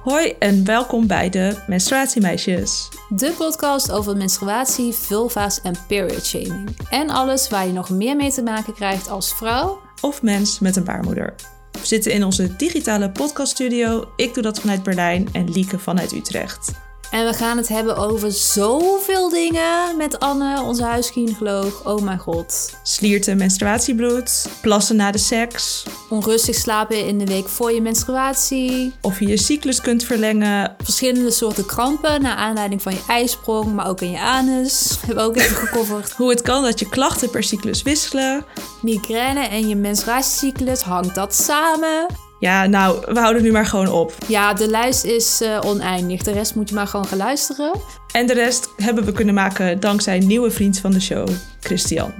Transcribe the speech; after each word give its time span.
Hoi 0.00 0.34
en 0.38 0.64
welkom 0.64 1.06
bij 1.06 1.30
de 1.30 1.56
Menstruatiemeisjes. 1.66 2.88
De 3.08 3.34
podcast 3.38 3.92
over 3.92 4.16
menstruatie, 4.16 4.92
vulva's 4.92 5.60
en 5.60 5.74
period 5.88 6.24
shaming. 6.24 6.76
En 6.90 7.10
alles 7.10 7.48
waar 7.48 7.66
je 7.66 7.72
nog 7.72 7.90
meer 7.90 8.16
mee 8.16 8.32
te 8.32 8.42
maken 8.42 8.74
krijgt 8.74 9.08
als 9.08 9.34
vrouw. 9.34 9.80
Of 10.00 10.22
mens 10.22 10.58
met 10.58 10.76
een 10.76 10.84
baarmoeder. 10.84 11.34
We 11.72 11.86
zitten 11.86 12.12
in 12.12 12.24
onze 12.24 12.56
digitale 12.56 13.10
podcaststudio. 13.10 14.12
Ik 14.16 14.34
doe 14.34 14.42
dat 14.42 14.60
vanuit 14.60 14.82
Berlijn 14.82 15.28
en 15.32 15.50
Lieke 15.50 15.78
vanuit 15.78 16.12
Utrecht. 16.12 16.72
En 17.10 17.26
we 17.26 17.32
gaan 17.32 17.56
het 17.56 17.68
hebben 17.68 17.96
over 17.96 18.32
zoveel 18.32 19.28
dingen 19.28 19.96
met 19.96 20.18
Anne, 20.18 20.62
onze 20.62 20.84
huisgynaecoloog. 20.84 21.86
Oh 21.86 22.02
mijn 22.02 22.18
god. 22.18 22.78
Slierten, 22.82 23.36
menstruatiebloed, 23.36 24.48
plassen 24.62 24.96
na 24.96 25.10
de 25.10 25.18
seks. 25.18 25.84
Onrustig 26.08 26.54
slapen 26.54 27.06
in 27.06 27.18
de 27.18 27.24
week 27.24 27.48
voor 27.48 27.72
je 27.72 27.82
menstruatie. 27.82 28.92
Of 29.00 29.20
je 29.20 29.26
je 29.26 29.36
cyclus 29.36 29.80
kunt 29.80 30.04
verlengen. 30.04 30.76
Verschillende 30.82 31.30
soorten 31.30 31.66
krampen 31.66 32.22
naar 32.22 32.36
aanleiding 32.36 32.82
van 32.82 32.92
je 32.92 33.02
ijsprong, 33.06 33.74
maar 33.74 33.88
ook 33.88 34.00
in 34.00 34.10
je 34.10 34.20
anus. 34.20 34.96
Hebben 34.98 35.16
we 35.16 35.30
ook 35.30 35.36
even 35.36 35.56
gecoverd. 35.56 36.12
Hoe 36.16 36.30
het 36.30 36.42
kan 36.42 36.62
dat 36.62 36.78
je 36.78 36.88
klachten 36.88 37.30
per 37.30 37.42
cyclus 37.42 37.82
wisselen. 37.82 38.44
Migraine 38.82 39.46
en 39.46 39.68
je 39.68 39.76
menstruatiecyclus, 39.76 40.80
hangt 40.82 41.14
dat 41.14 41.34
samen? 41.34 42.29
Ja, 42.40 42.66
nou, 42.66 43.04
we 43.12 43.18
houden 43.18 43.42
nu 43.42 43.52
maar 43.52 43.66
gewoon 43.66 43.88
op. 43.88 44.14
Ja, 44.28 44.54
de 44.54 44.68
lijst 44.68 45.04
is 45.04 45.42
uh, 45.42 45.60
oneindig. 45.64 46.22
De 46.22 46.32
rest 46.32 46.54
moet 46.54 46.68
je 46.68 46.74
maar 46.74 46.86
gewoon 46.86 47.06
gaan 47.06 47.18
luisteren. 47.18 47.80
En 48.12 48.26
de 48.26 48.34
rest 48.34 48.68
hebben 48.76 49.04
we 49.04 49.12
kunnen 49.12 49.34
maken 49.34 49.80
dankzij 49.80 50.16
een 50.16 50.26
nieuwe 50.26 50.50
vriend 50.50 50.78
van 50.78 50.90
de 50.90 51.00
show, 51.00 51.28
Christian. 51.60 52.12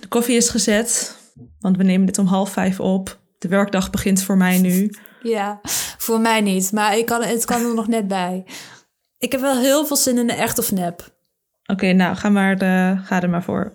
De 0.00 0.08
koffie 0.08 0.36
is 0.36 0.48
gezet, 0.48 1.16
want 1.60 1.76
we 1.76 1.82
nemen 1.82 2.06
dit 2.06 2.18
om 2.18 2.26
half 2.26 2.50
vijf 2.50 2.80
op. 2.80 3.18
De 3.38 3.48
werkdag 3.48 3.90
begint 3.90 4.22
voor 4.22 4.36
mij 4.36 4.58
nu. 4.58 4.90
Ja, 5.22 5.60
voor 6.06 6.20
mij 6.20 6.40
niet, 6.40 6.72
maar 6.72 6.98
ik 6.98 7.06
kan, 7.06 7.22
het 7.22 7.44
kan 7.44 7.64
er 7.64 7.74
nog 7.74 7.88
net 7.88 8.08
bij. 8.08 8.44
Ik 9.18 9.32
heb 9.32 9.40
wel 9.40 9.56
heel 9.56 9.86
veel 9.86 9.96
zin 9.96 10.18
in 10.18 10.26
de 10.26 10.32
echt 10.32 10.58
of 10.58 10.72
nep. 10.72 11.14
Oké, 11.66 11.92
nou, 11.92 12.16
ga, 12.16 12.28
maar 12.28 12.58
de, 12.58 13.00
ga 13.04 13.22
er 13.22 13.30
maar 13.30 13.42
voor. 13.42 13.72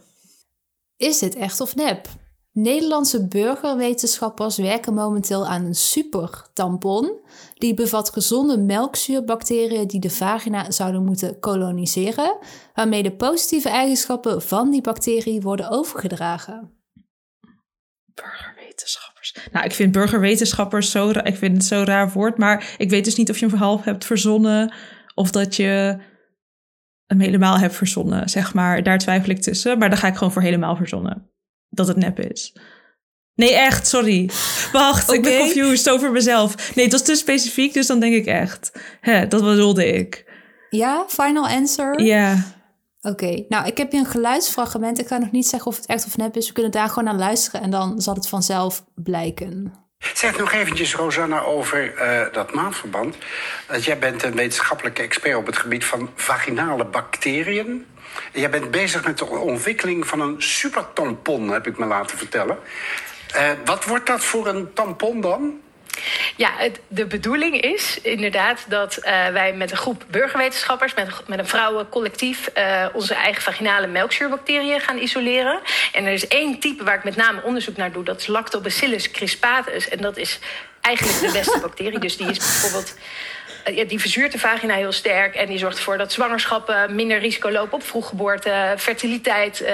Is 0.97 1.19
dit 1.19 1.35
echt 1.35 1.61
of 1.61 1.75
nep? 1.75 2.07
Nederlandse 2.52 3.27
burgerwetenschappers 3.27 4.57
werken 4.57 4.93
momenteel 4.93 5.47
aan 5.47 5.65
een 5.65 5.75
supertampon. 5.75 7.19
Die 7.53 7.73
bevat 7.73 8.09
gezonde 8.09 8.57
melkzuurbacteriën 8.57 9.87
die 9.87 9.99
de 9.99 10.09
vagina 10.09 10.71
zouden 10.71 11.03
moeten 11.03 11.39
koloniseren, 11.39 12.37
waarmee 12.73 13.03
de 13.03 13.15
positieve 13.15 13.69
eigenschappen 13.69 14.41
van 14.41 14.71
die 14.71 14.81
bacterie 14.81 15.41
worden 15.41 15.69
overgedragen. 15.69 16.71
Burgerwetenschappers. 18.72 19.36
Nou, 19.52 19.66
ik 19.66 19.73
vind 19.73 19.91
burgerwetenschappers 19.91 20.91
zo, 20.91 21.09
ik 21.09 21.36
vind 21.36 21.58
het 21.58 21.66
zo'n 21.66 21.86
raar 21.86 22.11
woord, 22.11 22.38
maar 22.38 22.73
ik 22.77 22.89
weet 22.89 23.05
dus 23.05 23.16
niet 23.16 23.30
of 23.30 23.38
je 23.38 23.44
een 23.44 23.52
verhaal 23.52 23.81
hebt 23.83 24.05
verzonnen 24.05 24.73
of 25.16 25.31
dat 25.31 25.55
je 25.55 25.97
hem 27.05 27.19
helemaal 27.19 27.58
hebt 27.58 27.75
verzonnen, 27.75 28.30
zeg 28.30 28.53
maar. 28.53 28.83
Daar 28.83 28.97
twijfel 28.97 29.30
ik 29.30 29.42
tussen, 29.42 29.77
maar 29.77 29.89
dan 29.89 29.97
ga 29.97 30.08
ik 30.08 30.16
gewoon 30.16 30.33
voor 30.33 30.42
helemaal 30.42 30.75
verzonnen. 30.75 31.30
Dat 31.69 31.88
het 31.88 31.97
nep 31.97 32.19
is. 32.19 32.55
Nee, 33.36 33.55
echt, 33.55 33.88
sorry. 33.88 34.30
Wacht, 34.72 35.11
ik 35.11 35.22
ben 35.22 35.39
confused 35.39 35.89
over 35.89 36.11
mezelf. 36.11 36.75
Nee, 36.75 36.83
het 36.86 36.94
was 36.94 37.03
te 37.03 37.16
specifiek, 37.16 37.73
dus 37.73 37.88
dan 37.88 37.99
denk 37.99 38.14
ik 38.14 38.25
echt. 38.25 38.72
Hè, 39.02 39.27
dat 39.27 39.44
bedoelde 39.44 39.86
ik. 39.86 40.30
Ja, 40.69 41.05
final 41.08 41.47
answer? 41.47 42.02
Ja. 42.02 42.59
Oké, 43.02 43.45
nou, 43.49 43.67
ik 43.67 43.77
heb 43.77 43.91
hier 43.91 43.99
een 43.99 44.05
geluidsfragment. 44.05 44.99
Ik 44.99 45.07
ga 45.07 45.17
nog 45.17 45.31
niet 45.31 45.47
zeggen 45.47 45.71
of 45.71 45.75
het 45.75 45.85
echt 45.85 46.05
of 46.05 46.17
nep 46.17 46.36
is. 46.36 46.48
We 46.48 46.53
kunnen 46.53 46.71
daar 46.71 46.87
gewoon 46.87 47.03
naar 47.03 47.15
luisteren 47.15 47.61
en 47.61 47.71
dan 47.71 48.02
zal 48.02 48.14
het 48.14 48.27
vanzelf 48.27 48.83
blijken. 48.95 49.73
Zeg 50.14 50.37
nog 50.37 50.52
eventjes, 50.52 50.95
Rosanna, 50.95 51.42
over 51.42 51.93
uh, 51.93 52.33
dat 52.33 52.53
maandverband. 52.53 53.15
Jij 53.80 53.99
bent 53.99 54.23
een 54.23 54.36
wetenschappelijke 54.36 55.02
expert 55.02 55.36
op 55.36 55.45
het 55.45 55.58
gebied 55.58 55.86
van 55.86 56.09
vaginale 56.15 56.86
bacteriën. 56.86 57.86
Jij 58.33 58.49
bent 58.49 58.71
bezig 58.71 59.05
met 59.05 59.17
de 59.17 59.26
ontwikkeling 59.26 60.08
van 60.08 60.21
een 60.21 60.42
supertampon, 60.42 61.49
heb 61.49 61.67
ik 61.67 61.77
me 61.77 61.86
laten 61.86 62.17
vertellen. 62.17 62.58
Uh, 63.36 63.49
wat 63.65 63.86
wordt 63.86 64.08
dat 64.08 64.23
voor 64.23 64.47
een 64.47 64.73
tampon 64.73 65.21
dan? 65.21 65.59
Ja, 66.35 66.52
het, 66.57 66.79
de 66.87 67.05
bedoeling 67.05 67.61
is 67.61 67.99
inderdaad 68.02 68.65
dat 68.67 68.97
uh, 68.97 69.27
wij 69.27 69.53
met 69.53 69.71
een 69.71 69.77
groep 69.77 70.03
burgerwetenschappers, 70.09 70.93
met, 70.93 71.27
met 71.27 71.39
een 71.39 71.47
vrouwencollectief, 71.47 72.49
uh, 72.57 72.85
onze 72.93 73.13
eigen 73.13 73.41
vaginale 73.41 73.87
melkzuurbacteriën 73.87 74.79
gaan 74.79 74.97
isoleren. 74.97 75.59
En 75.91 76.05
er 76.05 76.13
is 76.13 76.27
één 76.27 76.59
type 76.59 76.83
waar 76.83 76.97
ik 76.97 77.03
met 77.03 77.15
name 77.15 77.43
onderzoek 77.43 77.77
naar 77.77 77.91
doe, 77.91 78.03
dat 78.03 78.19
is 78.19 78.27
Lactobacillus 78.27 79.11
crispatus. 79.11 79.89
En 79.89 79.97
dat 79.97 80.17
is 80.17 80.39
eigenlijk 80.81 81.19
de 81.19 81.31
beste 81.31 81.59
bacterie. 81.67 81.99
Dus 81.99 82.17
die 82.17 82.29
is 82.29 82.37
bijvoorbeeld 82.37 82.95
ja, 83.66 83.83
die 83.83 83.99
verzuurt 83.99 84.32
de 84.32 84.39
vagina 84.39 84.73
heel 84.73 84.92
sterk. 84.92 85.36
En 85.36 85.48
die 85.48 85.58
zorgt 85.58 85.77
ervoor 85.77 85.98
dat 85.98 86.11
zwangerschappen 86.11 86.95
minder 86.95 87.20
risico 87.20 87.52
lopen 87.52 87.73
op 87.73 87.83
vroeggeboorte, 87.83 88.73
fertiliteit, 88.77 89.61
uh, 89.61 89.70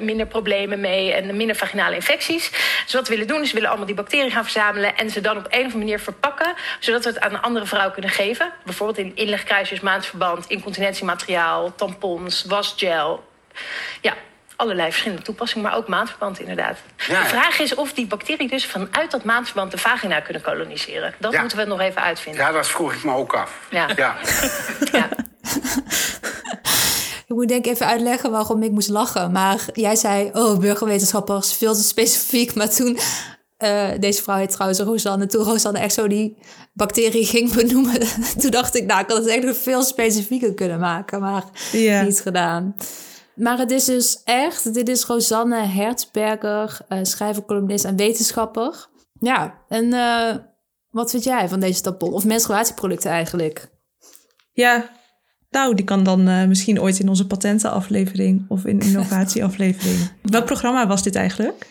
minder 0.00 0.26
problemen 0.26 0.80
mee 0.80 1.12
en 1.12 1.36
minder 1.36 1.56
vaginale 1.56 1.94
infecties. 1.94 2.50
Dus 2.84 2.92
wat 2.92 3.08
we 3.08 3.14
willen 3.14 3.28
doen 3.28 3.40
is 3.40 3.48
we 3.48 3.54
willen 3.54 3.68
allemaal 3.68 3.86
die 3.86 3.94
bacteriën 3.94 4.30
gaan 4.30 4.42
verzamelen 4.42 4.96
en 4.96 5.10
ze 5.10 5.20
dan 5.20 5.36
op 5.36 5.44
een 5.44 5.50
of 5.50 5.56
andere 5.56 5.78
manier 5.78 6.00
verpakken, 6.00 6.54
zodat 6.80 7.04
we 7.04 7.10
het 7.10 7.20
aan 7.20 7.34
een 7.34 7.40
andere 7.40 7.66
vrouw 7.66 7.90
kunnen 7.90 8.10
geven. 8.10 8.52
Bijvoorbeeld 8.64 8.98
in 8.98 9.16
inlegkruisjes, 9.16 9.80
maandverband, 9.80 10.46
incontinentiemateriaal, 10.46 11.74
tampons, 11.74 12.44
wasgel. 12.44 13.28
Ja, 14.00 14.14
allerlei 14.60 14.90
verschillende 14.90 15.22
toepassingen, 15.22 15.68
maar 15.68 15.76
ook 15.76 15.88
maandverband 15.88 16.40
inderdaad. 16.40 16.78
Ja, 17.08 17.22
de 17.22 17.28
vraag 17.28 17.58
is 17.58 17.74
of 17.74 17.92
die 17.92 18.06
bacteriën 18.06 18.48
dus 18.48 18.66
vanuit 18.66 19.10
dat 19.10 19.24
maandverband 19.24 19.70
de 19.70 19.78
vagina 19.78 20.20
kunnen 20.20 20.42
koloniseren. 20.42 21.14
Dat 21.18 21.32
ja. 21.32 21.40
moeten 21.40 21.58
we 21.58 21.64
nog 21.64 21.80
even 21.80 22.02
uitvinden. 22.02 22.44
Ja, 22.44 22.52
dat 22.52 22.68
vroeg 22.68 22.92
ik 22.92 23.04
me 23.04 23.14
ook 23.14 23.34
af. 23.34 23.66
Ja. 23.70 23.88
ja. 23.96 24.16
ja. 24.92 25.08
Ik 27.26 27.36
moet 27.36 27.48
denk 27.48 27.64
ik 27.64 27.72
even 27.72 27.86
uitleggen 27.86 28.30
waarom 28.30 28.62
ik 28.62 28.70
moest 28.70 28.88
lachen. 28.88 29.32
Maar 29.32 29.64
jij 29.72 29.96
zei, 29.96 30.30
oh, 30.32 30.58
burgerwetenschappers, 30.58 31.52
veel 31.52 31.74
te 31.74 31.82
specifiek. 31.82 32.54
Maar 32.54 32.70
toen, 32.70 32.98
uh, 33.58 33.88
deze 33.98 34.22
vrouw 34.22 34.36
heet 34.36 34.50
trouwens 34.50 34.80
Rosanne. 34.80 35.26
Toen 35.26 35.44
Rosanne 35.44 35.78
echt 35.78 35.94
zo 35.94 36.06
die 36.08 36.36
bacterie 36.72 37.26
ging 37.26 37.52
benoemen. 37.54 38.00
toen 38.40 38.50
dacht 38.50 38.76
ik, 38.76 38.86
nou, 38.86 39.00
ik 39.00 39.10
had 39.10 39.18
het 39.18 39.26
echt 39.26 39.44
nog 39.44 39.56
veel 39.56 39.82
specifieker 39.82 40.54
kunnen 40.54 40.80
maken. 40.80 41.20
Maar 41.20 41.44
Ja. 41.72 42.02
niet 42.02 42.20
gedaan. 42.20 42.74
Maar 43.40 43.58
het 43.58 43.70
is 43.70 43.84
dus 43.84 44.20
echt, 44.24 44.74
dit 44.74 44.88
is 44.88 45.04
Rosanne 45.04 45.66
Hertzberger, 45.66 46.78
uh, 46.88 46.98
schrijver, 47.02 47.44
columnist 47.44 47.84
en 47.84 47.96
wetenschapper. 47.96 48.88
Ja, 49.20 49.64
en 49.68 49.84
uh, 49.84 50.34
wat 50.90 51.10
vind 51.10 51.24
jij 51.24 51.48
van 51.48 51.60
deze 51.60 51.80
tampon? 51.80 52.12
Of 52.12 52.24
menstruatieproducten 52.24 53.10
eigenlijk? 53.10 53.68
Ja, 54.52 54.90
nou, 55.50 55.74
die 55.74 55.84
kan 55.84 56.04
dan 56.04 56.28
uh, 56.28 56.44
misschien 56.46 56.80
ooit 56.80 56.98
in 56.98 57.08
onze 57.08 57.26
patentenaflevering 57.26 58.44
of 58.48 58.64
in 58.64 58.80
innovatieaflevering. 58.88 60.10
Welk 60.22 60.44
programma 60.44 60.86
was 60.86 61.02
dit 61.02 61.14
eigenlijk? 61.14 61.66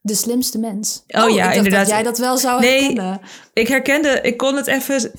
De 0.00 0.14
slimste 0.14 0.58
mens. 0.58 1.02
Oh, 1.06 1.30
ja, 1.30 1.44
dacht 1.44 1.56
inderdaad. 1.56 1.80
Dat 1.80 1.94
jij 1.94 2.02
dat 2.02 2.18
wel 2.18 2.36
zou 2.36 2.60
nee, 2.60 2.82
herkennen. 2.82 3.20
Ik 3.52 3.68
herkende, 3.68 4.20
ik 4.22 4.36
kon 4.36 4.56
het 4.56 4.66
even. 4.66 5.12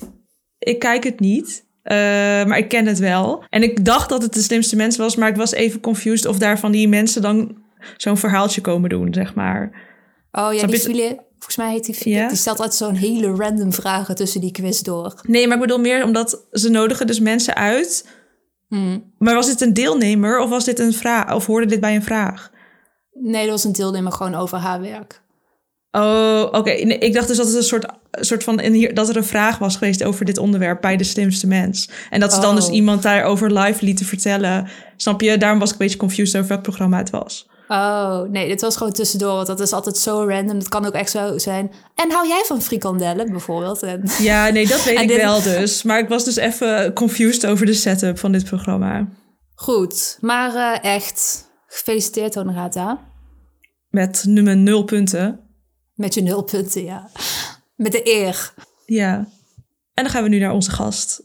Ik 0.58 0.78
kijk 0.78 1.04
het 1.04 1.20
niet. 1.20 1.64
Uh, 1.84 1.96
maar 2.44 2.58
ik 2.58 2.68
ken 2.68 2.86
het 2.86 2.98
wel. 2.98 3.44
En 3.48 3.62
ik 3.62 3.84
dacht 3.84 4.08
dat 4.08 4.22
het 4.22 4.34
de 4.34 4.42
slimste 4.42 4.76
mens 4.76 4.96
was, 4.96 5.16
maar 5.16 5.28
ik 5.28 5.36
was 5.36 5.52
even 5.52 5.80
confused 5.80 6.26
of 6.26 6.38
daar 6.38 6.58
van 6.58 6.72
die 6.72 6.88
mensen 6.88 7.22
dan 7.22 7.56
zo'n 7.96 8.16
verhaaltje 8.16 8.60
komen 8.60 8.90
doen, 8.90 9.14
zeg 9.14 9.34
maar. 9.34 9.70
Oh 10.32 10.52
ja, 10.52 10.58
Snap 10.58 10.70
die 10.70 10.80
Philip, 10.80 11.20
volgens 11.30 11.56
mij 11.56 11.70
heet 11.70 11.84
die 11.84 11.94
Philip. 11.94 12.28
Die 12.28 12.38
stelt 12.38 12.58
altijd 12.58 12.74
zo'n 12.74 12.94
hele 12.94 13.34
random 13.34 13.72
vragen 13.72 14.14
tussen 14.14 14.40
die 14.40 14.52
quiz 14.52 14.80
door. 14.80 15.20
Nee, 15.22 15.46
maar 15.46 15.56
ik 15.56 15.62
bedoel 15.62 15.78
meer 15.78 16.04
omdat 16.04 16.46
ze 16.52 16.68
nodigen 16.68 17.06
dus 17.06 17.20
mensen 17.20 17.54
uit. 17.54 18.08
Hmm. 18.68 19.12
Maar 19.18 19.34
was 19.34 19.46
dit 19.46 19.60
een 19.60 19.74
deelnemer 19.74 20.38
of 20.38 20.50
was 20.50 20.64
dit 20.64 20.78
een 20.78 20.92
vraag? 20.92 21.34
Of 21.34 21.46
hoorde 21.46 21.66
dit 21.66 21.80
bij 21.80 21.94
een 21.94 22.02
vraag? 22.02 22.50
Nee, 23.12 23.42
dat 23.42 23.50
was 23.50 23.64
een 23.64 23.72
deelnemer 23.72 24.12
gewoon 24.12 24.34
over 24.34 24.58
haar 24.58 24.80
werk. 24.80 25.22
Oh, 25.96 26.42
oké. 26.52 26.70
Nee, 26.70 26.98
ik 26.98 27.14
dacht 27.14 27.28
dus 27.28 27.36
dat 27.36 27.46
het 27.46 27.56
een 27.56 27.62
soort, 27.62 27.86
soort 28.10 28.44
van 28.44 28.60
in 28.60 28.72
hier, 28.72 28.94
dat 28.94 29.08
er 29.08 29.16
een 29.16 29.24
vraag 29.24 29.58
was 29.58 29.76
geweest 29.76 30.04
over 30.04 30.24
dit 30.24 30.38
onderwerp 30.38 30.80
bij 30.80 30.96
de 30.96 31.04
slimste 31.04 31.46
mens. 31.46 31.90
En 32.10 32.20
dat 32.20 32.32
ze 32.32 32.40
dan 32.40 32.54
dus 32.54 32.66
Oh. 32.66 32.74
iemand 32.74 33.02
daarover 33.02 33.58
live 33.58 33.84
lieten 33.84 34.06
vertellen. 34.06 34.68
Snap 34.96 35.20
je? 35.20 35.38
Daarom 35.38 35.58
was 35.58 35.68
ik 35.68 35.74
een 35.74 35.80
beetje 35.86 35.98
confused 35.98 36.36
over 36.36 36.48
welk 36.48 36.62
programma 36.62 36.98
het 36.98 37.10
was. 37.10 37.48
Oh, 37.68 38.20
nee, 38.20 38.48
dit 38.48 38.60
was 38.60 38.76
gewoon 38.76 38.92
tussendoor, 38.92 39.34
want 39.34 39.46
dat 39.46 39.60
is 39.60 39.72
altijd 39.72 39.96
zo 39.96 40.24
random. 40.28 40.58
Dat 40.58 40.68
kan 40.68 40.86
ook 40.86 40.92
echt 40.92 41.10
zo 41.10 41.38
zijn. 41.38 41.70
En 41.94 42.10
hou 42.12 42.28
jij 42.28 42.42
van 42.46 42.62
frikandellen 42.62 43.30
bijvoorbeeld? 43.30 43.82
En, 43.82 44.02
Ja, 44.20 44.48
nee, 44.48 44.66
dat 44.68 44.84
weet 44.84 45.00
ik 45.00 45.08
dit- 45.08 45.16
wel 45.22 45.42
dus. 45.42 45.82
Maar 45.82 45.98
ik 45.98 46.08
was 46.08 46.24
dus 46.24 46.36
even 46.36 46.92
confused 46.92 47.46
over 47.46 47.66
de 47.66 47.74
setup 47.74 48.18
van 48.18 48.32
dit 48.32 48.44
programma. 48.44 49.08
Goed, 49.54 50.18
maar 50.20 50.54
eh, 50.54 50.94
echt, 50.94 51.48
gefeliciteerd 51.66 52.34
Honorata. 52.34 52.98
Met 53.88 54.24
nummer 54.26 54.56
nul 54.56 54.84
punten. 54.84 55.40
Met 55.94 56.14
je 56.14 56.20
nulpunten, 56.20 56.84
ja. 56.84 57.10
Met 57.76 57.92
de 57.92 58.00
eer. 58.04 58.54
Ja. 58.86 59.14
En 59.94 60.04
dan 60.04 60.10
gaan 60.10 60.22
we 60.22 60.28
nu 60.28 60.38
naar 60.38 60.52
onze 60.52 60.70
gast. 60.70 61.22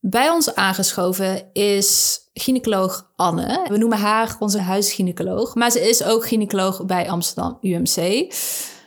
Bij 0.00 0.30
ons 0.30 0.54
aangeschoven 0.54 1.52
is 1.52 2.20
gynaecoloog 2.32 3.12
Anne. 3.16 3.66
We 3.68 3.76
noemen 3.78 3.98
haar 3.98 4.36
onze 4.38 4.58
huisgynaecoloog, 4.58 5.54
maar 5.54 5.70
ze 5.70 5.88
is 5.88 6.02
ook 6.02 6.26
gynaecoloog 6.26 6.86
bij 6.86 7.10
Amsterdam 7.10 7.58
UMC. 7.60 8.26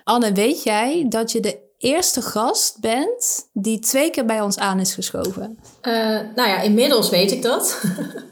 Anne, 0.03 0.31
weet 0.31 0.63
jij 0.63 1.05
dat 1.09 1.31
je 1.31 1.39
de 1.39 1.59
eerste 1.77 2.21
gast 2.21 2.79
bent 2.79 3.49
die 3.53 3.79
twee 3.79 4.09
keer 4.09 4.25
bij 4.25 4.41
ons 4.41 4.57
aan 4.57 4.79
is 4.79 4.93
geschoven? 4.93 5.59
Uh, 5.81 5.93
nou 6.35 6.49
ja, 6.49 6.61
inmiddels 6.61 7.09
weet 7.09 7.31
ik 7.31 7.41
dat. 7.41 7.81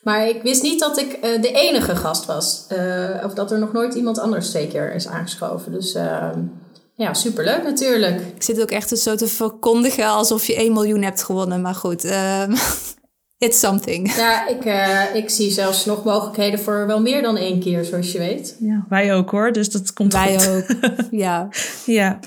maar 0.00 0.28
ik 0.28 0.42
wist 0.42 0.62
niet 0.62 0.80
dat 0.80 0.98
ik 0.98 1.12
uh, 1.12 1.42
de 1.42 1.52
enige 1.52 1.96
gast 1.96 2.26
was. 2.26 2.66
Uh, 2.72 3.24
of 3.24 3.34
dat 3.34 3.50
er 3.50 3.58
nog 3.58 3.72
nooit 3.72 3.94
iemand 3.94 4.18
anders 4.18 4.50
twee 4.50 4.68
keer 4.68 4.94
is 4.94 5.06
aangeschoven. 5.06 5.72
Dus 5.72 5.94
ehm, 5.94 6.40
ja, 6.94 7.14
superleuk 7.14 7.62
natuurlijk. 7.62 8.20
Ik 8.20 8.42
zit 8.42 8.60
ook 8.60 8.70
echt 8.70 8.98
zo 8.98 9.14
te 9.14 9.26
verkondigen 9.26 10.06
alsof 10.06 10.46
je 10.46 10.56
1 10.56 10.72
miljoen 10.72 11.02
hebt 11.02 11.22
gewonnen. 11.22 11.60
Maar 11.60 11.74
goed, 11.74 12.04
uh, 12.04 12.42
it's 13.38 13.58
something. 13.58 14.14
Ja, 14.14 14.48
ik, 14.48 14.64
uh, 14.64 15.14
ik 15.14 15.30
zie 15.30 15.50
zelfs 15.50 15.84
nog 15.84 16.04
mogelijkheden 16.04 16.60
voor 16.60 16.86
wel 16.86 17.00
meer 17.00 17.22
dan 17.22 17.36
één 17.36 17.60
keer, 17.60 17.84
zoals 17.84 18.12
je 18.12 18.18
weet. 18.18 18.56
Ja, 18.60 18.84
wij 18.88 19.14
ook 19.14 19.30
hoor, 19.30 19.52
dus 19.52 19.70
dat 19.70 19.92
komt 19.92 20.12
wij 20.12 20.40
goed. 20.40 20.76
ook, 20.82 20.96
ja. 21.10 21.48
ja, 21.86 22.18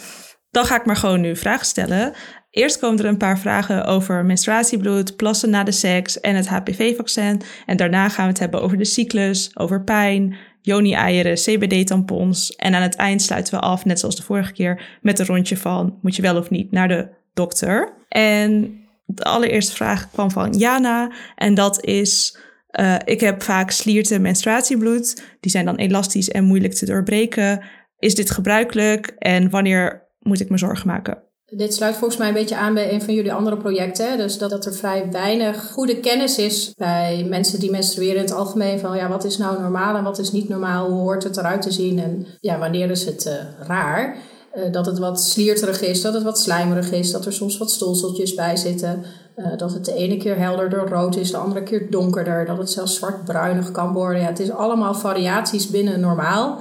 dan 0.51 0.65
ga 0.65 0.75
ik 0.75 0.85
maar 0.85 0.95
gewoon 0.95 1.21
nu 1.21 1.35
vragen 1.35 1.65
stellen. 1.65 2.13
Eerst 2.53 2.79
komen 2.79 2.99
er 2.99 3.05
een 3.05 3.17
paar 3.17 3.39
vragen 3.39 3.85
over 3.85 4.25
menstruatiebloed, 4.25 5.15
plassen 5.15 5.49
na 5.49 5.63
de 5.63 5.71
seks 5.71 6.19
en 6.19 6.35
het 6.35 6.47
HPV-vaccin. 6.47 7.41
En 7.65 7.77
daarna 7.77 8.09
gaan 8.09 8.23
we 8.23 8.29
het 8.29 8.39
hebben 8.39 8.61
over 8.61 8.77
de 8.77 8.85
cyclus, 8.85 9.51
over 9.53 9.83
pijn, 9.83 10.35
Joni-eieren, 10.61 11.35
CBD-tampons. 11.35 12.55
En 12.55 12.75
aan 12.75 12.81
het 12.81 12.95
eind 12.95 13.21
sluiten 13.21 13.53
we 13.53 13.59
af, 13.59 13.85
net 13.85 13.99
zoals 13.99 14.15
de 14.15 14.23
vorige 14.23 14.51
keer, 14.51 14.97
met 15.01 15.19
een 15.19 15.25
rondje 15.25 15.57
van 15.57 15.99
moet 16.01 16.15
je 16.15 16.21
wel 16.21 16.37
of 16.37 16.49
niet 16.49 16.71
naar 16.71 16.87
de 16.87 17.07
dokter. 17.33 17.93
En 18.09 18.79
de 19.05 19.23
allereerste 19.23 19.75
vraag 19.75 20.11
kwam 20.11 20.31
van 20.31 20.53
Jana 20.53 21.11
en 21.35 21.53
dat 21.53 21.85
is... 21.85 22.37
Uh, 22.79 22.95
ik 23.05 23.19
heb 23.19 23.43
vaak 23.43 23.71
slierte 23.71 24.19
menstruatiebloed. 24.19 25.23
Die 25.39 25.51
zijn 25.51 25.65
dan 25.65 25.75
elastisch 25.75 26.29
en 26.29 26.43
moeilijk 26.43 26.73
te 26.73 26.85
doorbreken. 26.85 27.63
Is 27.99 28.15
dit 28.15 28.31
gebruikelijk 28.31 29.07
en 29.17 29.49
wanneer 29.49 30.07
moet 30.19 30.39
ik 30.39 30.49
me 30.49 30.57
zorgen 30.57 30.87
maken? 30.87 31.23
Dit 31.45 31.73
sluit 31.73 31.95
volgens 31.95 32.19
mij 32.19 32.27
een 32.27 32.33
beetje 32.33 32.55
aan 32.55 32.73
bij 32.73 32.93
een 32.93 33.01
van 33.01 33.13
jullie 33.13 33.33
andere 33.33 33.57
projecten. 33.57 34.17
Dus 34.17 34.37
dat, 34.37 34.49
dat 34.49 34.65
er 34.65 34.73
vrij 34.73 35.11
weinig 35.11 35.71
goede 35.71 35.99
kennis 35.99 36.37
is 36.37 36.73
bij 36.77 37.25
mensen 37.29 37.59
die 37.59 37.71
menstrueren 37.71 38.15
in 38.15 38.21
het 38.21 38.33
algemeen. 38.33 38.79
Van 38.79 38.97
ja, 38.97 39.09
wat 39.09 39.23
is 39.23 39.37
nou 39.37 39.61
normaal 39.61 39.95
en 39.95 40.03
wat 40.03 40.19
is 40.19 40.31
niet 40.31 40.49
normaal? 40.49 40.89
Hoe 40.89 40.99
hoort 40.99 41.23
het 41.23 41.37
eruit 41.37 41.61
te 41.61 41.71
zien? 41.71 41.99
En 41.99 42.25
ja, 42.39 42.59
wanneer 42.59 42.91
is 42.91 43.05
het 43.05 43.25
uh, 43.25 43.67
raar? 43.67 44.15
Uh, 44.55 44.71
dat 44.71 44.85
het 44.85 44.97
wat 44.97 45.21
slierterig 45.21 45.81
is, 45.81 46.01
dat 46.01 46.13
het 46.13 46.23
wat 46.23 46.39
slijmerig 46.39 46.91
is, 46.91 47.11
dat 47.11 47.25
er 47.25 47.33
soms 47.33 47.57
wat 47.57 47.71
stolseltjes 47.71 48.33
bij 48.33 48.55
zitten. 48.55 49.03
Uh, 49.35 49.57
dat 49.57 49.73
het 49.73 49.85
de 49.85 49.93
ene 49.93 50.17
keer 50.17 50.37
helderder 50.37 50.89
rood 50.89 51.15
is, 51.15 51.31
de 51.31 51.37
andere 51.37 51.63
keer 51.63 51.91
donkerder. 51.91 52.45
Dat 52.45 52.57
het 52.57 52.69
zelfs 52.69 52.95
zwart-bruinig 52.95 53.71
kan 53.71 53.93
worden. 53.93 54.21
Ja, 54.21 54.27
het 54.27 54.39
is 54.39 54.51
allemaal 54.51 54.93
variaties 54.93 55.69
binnen 55.69 55.99
normaal. 55.99 56.59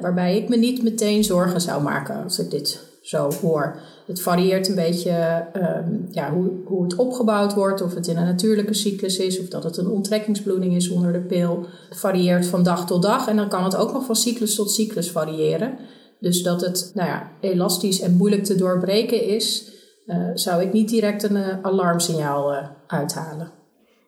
waarbij 0.00 0.36
ik 0.36 0.48
me 0.48 0.56
niet 0.56 0.82
meteen 0.82 1.24
zorgen 1.24 1.60
zou 1.60 1.82
maken 1.82 2.22
als 2.24 2.38
ik 2.38 2.50
dit 2.50 2.89
zo 3.10 3.30
hoor. 3.40 3.76
Het 4.06 4.22
varieert 4.22 4.68
een 4.68 4.74
beetje 4.74 5.46
um, 5.56 6.08
ja, 6.10 6.32
hoe, 6.32 6.50
hoe 6.64 6.82
het 6.82 6.96
opgebouwd 6.96 7.54
wordt, 7.54 7.82
of 7.82 7.94
het 7.94 8.06
in 8.06 8.16
een 8.16 8.24
natuurlijke 8.24 8.74
cyclus 8.74 9.18
is, 9.18 9.40
of 9.40 9.46
dat 9.46 9.64
het 9.64 9.76
een 9.76 9.88
onttrekkingsbloeding 9.88 10.74
is 10.74 10.90
onder 10.90 11.12
de 11.12 11.20
pil. 11.20 11.66
Het 11.88 11.98
varieert 11.98 12.46
van 12.46 12.62
dag 12.62 12.86
tot 12.86 13.02
dag 13.02 13.28
en 13.28 13.36
dan 13.36 13.48
kan 13.48 13.64
het 13.64 13.76
ook 13.76 13.92
nog 13.92 14.04
van 14.04 14.16
cyclus 14.16 14.54
tot 14.54 14.70
cyclus 14.70 15.10
variëren. 15.10 15.78
Dus 16.20 16.42
dat 16.42 16.60
het 16.60 16.90
nou 16.94 17.08
ja, 17.08 17.30
elastisch 17.40 18.00
en 18.00 18.16
moeilijk 18.16 18.44
te 18.44 18.54
doorbreken 18.54 19.24
is, 19.26 19.72
uh, 20.06 20.16
zou 20.34 20.62
ik 20.62 20.72
niet 20.72 20.88
direct 20.88 21.22
een 21.22 21.36
uh, 21.36 21.46
alarmsignaal 21.62 22.52
uh, 22.52 22.68
uithalen. 22.86 23.50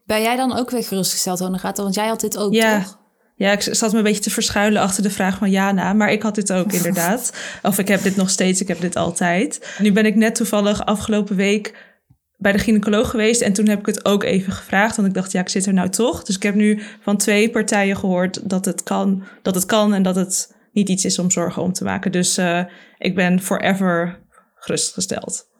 Ben 0.04 0.22
jij 0.22 0.36
dan 0.36 0.56
ook 0.56 0.70
weer 0.70 0.84
gerustgesteld, 0.84 1.38
Honorata? 1.38 1.82
Want 1.82 1.94
jij 1.94 2.08
had 2.08 2.20
dit 2.20 2.38
ook, 2.38 2.52
ja. 2.52 2.78
toch? 2.78 3.00
Ja, 3.34 3.52
ik 3.52 3.62
zat 3.62 3.92
me 3.92 3.98
een 3.98 4.04
beetje 4.04 4.22
te 4.22 4.30
verschuilen 4.30 4.82
achter 4.82 5.02
de 5.02 5.10
vraag 5.10 5.38
van 5.38 5.50
Jana, 5.50 5.92
maar 5.92 6.12
ik 6.12 6.22
had 6.22 6.34
dit 6.34 6.52
ook 6.52 6.72
inderdaad. 6.82 7.32
of 7.62 7.78
ik 7.78 7.88
heb 7.88 8.02
dit 8.02 8.16
nog 8.16 8.30
steeds, 8.30 8.60
ik 8.60 8.68
heb 8.68 8.80
dit 8.80 8.96
altijd. 8.96 9.74
Nu 9.78 9.92
ben 9.92 10.06
ik 10.06 10.14
net 10.14 10.34
toevallig 10.34 10.84
afgelopen 10.84 11.36
week 11.36 11.90
bij 12.36 12.52
de 12.52 12.58
gynaecoloog 12.58 13.10
geweest 13.10 13.40
en 13.40 13.52
toen 13.52 13.68
heb 13.68 13.78
ik 13.78 13.86
het 13.86 14.04
ook 14.04 14.22
even 14.22 14.52
gevraagd, 14.52 14.96
want 14.96 15.08
ik 15.08 15.14
dacht, 15.14 15.32
ja, 15.32 15.40
ik 15.40 15.48
zit 15.48 15.66
er 15.66 15.72
nou 15.72 15.88
toch. 15.88 16.22
Dus 16.22 16.36
ik 16.36 16.42
heb 16.42 16.54
nu 16.54 16.82
van 17.00 17.16
twee 17.16 17.50
partijen 17.50 17.96
gehoord 17.96 18.50
dat 18.50 18.64
het 18.64 18.82
kan, 18.82 19.24
dat 19.42 19.54
het 19.54 19.66
kan 19.66 19.94
en 19.94 20.02
dat 20.02 20.14
het 20.14 20.54
niet 20.72 20.88
iets 20.88 21.04
is 21.04 21.18
om 21.18 21.30
zorgen 21.30 21.62
om 21.62 21.72
te 21.72 21.84
maken. 21.84 22.12
Dus 22.12 22.38
uh, 22.38 22.64
ik 22.98 23.14
ben 23.14 23.40
forever 23.40 24.20
gerustgesteld. 24.54 25.50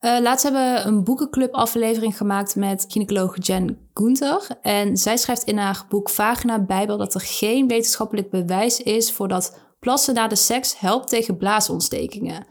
Uh, 0.00 0.20
laatst 0.20 0.42
hebben 0.42 0.74
we 0.74 0.80
een 0.80 1.04
boekenclub 1.04 1.54
aflevering 1.54 2.16
gemaakt 2.16 2.56
met 2.56 2.84
gynaecoloog 2.88 3.36
Jen 3.46 3.78
Gunther. 4.00 4.46
En 4.62 4.96
zij 4.96 5.16
schrijft 5.16 5.44
in 5.44 5.58
haar 5.58 5.86
boek 5.88 6.10
Vagina 6.10 6.64
Bijbel 6.64 6.96
dat 6.96 7.14
er 7.14 7.20
geen 7.20 7.68
wetenschappelijk 7.68 8.30
bewijs 8.30 8.82
is 8.82 9.12
voor 9.12 9.28
dat 9.28 9.58
plassen 9.80 10.14
na 10.14 10.28
de 10.28 10.36
seks 10.36 10.78
helpt 10.78 11.08
tegen 11.08 11.36
blaasontstekingen. 11.36 12.46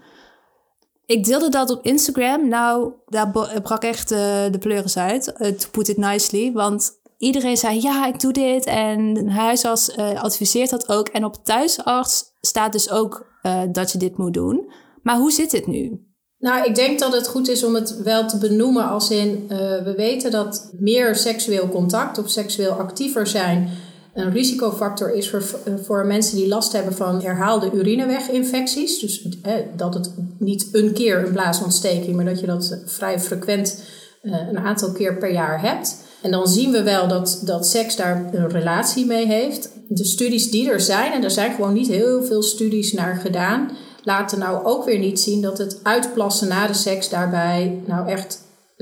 Ik 1.05 1.25
deelde 1.25 1.49
dat 1.49 1.69
op 1.69 1.85
Instagram. 1.85 2.47
Nou, 2.47 2.93
daar 3.05 3.31
brak 3.63 3.83
echt 3.83 4.11
uh, 4.11 4.17
de 4.51 4.57
pleuris 4.59 4.97
uit, 4.97 5.33
uh, 5.37 5.47
to 5.47 5.69
put 5.71 5.87
it 5.87 5.97
nicely. 5.97 6.51
Want 6.51 6.91
iedereen 7.17 7.57
zei, 7.57 7.81
ja, 7.81 8.07
ik 8.07 8.19
doe 8.19 8.33
dit. 8.33 8.65
En 8.65 9.29
huisarts 9.29 9.97
uh, 9.97 10.23
adviseert 10.23 10.69
dat 10.69 10.89
ook. 10.89 11.07
En 11.07 11.25
op 11.25 11.35
thuisarts 11.43 12.23
staat 12.41 12.71
dus 12.71 12.89
ook 12.89 13.27
dat 13.71 13.91
je 13.91 13.97
dit 13.97 14.17
moet 14.17 14.33
doen. 14.33 14.71
Maar 15.03 15.17
hoe 15.17 15.31
zit 15.31 15.51
dit 15.51 15.67
nu? 15.67 16.08
Nou, 16.39 16.65
ik 16.65 16.75
denk 16.75 16.99
dat 16.99 17.13
het 17.13 17.27
goed 17.27 17.47
is 17.47 17.63
om 17.63 17.75
het 17.75 18.01
wel 18.03 18.27
te 18.27 18.37
benoemen 18.37 18.89
als 18.89 19.09
in, 19.09 19.47
uh, 19.51 19.57
we 19.57 19.93
weten 19.95 20.31
dat 20.31 20.71
meer 20.79 21.15
seksueel 21.15 21.69
contact 21.69 22.17
of 22.17 22.29
seksueel 22.29 22.71
actiever 22.71 23.27
zijn 23.27 23.69
een 24.13 24.31
risicofactor 24.31 25.13
is 25.13 25.29
voor, 25.29 25.43
voor 25.83 26.05
mensen 26.05 26.35
die 26.35 26.47
last 26.47 26.71
hebben 26.71 26.93
van 26.93 27.21
herhaalde 27.21 27.71
urineweginfecties. 27.73 28.99
Dus 28.99 29.27
eh, 29.41 29.53
dat 29.75 29.93
het 29.93 30.11
niet 30.37 30.69
een 30.71 30.93
keer 30.93 31.25
een 31.25 31.31
blaasontsteking, 31.31 32.15
maar 32.15 32.25
dat 32.25 32.39
je 32.39 32.45
dat 32.45 32.77
vrij 32.85 33.19
frequent 33.19 33.83
een 34.21 34.57
aantal 34.57 34.91
keer 34.91 35.17
per 35.17 35.31
jaar 35.31 35.61
hebt. 35.61 35.97
En 36.21 36.31
dan 36.31 36.47
zien 36.47 36.71
we 36.71 36.83
wel 36.83 37.07
dat, 37.07 37.41
dat 37.45 37.67
seks 37.67 37.95
daar 37.95 38.29
een 38.33 38.49
relatie 38.49 39.05
mee 39.05 39.25
heeft. 39.25 39.69
De 39.87 40.05
studies 40.05 40.51
die 40.51 40.69
er 40.69 40.81
zijn, 40.81 41.11
en 41.11 41.23
er 41.23 41.31
zijn 41.31 41.53
gewoon 41.53 41.73
niet 41.73 41.87
heel 41.87 42.23
veel 42.23 42.43
studies 42.43 42.93
naar 42.93 43.15
gedaan, 43.15 43.71
laten 44.03 44.39
nou 44.39 44.65
ook 44.65 44.85
weer 44.85 44.99
niet 44.99 45.19
zien 45.19 45.41
dat 45.41 45.57
het 45.57 45.79
uitplassen 45.83 46.47
na 46.47 46.67
de 46.67 46.73
seks 46.73 47.09
daarbij 47.09 47.81
nou 47.85 48.07
echt 48.07 48.41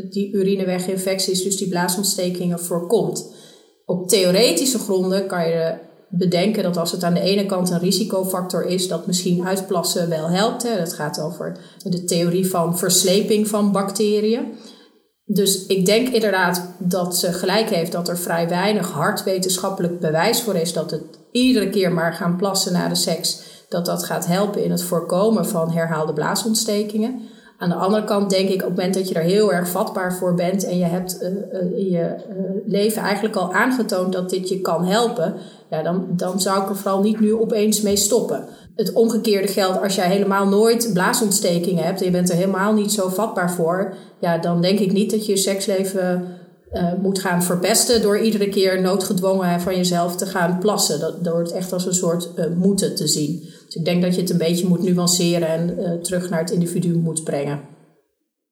die 0.09 0.33
urineweginfecties, 0.33 1.43
dus 1.43 1.57
die 1.57 1.67
blaasontstekingen, 1.69 2.59
voorkomt. 2.59 3.25
Op 3.86 4.09
theoretische 4.09 4.79
gronden 4.79 5.27
kan 5.27 5.47
je 5.50 5.75
bedenken 6.09 6.63
dat 6.63 6.77
als 6.77 6.91
het 6.91 7.03
aan 7.03 7.13
de 7.13 7.19
ene 7.19 7.45
kant 7.45 7.69
een 7.69 7.79
risicofactor 7.79 8.65
is, 8.65 8.88
dat 8.88 9.07
misschien 9.07 9.45
uitplassen 9.45 10.09
wel 10.09 10.29
helpt. 10.29 10.63
Hè. 10.63 10.77
Dat 10.77 10.93
gaat 10.93 11.19
over 11.19 11.57
de 11.83 12.03
theorie 12.03 12.50
van 12.50 12.77
versleping 12.77 13.47
van 13.47 13.71
bacteriën. 13.71 14.45
Dus 15.25 15.65
ik 15.65 15.86
denk 15.86 16.07
inderdaad 16.07 16.69
dat 16.77 17.17
ze 17.17 17.33
gelijk 17.33 17.69
heeft 17.69 17.91
dat 17.91 18.07
er 18.07 18.17
vrij 18.17 18.50
weinig 18.50 18.91
hard 18.91 19.24
wetenschappelijk 19.24 20.00
bewijs 20.00 20.41
voor 20.41 20.55
is 20.55 20.74
dat 20.74 20.91
het 20.91 21.03
iedere 21.31 21.69
keer 21.69 21.91
maar 21.91 22.13
gaan 22.13 22.36
plassen 22.36 22.74
na 22.74 22.88
de 22.88 22.95
seks 22.95 23.39
dat 23.69 23.86
dat 23.86 24.03
gaat 24.03 24.25
helpen 24.25 24.63
in 24.63 24.71
het 24.71 24.83
voorkomen 24.83 25.45
van 25.45 25.71
herhaalde 25.71 26.13
blaasontstekingen. 26.13 27.21
Aan 27.59 27.69
de 27.69 27.75
andere 27.75 28.03
kant 28.03 28.29
denk 28.29 28.50
ik 28.50 28.62
op 28.62 28.67
het 28.67 28.69
moment 28.69 28.93
dat 28.93 29.09
je 29.09 29.15
er 29.15 29.21
heel 29.21 29.53
erg 29.53 29.69
vatbaar 29.69 30.13
voor 30.13 30.33
bent 30.33 30.65
en 30.65 30.77
je 30.77 30.86
hebt 30.86 31.21
uh, 31.21 31.29
uh, 31.29 31.77
in 31.77 31.89
je 31.89 32.15
uh, 32.29 32.62
leven 32.65 33.01
eigenlijk 33.01 33.36
al 33.36 33.53
aangetoond 33.53 34.13
dat 34.13 34.29
dit 34.29 34.50
je 34.50 34.62
kan 34.62 34.86
helpen, 34.86 35.33
ja, 35.69 35.83
dan, 35.83 36.07
dan 36.09 36.41
zou 36.41 36.62
ik 36.62 36.69
er 36.69 36.75
vooral 36.75 37.01
niet 37.01 37.19
nu 37.19 37.33
opeens 37.33 37.81
mee 37.81 37.95
stoppen. 37.95 38.45
Het 38.75 38.93
omgekeerde 38.93 39.47
geldt 39.47 39.81
als 39.81 39.95
jij 39.95 40.09
helemaal 40.09 40.47
nooit 40.47 40.89
blaasontstekingen 40.93 41.83
hebt 41.83 42.00
en 42.00 42.05
je 42.05 42.12
bent 42.12 42.29
er 42.29 42.36
helemaal 42.36 42.74
niet 42.74 42.91
zo 42.91 43.09
vatbaar 43.09 43.51
voor, 43.51 43.93
ja, 44.19 44.38
dan 44.38 44.62
denk 44.62 44.79
ik 44.79 44.91
niet 44.91 45.12
dat 45.12 45.25
je 45.25 45.38
seksleven 45.38 46.27
moet 47.01 47.19
gaan 47.19 47.43
verpesten 47.43 48.01
door 48.01 48.19
iedere 48.19 48.50
keer 48.50 48.81
noodgedwongen 48.81 49.62
van 49.62 49.75
jezelf 49.75 50.15
te 50.15 50.25
gaan 50.25 50.59
plassen. 50.59 51.00
Dat, 51.00 51.24
door 51.24 51.39
het 51.39 51.51
echt 51.51 51.74
als 51.74 51.86
een 51.86 51.93
soort 51.93 52.29
moeten 52.55 52.95
te 52.95 53.07
zien. 53.07 53.50
Ik 53.77 53.86
denk 53.86 54.01
dat 54.01 54.15
je 54.15 54.22
het 54.22 54.29
een 54.29 54.38
beetje 54.38 54.67
moet 54.67 54.84
nuanceren 54.84 55.48
en 55.48 55.79
uh, 55.79 55.91
terug 56.01 56.29
naar 56.29 56.39
het 56.39 56.51
individu 56.51 56.96
moet 56.96 57.24
brengen. 57.24 57.60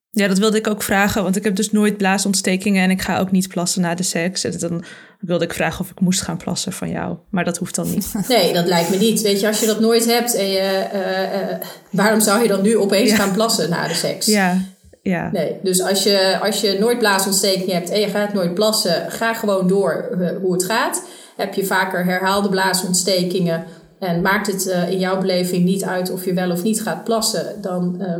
Ja, 0.09 0.27
dat 0.27 0.37
wilde 0.37 0.57
ik 0.57 0.67
ook 0.67 0.83
vragen, 0.83 1.23
want 1.23 1.35
ik 1.35 1.43
heb 1.43 1.55
dus 1.55 1.71
nooit 1.71 1.97
blaasontstekingen 1.97 2.83
en 2.83 2.89
ik 2.89 3.01
ga 3.01 3.19
ook 3.19 3.31
niet 3.31 3.47
plassen 3.47 3.81
na 3.81 3.95
de 3.95 4.03
seks. 4.03 4.43
En 4.43 4.59
dan 4.59 4.83
wilde 5.19 5.45
ik 5.45 5.53
vragen 5.53 5.79
of 5.79 5.89
ik 5.89 5.99
moest 5.99 6.21
gaan 6.21 6.37
plassen 6.37 6.73
van 6.73 6.89
jou, 6.89 7.17
maar 7.29 7.43
dat 7.43 7.57
hoeft 7.57 7.75
dan 7.75 7.89
niet. 7.89 8.13
Nee, 8.27 8.53
dat 8.53 8.65
lijkt 8.65 8.89
me 8.89 8.97
niet. 8.97 9.21
Weet 9.21 9.39
je, 9.39 9.47
als 9.47 9.59
je 9.59 9.65
dat 9.65 9.79
nooit 9.79 10.05
hebt, 10.05 10.35
en 10.35 10.47
je, 10.47 10.87
waarom 11.89 12.19
zou 12.19 12.41
je 12.41 12.47
dan 12.47 12.61
nu 12.61 12.77
opeens 12.77 13.09
ja. 13.09 13.15
gaan 13.15 13.33
plassen 13.33 13.69
na 13.69 13.87
de 13.87 13.93
seks? 13.93 14.25
Ja, 14.25 14.61
ja. 15.01 15.29
Nee, 15.31 15.59
dus 15.63 15.81
als 15.81 16.03
je, 16.03 16.39
als 16.41 16.61
je 16.61 16.77
nooit 16.79 16.99
blaasontsteking 16.99 17.71
hebt 17.71 17.89
en 17.89 17.99
je 17.99 18.07
gaat 18.07 18.33
nooit 18.33 18.53
plassen, 18.53 19.11
ga 19.11 19.33
gewoon 19.33 19.67
door 19.67 20.09
hoe 20.41 20.53
het 20.53 20.63
gaat. 20.63 21.03
Heb 21.35 21.53
je 21.53 21.65
vaker 21.65 22.05
herhaalde 22.05 22.49
blaasontstekingen 22.49 23.65
en 23.99 24.21
maakt 24.21 24.47
het 24.47 24.65
uh, 24.67 24.91
in 24.91 24.99
jouw 24.99 25.19
beleving 25.19 25.65
niet 25.65 25.83
uit 25.83 26.11
of 26.11 26.25
je 26.25 26.33
wel 26.33 26.51
of 26.51 26.63
niet 26.63 26.81
gaat 26.81 27.03
plassen, 27.03 27.61
dan 27.61 27.95
uh, 27.99 28.15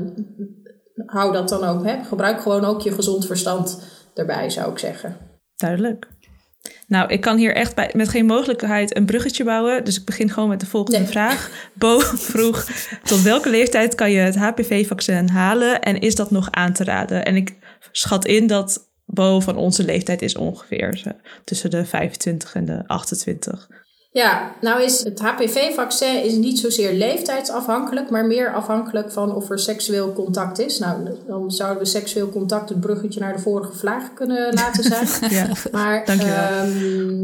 hou 1.06 1.34
dat 1.34 1.50
dan 1.50 1.64
ook. 1.64 1.86
Hè? 1.86 2.04
Gebruik 2.04 2.42
gewoon 2.42 2.66
ook 2.66 2.82
je 2.82 2.92
gezond 2.92 3.26
verstand 3.26 3.82
erbij, 4.14 4.50
zou 4.50 4.72
ik 4.72 4.80
zeggen. 4.80 5.18
Duidelijk. 5.56 6.08
Nou, 6.88 7.10
ik 7.10 7.22
kan 7.22 7.38
hier 7.38 7.56
echt 7.56 7.76
bij, 7.76 7.92
met 7.96 8.10
geen 8.10 8.26
mogelijkheid 8.26 8.96
een 8.96 9.06
bruggetje 9.06 9.44
bouwen. 9.44 9.84
Dus 9.84 10.00
ik 10.00 10.06
begin 10.06 10.30
gewoon 10.30 10.50
met 10.50 10.60
de 10.60 10.66
volgende 10.66 11.06
vraag. 11.06 11.70
Bo 11.74 12.00
vroeg, 12.30 12.64
tot 13.04 13.22
welke 13.22 13.50
leeftijd 13.50 13.96
kan 13.96 14.12
je 14.12 14.20
het 14.20 14.36
HPV-vaccin 14.36 15.30
halen 15.30 15.82
en 15.82 16.00
is 16.00 16.16
dat 16.16 16.32
nog 16.32 16.52
aan 16.52 16.74
te 16.74 16.84
raden? 16.84 17.26
En 17.26 17.36
ik 17.36 17.56
schat 17.92 18.26
in 18.26 18.48
dat 18.48 18.90
Bo 19.06 19.40
van 19.40 19.58
onze 19.58 19.84
leeftijd 19.84 20.22
is 20.22 20.36
ongeveer 20.36 21.16
tussen 21.44 21.70
de 21.70 21.86
25 21.86 22.56
en 22.56 22.66
de 22.66 22.88
28. 22.88 23.68
Ja, 24.16 24.56
nou 24.62 24.84
is 24.84 25.04
het 25.04 25.20
HPV-vaccin 25.20 26.24
is 26.24 26.34
niet 26.34 26.60
zozeer 26.60 26.94
leeftijdsafhankelijk, 26.94 28.10
maar 28.10 28.26
meer 28.26 28.54
afhankelijk 28.54 29.12
van 29.12 29.36
of 29.36 29.50
er 29.50 29.60
seksueel 29.60 30.14
contact 30.14 30.60
is. 30.60 30.80
Nou, 30.80 31.10
dan 31.28 31.52
zouden 31.52 31.84
we 31.84 31.90
seksueel 31.90 32.30
contact 32.30 32.70
het 32.70 32.80
bruggetje 32.80 33.20
naar 33.20 33.34
de 33.34 33.42
vorige 33.42 33.78
vraag 33.78 34.14
kunnen 34.14 34.54
laten 34.54 34.84
zijn. 34.84 35.08
ja, 35.38 35.48
maar, 35.72 36.06
dankjewel. 36.06 36.66
Um, 36.66 37.24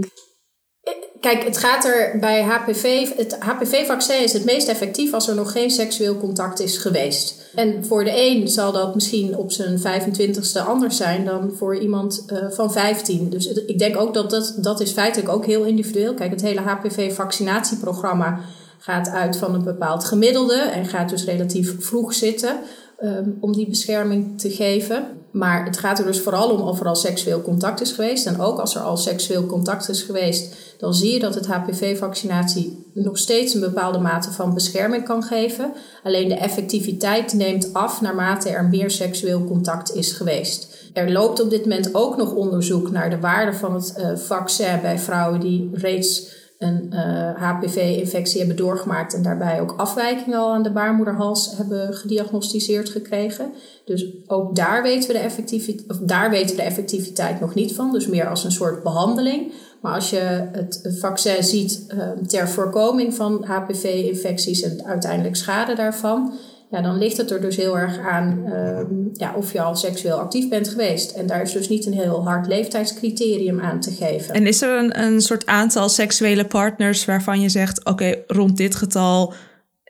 Kijk, 1.22 1.44
het 1.44 1.58
gaat 1.58 1.86
er 1.86 2.20
bij 2.20 2.44
HPV. 2.44 3.16
Het 3.16 3.38
HPV-vaccin 3.40 4.24
is 4.24 4.34
het 4.34 4.46
meest 4.46 4.68
effectief 4.68 5.14
als 5.14 5.28
er 5.28 5.36
nog 5.36 5.52
geen 5.52 5.72
seksueel 5.72 6.18
contact 6.18 6.60
is 6.60 6.78
geweest. 6.78 7.50
En 7.56 7.86
voor 7.86 8.04
de 8.04 8.12
een 8.16 8.48
zal 8.48 8.72
dat 8.72 8.96
misschien 8.96 9.38
op 9.38 9.52
zijn 9.52 9.80
25ste 9.80 10.66
anders 10.68 10.98
zijn 10.98 11.26
dan 11.26 11.52
voor 11.58 11.78
iemand 11.78 12.26
uh, 12.28 12.38
van 12.50 12.72
15. 12.72 13.30
Dus 13.30 13.48
ik 13.48 13.80
denk 13.80 13.98
ook 13.98 14.14
dat 14.14 14.30
dat, 14.30 14.56
dat 14.58 14.80
is 14.80 14.92
feitelijk 14.92 15.30
ook 15.30 15.46
heel 15.46 15.64
individueel. 15.64 16.14
Kijk, 16.14 16.32
het 16.32 16.42
hele 16.42 16.62
HPV-vaccinatieprogramma 16.62 18.40
gaat 18.78 19.10
uit 19.10 19.38
van 19.38 19.54
een 19.54 19.64
bepaald 19.64 20.04
gemiddelde 20.04 20.58
en 20.58 20.86
gaat 20.86 21.10
dus 21.10 21.26
relatief 21.26 21.76
vroeg 21.86 22.14
zitten. 22.14 22.56
Um, 23.04 23.38
om 23.40 23.54
die 23.54 23.70
bescherming 23.70 24.40
te 24.40 24.50
geven. 24.50 25.08
Maar 25.32 25.66
het 25.66 25.78
gaat 25.78 26.00
er 26.00 26.06
dus 26.06 26.22
vooral 26.22 26.50
om 26.50 26.62
of 26.62 26.80
er 26.80 26.88
al 26.88 26.96
seksueel 26.96 27.42
contact 27.42 27.82
is 27.82 27.92
geweest. 27.92 28.26
En 28.26 28.40
ook 28.40 28.60
als 28.60 28.76
er 28.76 28.82
al 28.82 28.98
seksueel 28.98 29.46
contact 29.46 29.90
is 29.90 30.02
geweest, 30.02 30.56
dan 30.78 30.94
zie 30.94 31.14
je 31.14 31.20
dat 31.20 31.36
het 31.36 31.48
HPV-vaccinatie 31.48 32.86
nog 32.94 33.18
steeds 33.18 33.54
een 33.54 33.60
bepaalde 33.60 34.00
mate 34.00 34.32
van 34.32 34.54
bescherming 34.54 35.06
kan 35.06 35.24
geven. 35.24 35.74
Alleen 36.04 36.28
de 36.28 36.36
effectiviteit 36.36 37.34
neemt 37.34 37.74
af 37.74 38.02
naarmate 38.02 38.50
er 38.50 38.66
meer 38.66 38.92
seksueel 38.92 39.46
contact 39.46 39.96
is 39.96 40.12
geweest. 40.12 40.90
Er 40.94 41.12
loopt 41.12 41.42
op 41.42 41.50
dit 41.50 41.62
moment 41.62 41.96
ook 41.96 42.18
nog 42.18 42.34
onderzoek 42.34 42.92
naar 42.92 43.10
de 43.10 43.20
waarde 43.20 43.54
van 43.54 43.74
het 43.74 43.94
uh, 43.98 44.18
vaccin 44.18 44.82
bij 44.82 45.00
vrouwen 45.00 45.40
die 45.40 45.70
reeds 45.74 46.40
een 46.62 46.90
uh, 46.94 47.30
eh, 47.30 47.36
HPV-infectie 47.36 48.40
hebben 48.40 48.58
doorgemaakt 48.58 49.14
en 49.14 49.22
daarbij 49.22 49.62
ook 49.62 49.74
afwijkingen 49.78 50.40
al 50.40 50.54
aan 50.54 50.64
de 50.64 50.72
baarmoederhals 50.72 51.58
hebben 51.58 51.94
gediagnosticeerd 51.94 52.90
gekregen. 52.90 53.54
Dus 53.86 54.06
ook 54.28 54.56
daar 54.56 54.84
weten 54.84 55.08
we 55.08 55.14
de 55.14 55.20
effectiviteit, 55.20 55.90
of 55.90 55.98
daar 55.98 56.30
weten 56.30 56.50
we 56.50 56.62
de 56.62 56.68
effectiviteit 56.68 57.40
nog 57.40 57.54
niet 57.54 57.74
van, 57.74 57.92
dus 57.92 58.08
meer 58.08 58.28
als 58.28 58.44
een 58.44 58.52
soort 58.52 58.84
behandeling. 58.84 59.52
Maar 59.82 59.94
als 59.94 60.10
je 60.10 60.48
het 60.52 60.96
vaccin 61.00 61.44
ziet 61.44 61.86
uh, 61.88 62.10
ter 62.28 62.50
voorkoming 62.50 63.14
van 63.14 63.44
HPV-infecties 63.44 64.62
en 64.62 64.86
uiteindelijk 64.86 65.36
schade 65.36 65.76
daarvan, 65.76 66.34
ja, 66.72 66.82
dan 66.82 66.98
ligt 66.98 67.18
het 67.18 67.32
er 67.32 67.42
dus 67.42 67.56
heel 67.56 67.78
erg 67.78 68.00
aan 68.00 68.46
ehm, 68.46 68.94
ja, 69.14 69.34
of 69.36 69.54
je 69.54 69.62
al 69.62 69.76
seksueel 69.76 70.18
actief 70.18 70.50
bent 70.50 70.68
geweest. 70.68 71.12
En 71.12 71.28
daar 71.28 71.42
is 71.42 71.52
dus 71.52 71.70
niet 71.70 71.86
een 71.86 71.94
heel 71.94 72.24
hard 72.24 72.48
leeftijdscriterium 72.48 73.60
aan 73.60 73.80
te 73.80 73.92
geven. 73.92 74.34
En 74.34 74.48
is 74.48 74.62
er 74.62 74.78
een, 74.78 75.02
een 75.04 75.22
soort 75.22 75.46
aantal 75.46 75.90
seksuele 75.90 76.46
partners 76.46 77.06
waarvan 77.06 77.42
je 77.42 77.50
zegt: 77.50 77.86
oké, 77.86 78.24
rond 78.28 78.58
dit 78.58 78.76
getal 78.76 79.34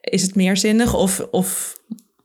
is 0.02 0.22
het 0.22 0.36
meerzinnig? 0.36 0.96
Of, 0.96 1.28
of 1.32 1.78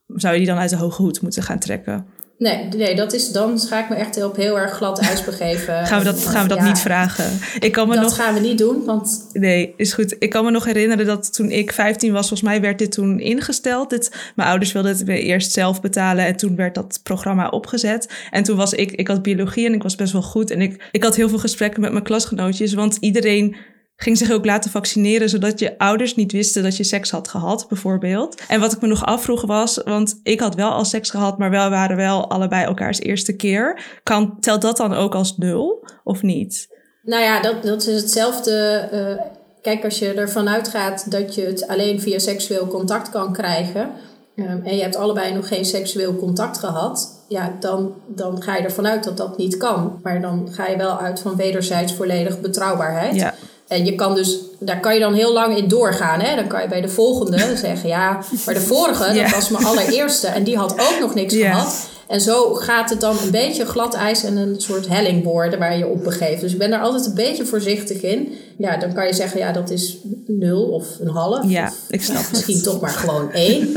zou 0.06 0.32
je 0.32 0.38
die 0.38 0.48
dan 0.48 0.58
uit 0.58 0.70
de 0.70 0.76
hoge 0.76 1.02
hoed 1.02 1.22
moeten 1.22 1.42
gaan 1.42 1.58
trekken? 1.58 2.06
Nee, 2.38 2.68
nee 2.76 2.94
dat 2.94 3.12
is, 3.12 3.32
dan 3.32 3.58
ga 3.60 3.82
ik 3.82 3.88
me 3.88 3.94
echt 3.94 4.24
op 4.24 4.36
heel 4.36 4.58
erg 4.58 4.72
glad 4.72 4.98
ijs 4.98 5.24
begeven. 5.24 5.74
gaan 5.86 5.98
we 5.98 6.04
dat, 6.04 6.26
gaan 6.26 6.42
we 6.42 6.48
dat 6.48 6.60
niet 6.64 6.78
vragen? 6.78 7.38
Ik 7.58 7.72
kan 7.72 7.88
me 7.88 7.94
dat 7.94 8.02
nog... 8.02 8.16
gaan 8.16 8.34
we 8.34 8.40
niet 8.40 8.58
doen, 8.58 8.84
want... 8.84 9.28
Nee, 9.32 9.74
is 9.76 9.92
goed. 9.92 10.16
Ik 10.18 10.30
kan 10.30 10.44
me 10.44 10.50
nog 10.50 10.64
herinneren 10.64 11.06
dat 11.06 11.34
toen 11.34 11.50
ik 11.50 11.72
15 11.72 12.12
was, 12.12 12.28
volgens 12.28 12.48
mij 12.48 12.60
werd 12.60 12.78
dit 12.78 12.92
toen 12.92 13.20
ingesteld. 13.20 13.90
Dit, 13.90 14.32
mijn 14.34 14.48
ouders 14.48 14.72
wilden 14.72 14.96
het 14.96 15.08
eerst 15.08 15.52
zelf 15.52 15.80
betalen 15.80 16.24
en 16.24 16.36
toen 16.36 16.56
werd 16.56 16.74
dat 16.74 17.00
programma 17.02 17.48
opgezet. 17.48 18.08
En 18.30 18.42
toen 18.42 18.56
was 18.56 18.72
ik, 18.72 18.92
ik 18.92 19.08
had 19.08 19.22
biologie 19.22 19.66
en 19.66 19.74
ik 19.74 19.82
was 19.82 19.94
best 19.94 20.12
wel 20.12 20.22
goed. 20.22 20.50
En 20.50 20.60
ik, 20.60 20.88
ik 20.92 21.02
had 21.02 21.16
heel 21.16 21.28
veel 21.28 21.38
gesprekken 21.38 21.80
met 21.80 21.92
mijn 21.92 22.04
klasgenootjes, 22.04 22.74
want 22.74 22.96
iedereen 23.00 23.56
ging 23.96 24.18
zich 24.18 24.30
ook 24.30 24.44
laten 24.44 24.70
vaccineren, 24.70 25.28
zodat 25.28 25.58
je 25.58 25.78
ouders 25.78 26.14
niet 26.14 26.32
wisten 26.32 26.62
dat 26.62 26.76
je 26.76 26.84
seks 26.84 27.10
had 27.10 27.28
gehad, 27.28 27.66
bijvoorbeeld. 27.68 28.42
En 28.48 28.60
wat 28.60 28.72
ik 28.72 28.80
me 28.80 28.88
nog 28.88 29.04
afvroeg 29.04 29.42
was, 29.42 29.80
want 29.84 30.20
ik 30.22 30.40
had 30.40 30.54
wel 30.54 30.70
al 30.70 30.84
seks 30.84 31.10
gehad, 31.10 31.38
maar 31.38 31.50
wel 31.50 31.70
waren 31.70 31.96
wel 31.96 32.30
allebei 32.30 32.64
elkaars 32.64 33.00
eerste 33.00 33.36
keer. 33.36 33.80
Kan, 34.02 34.40
telt 34.40 34.62
dat 34.62 34.76
dan 34.76 34.94
ook 34.94 35.14
als 35.14 35.36
nul 35.36 35.88
of 36.04 36.22
niet? 36.22 36.68
Nou 37.02 37.22
ja, 37.22 37.40
dat, 37.40 37.62
dat 37.62 37.86
is 37.86 38.00
hetzelfde. 38.00 38.88
Uh, 38.92 39.24
kijk, 39.62 39.84
als 39.84 39.98
je 39.98 40.12
ervan 40.12 40.48
uitgaat 40.48 41.10
dat 41.10 41.34
je 41.34 41.42
het 41.42 41.68
alleen 41.68 42.00
via 42.00 42.18
seksueel 42.18 42.66
contact 42.66 43.10
kan 43.10 43.32
krijgen. 43.32 43.90
Um, 44.36 44.62
en 44.64 44.76
je 44.76 44.82
hebt 44.82 44.96
allebei 44.96 45.34
nog 45.34 45.48
geen 45.48 45.64
seksueel 45.64 46.16
contact 46.16 46.58
gehad, 46.58 47.24
ja, 47.28 47.56
dan, 47.60 47.94
dan 48.06 48.42
ga 48.42 48.56
je 48.56 48.62
ervan 48.62 48.86
uit 48.86 49.04
dat 49.04 49.16
dat 49.16 49.38
niet 49.38 49.56
kan. 49.56 50.00
Maar 50.02 50.20
dan 50.20 50.48
ga 50.52 50.66
je 50.66 50.76
wel 50.76 50.98
uit 50.98 51.20
van 51.20 51.36
wederzijds 51.36 51.94
volledige 51.94 52.38
betrouwbaarheid. 52.38 53.14
Ja. 53.14 53.34
En 53.68 53.84
je 53.84 53.94
kan 53.94 54.14
dus, 54.14 54.38
daar 54.58 54.80
kan 54.80 54.94
je 54.94 55.00
dan 55.00 55.14
heel 55.14 55.32
lang 55.32 55.56
in 55.56 55.68
doorgaan. 55.68 56.20
Hè? 56.20 56.36
Dan 56.36 56.46
kan 56.46 56.62
je 56.62 56.68
bij 56.68 56.80
de 56.80 56.88
volgende 56.88 57.56
zeggen, 57.56 57.88
ja, 57.88 58.24
maar 58.44 58.54
de 58.54 58.60
vorige, 58.60 59.14
dat 59.14 59.30
was 59.30 59.48
mijn 59.48 59.64
allereerste. 59.64 60.26
En 60.26 60.44
die 60.44 60.56
had 60.56 60.72
ook 60.72 60.96
nog 61.00 61.14
niks 61.14 61.34
gehad. 61.34 61.88
En 62.06 62.20
zo 62.20 62.54
gaat 62.54 62.90
het 62.90 63.00
dan 63.00 63.16
een 63.24 63.30
beetje 63.30 63.66
glad 63.66 63.94
ijs 63.94 64.24
en 64.24 64.36
een 64.36 64.60
soort 64.60 64.88
helling 64.88 65.24
worden 65.24 65.58
waar 65.58 65.78
je 65.78 65.86
op 65.86 66.04
begeeft. 66.04 66.40
Dus 66.40 66.52
ik 66.52 66.58
ben 66.58 66.70
daar 66.70 66.80
altijd 66.80 67.06
een 67.06 67.14
beetje 67.14 67.44
voorzichtig 67.44 68.02
in. 68.02 68.32
Ja, 68.58 68.76
dan 68.76 68.92
kan 68.92 69.06
je 69.06 69.12
zeggen, 69.12 69.38
ja, 69.38 69.52
dat 69.52 69.70
is 69.70 69.98
nul 70.26 70.62
of 70.62 70.86
een 71.00 71.08
half. 71.08 71.48
Ja, 71.48 71.72
ik 71.88 72.02
snap 72.02 72.24
Misschien 72.30 72.62
toch 72.62 72.80
maar 72.80 72.90
gewoon 72.90 73.32
één. 73.32 73.72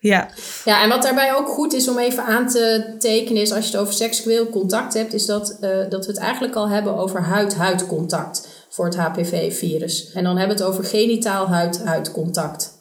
Ja. 0.00 0.28
ja, 0.64 0.82
en 0.82 0.88
wat 0.88 1.02
daarbij 1.02 1.34
ook 1.34 1.48
goed 1.48 1.72
is 1.72 1.88
om 1.88 1.98
even 1.98 2.24
aan 2.24 2.48
te 2.48 2.94
tekenen 2.98 3.42
is 3.42 3.52
als 3.52 3.64
je 3.64 3.70
het 3.70 3.80
over 3.80 3.94
seksueel 3.94 4.48
contact 4.48 4.94
hebt, 4.94 5.12
is 5.12 5.26
dat, 5.26 5.58
uh, 5.60 5.70
dat 5.88 6.06
we 6.06 6.12
het 6.12 6.20
eigenlijk 6.20 6.54
al 6.54 6.68
hebben 6.68 6.96
over 6.96 7.22
huid-huid 7.22 7.86
contact 7.86 8.48
voor 8.76 8.84
het 8.84 8.96
HPV-virus. 8.96 10.12
En 10.12 10.24
dan 10.24 10.36
hebben 10.36 10.56
we 10.56 10.62
het 10.62 10.72
over 10.72 10.84
genitaal 10.84 11.48
huid-huid-contact. 11.48 12.72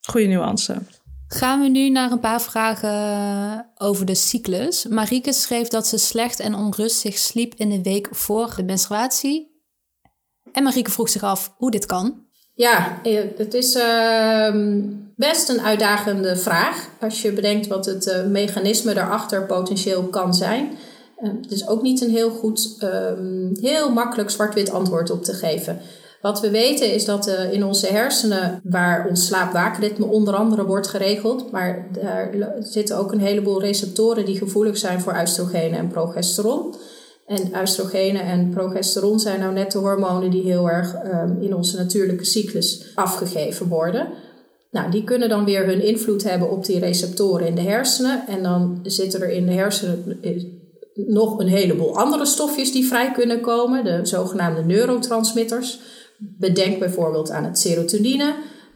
Goeie 0.00 0.28
nuance. 0.28 0.76
Gaan 1.28 1.60
we 1.60 1.68
nu 1.68 1.90
naar 1.90 2.10
een 2.10 2.20
paar 2.20 2.42
vragen 2.42 3.66
over 3.76 4.06
de 4.06 4.14
cyclus. 4.14 4.86
Marieke 4.86 5.32
schreef 5.32 5.68
dat 5.68 5.86
ze 5.86 5.98
slecht 5.98 6.40
en 6.40 6.54
onrustig 6.54 7.18
sliep 7.18 7.54
in 7.56 7.68
de 7.68 7.82
week 7.82 8.08
voor 8.10 8.52
de 8.56 8.62
menstruatie. 8.62 9.60
En 10.52 10.62
Marieke 10.62 10.90
vroeg 10.90 11.08
zich 11.08 11.22
af 11.22 11.54
hoe 11.56 11.70
dit 11.70 11.86
kan. 11.86 12.26
Ja, 12.54 13.00
het 13.36 13.54
is 13.54 13.76
uh, 13.76 14.54
best 15.16 15.48
een 15.48 15.60
uitdagende 15.60 16.36
vraag 16.36 16.88
als 17.00 17.22
je 17.22 17.32
bedenkt 17.32 17.66
wat 17.66 17.86
het 17.86 18.06
uh, 18.06 18.24
mechanisme 18.24 18.94
daarachter 18.94 19.46
potentieel 19.46 20.02
kan 20.02 20.34
zijn. 20.34 20.78
Het 21.22 21.52
is 21.52 21.68
ook 21.68 21.82
niet 21.82 22.00
een 22.00 22.10
heel 22.10 22.30
goed, 22.30 22.76
um, 22.82 23.56
heel 23.60 23.92
makkelijk 23.92 24.30
zwart-wit 24.30 24.70
antwoord 24.70 25.10
op 25.10 25.24
te 25.24 25.32
geven. 25.32 25.78
Wat 26.20 26.40
we 26.40 26.50
weten 26.50 26.94
is 26.94 27.04
dat 27.04 27.28
uh, 27.28 27.52
in 27.52 27.64
onze 27.64 27.86
hersenen, 27.86 28.60
waar 28.64 29.08
ons 29.08 29.26
slaap-waakritme 29.26 30.06
onder 30.06 30.34
andere 30.34 30.64
wordt 30.64 30.88
geregeld, 30.88 31.50
maar 31.50 31.88
daar 31.92 32.54
zitten 32.60 32.98
ook 32.98 33.12
een 33.12 33.20
heleboel 33.20 33.60
receptoren 33.60 34.24
die 34.24 34.38
gevoelig 34.38 34.76
zijn 34.76 35.00
voor 35.00 35.18
oestrogenen 35.20 35.78
en 35.78 35.88
progesteron. 35.88 36.74
En 37.26 37.60
oestrogenen 37.60 38.22
en 38.22 38.50
progesteron 38.50 39.20
zijn 39.20 39.40
nou 39.40 39.52
net 39.52 39.72
de 39.72 39.78
hormonen 39.78 40.30
die 40.30 40.42
heel 40.42 40.70
erg 40.70 40.94
um, 41.04 41.38
in 41.40 41.56
onze 41.56 41.76
natuurlijke 41.76 42.24
cyclus 42.24 42.92
afgegeven 42.94 43.68
worden. 43.68 44.08
Nou, 44.70 44.90
die 44.90 45.04
kunnen 45.04 45.28
dan 45.28 45.44
weer 45.44 45.66
hun 45.66 45.82
invloed 45.82 46.22
hebben 46.22 46.50
op 46.50 46.64
die 46.64 46.78
receptoren 46.78 47.46
in 47.46 47.54
de 47.54 47.60
hersenen. 47.60 48.26
En 48.26 48.42
dan 48.42 48.78
zitten 48.82 49.20
er 49.20 49.30
in 49.30 49.46
de 49.46 49.52
hersenen 49.52 50.18
nog 50.94 51.38
een 51.38 51.48
heleboel 51.48 51.98
andere 51.98 52.26
stofjes 52.26 52.72
die 52.72 52.86
vrij 52.86 53.12
kunnen 53.12 53.40
komen, 53.40 53.84
de 53.84 54.00
zogenaamde 54.02 54.64
neurotransmitters. 54.64 55.78
Bedenk 56.18 56.78
bijvoorbeeld 56.78 57.30
aan 57.30 57.44
het 57.44 57.58
serotonine 57.58 58.34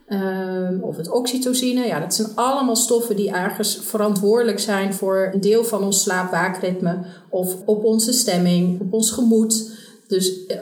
um, 0.09 0.83
of 0.83 0.97
het 0.97 1.11
oxytocine. 1.11 1.87
Ja, 1.87 2.01
dat 2.01 2.15
zijn 2.15 2.29
allemaal 2.35 2.77
stoffen 2.77 3.17
die 3.17 3.31
ergens 3.31 3.79
verantwoordelijk 3.83 4.59
zijn 4.59 4.95
voor 4.95 5.31
een 5.33 5.41
deel 5.41 5.65
van 5.65 5.83
ons 5.83 6.03
slaapwaakritme 6.03 7.05
of 7.31 7.57
op 7.65 7.85
onze 7.85 8.13
stemming, 8.13 8.81
op 8.81 8.93
ons 8.93 9.11
gemoed. 9.11 9.71
Dus 10.07 10.47
uh, 10.49 10.57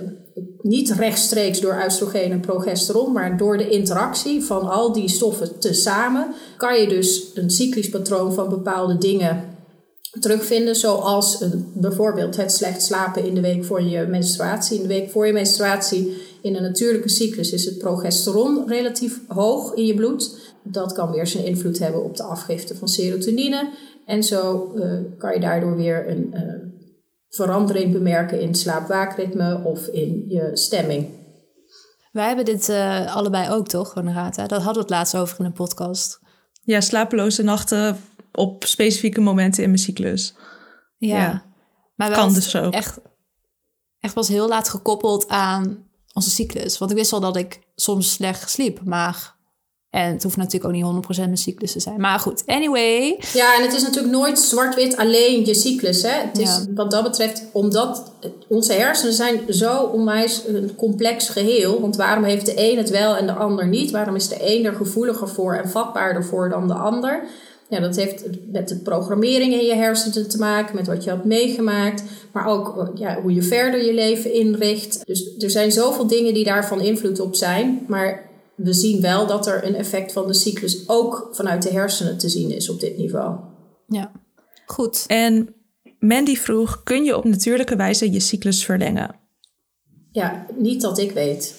niet 0.62 0.90
rechtstreeks 0.90 1.60
door 1.60 1.82
oestrogeen 1.84 2.30
en 2.30 2.40
progesteron, 2.40 3.12
maar 3.12 3.36
door 3.36 3.56
de 3.56 3.68
interactie 3.68 4.44
van 4.44 4.70
al 4.70 4.92
die 4.92 5.08
stoffen 5.08 5.58
tezamen 5.58 6.34
kan 6.56 6.80
je 6.80 6.88
dus 6.88 7.30
een 7.34 7.50
cyclisch 7.50 7.88
patroon 7.88 8.32
van 8.32 8.48
bepaalde 8.48 8.98
dingen 8.98 9.53
terugvinden, 10.20 10.76
zoals 10.76 11.40
een, 11.40 11.70
bijvoorbeeld 11.74 12.36
het 12.36 12.52
slecht 12.52 12.82
slapen 12.82 13.26
in 13.26 13.34
de 13.34 13.40
week 13.40 13.64
voor 13.64 13.82
je 13.82 14.06
menstruatie. 14.06 14.76
In 14.76 14.82
de 14.82 14.88
week 14.88 15.10
voor 15.10 15.26
je 15.26 15.32
menstruatie 15.32 16.22
in 16.42 16.56
een 16.56 16.62
natuurlijke 16.62 17.08
cyclus 17.08 17.52
is 17.52 17.64
het 17.64 17.78
progesteron 17.78 18.68
relatief 18.68 19.20
hoog 19.26 19.74
in 19.74 19.86
je 19.86 19.94
bloed. 19.94 20.52
Dat 20.62 20.92
kan 20.92 21.10
weer 21.10 21.26
zijn 21.26 21.44
invloed 21.44 21.78
hebben 21.78 22.04
op 22.04 22.16
de 22.16 22.22
afgifte 22.22 22.76
van 22.76 22.88
serotonine. 22.88 23.70
En 24.06 24.24
zo 24.24 24.72
uh, 24.74 24.98
kan 25.18 25.34
je 25.34 25.40
daardoor 25.40 25.76
weer 25.76 26.10
een 26.10 26.30
uh, 26.34 26.40
verandering 27.28 27.92
bemerken 27.92 28.40
in 28.40 28.54
slaap-waakritme 28.54 29.60
of 29.64 29.86
in 29.86 30.24
je 30.28 30.50
stemming. 30.52 31.06
Wij 32.12 32.26
hebben 32.26 32.44
dit 32.44 32.68
uh, 32.68 33.16
allebei 33.16 33.50
ook, 33.50 33.68
toch, 33.68 33.94
Renata? 33.94 34.46
Dat 34.46 34.62
hadden 34.62 34.74
we 34.74 34.80
het 34.80 34.90
laatst 34.90 35.16
over 35.16 35.38
in 35.38 35.44
een 35.44 35.52
podcast. 35.52 36.20
Ja, 36.62 36.80
slapeloze 36.80 37.42
nachten 37.42 37.96
op 38.34 38.64
specifieke 38.64 39.20
momenten 39.20 39.62
in 39.62 39.68
mijn 39.68 39.82
cyclus. 39.82 40.34
Ja, 40.96 41.16
ja. 41.16 41.44
maar 41.94 42.08
wel 42.08 42.18
kan 42.18 42.34
dus 42.34 42.56
ook. 42.56 42.72
Echt, 42.72 42.98
echt 44.00 44.14
pas 44.14 44.28
heel 44.28 44.48
laat 44.48 44.68
gekoppeld 44.68 45.28
aan 45.28 45.88
onze 46.12 46.30
cyclus. 46.30 46.78
Want 46.78 46.90
ik 46.90 46.96
wist 46.96 47.12
al 47.12 47.20
dat 47.20 47.36
ik 47.36 47.60
soms 47.74 48.12
slecht 48.12 48.50
sliep, 48.50 48.80
maar 48.84 49.34
en 49.94 50.12
het 50.12 50.22
hoeft 50.22 50.36
natuurlijk 50.36 50.64
ook 50.64 51.04
niet 51.06 51.18
100% 51.18 51.22
een 51.22 51.36
cyclus 51.36 51.72
te 51.72 51.80
zijn. 51.80 52.00
Maar 52.00 52.18
goed, 52.18 52.42
anyway. 52.46 53.20
Ja, 53.32 53.56
en 53.56 53.62
het 53.62 53.72
is 53.74 53.82
natuurlijk 53.82 54.12
nooit 54.12 54.38
zwart-wit 54.38 54.96
alleen 54.96 55.46
je 55.46 55.54
cyclus. 55.54 56.02
Hè? 56.02 56.10
Het 56.10 56.38
is 56.38 56.64
wat 56.74 56.90
dat 56.90 57.02
betreft, 57.02 57.42
omdat 57.52 58.12
onze 58.48 58.72
hersenen 58.72 59.14
zijn 59.14 59.40
zo 59.48 59.82
onwijs 59.82 60.42
een 60.46 60.74
complex 60.76 61.28
geheel. 61.28 61.80
Want 61.80 61.96
waarom 61.96 62.24
heeft 62.24 62.46
de 62.46 62.70
een 62.70 62.76
het 62.76 62.90
wel 62.90 63.16
en 63.16 63.26
de 63.26 63.32
ander 63.32 63.66
niet? 63.66 63.90
Waarom 63.90 64.14
is 64.14 64.28
de 64.28 64.56
een 64.56 64.64
er 64.64 64.74
gevoeliger 64.74 65.28
voor 65.28 65.54
en 65.54 65.68
vatbaarder 65.68 66.24
voor 66.24 66.48
dan 66.48 66.68
de 66.68 66.74
ander? 66.74 67.26
Ja, 67.68 67.80
dat 67.80 67.96
heeft 67.96 68.24
met 68.52 68.68
de 68.68 68.76
programmering 68.76 69.52
in 69.52 69.66
je 69.66 69.74
hersenen 69.74 70.28
te 70.28 70.38
maken, 70.38 70.76
met 70.76 70.86
wat 70.86 71.04
je 71.04 71.10
had 71.10 71.24
meegemaakt, 71.24 72.02
maar 72.32 72.46
ook 72.46 72.90
ja, 72.94 73.20
hoe 73.20 73.34
je 73.34 73.42
verder 73.42 73.84
je 73.84 73.94
leven 73.94 74.32
inricht. 74.32 75.06
Dus 75.06 75.36
er 75.38 75.50
zijn 75.50 75.72
zoveel 75.72 76.06
dingen 76.06 76.34
die 76.34 76.44
daarvan 76.44 76.80
invloed 76.80 77.20
op 77.20 77.34
zijn. 77.34 77.84
Maar 77.88 78.30
we 78.54 78.72
zien 78.72 79.00
wel 79.00 79.26
dat 79.26 79.46
er 79.46 79.64
een 79.64 79.74
effect 79.74 80.12
van 80.12 80.26
de 80.26 80.34
cyclus 80.34 80.88
ook 80.88 81.28
vanuit 81.32 81.62
de 81.62 81.70
hersenen 81.70 82.18
te 82.18 82.28
zien 82.28 82.50
is 82.50 82.68
op 82.68 82.80
dit 82.80 82.96
niveau. 82.96 83.38
Ja, 83.86 84.12
goed. 84.66 85.04
En 85.06 85.54
Mandy 85.98 86.36
vroeg: 86.36 86.82
kun 86.82 87.04
je 87.04 87.16
op 87.16 87.24
natuurlijke 87.24 87.76
wijze 87.76 88.12
je 88.12 88.20
cyclus 88.20 88.64
verlengen? 88.64 89.14
Ja, 90.10 90.46
niet 90.56 90.80
dat 90.80 90.98
ik 90.98 91.12
weet. 91.12 91.54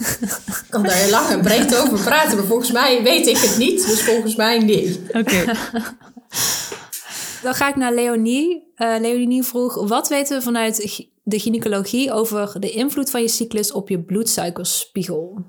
Ik 0.00 0.64
kan 0.68 0.82
daar 0.82 1.08
lang 1.10 1.28
en 1.28 1.40
breed 1.40 1.76
over 1.76 1.98
praten, 1.98 2.36
maar 2.36 2.46
volgens 2.46 2.72
mij 2.72 3.02
weet 3.02 3.26
ik 3.26 3.36
het 3.36 3.58
niet, 3.58 3.86
dus 3.86 4.02
volgens 4.02 4.36
mij 4.36 4.58
niet. 4.58 5.00
Oké. 5.12 5.44
Dan 7.42 7.54
ga 7.54 7.68
ik 7.68 7.76
naar 7.76 7.94
Leonie. 7.94 8.72
Uh, 8.76 8.94
Leonie 9.00 9.42
vroeg: 9.42 9.88
wat 9.88 10.08
weten 10.08 10.36
we 10.36 10.42
vanuit 10.42 11.06
de 11.22 11.38
gynaecologie 11.38 12.12
over 12.12 12.60
de 12.60 12.70
invloed 12.70 13.10
van 13.10 13.20
je 13.20 13.28
cyclus 13.28 13.72
op 13.72 13.88
je 13.88 14.00
bloedsuikerspiegel? 14.00 15.44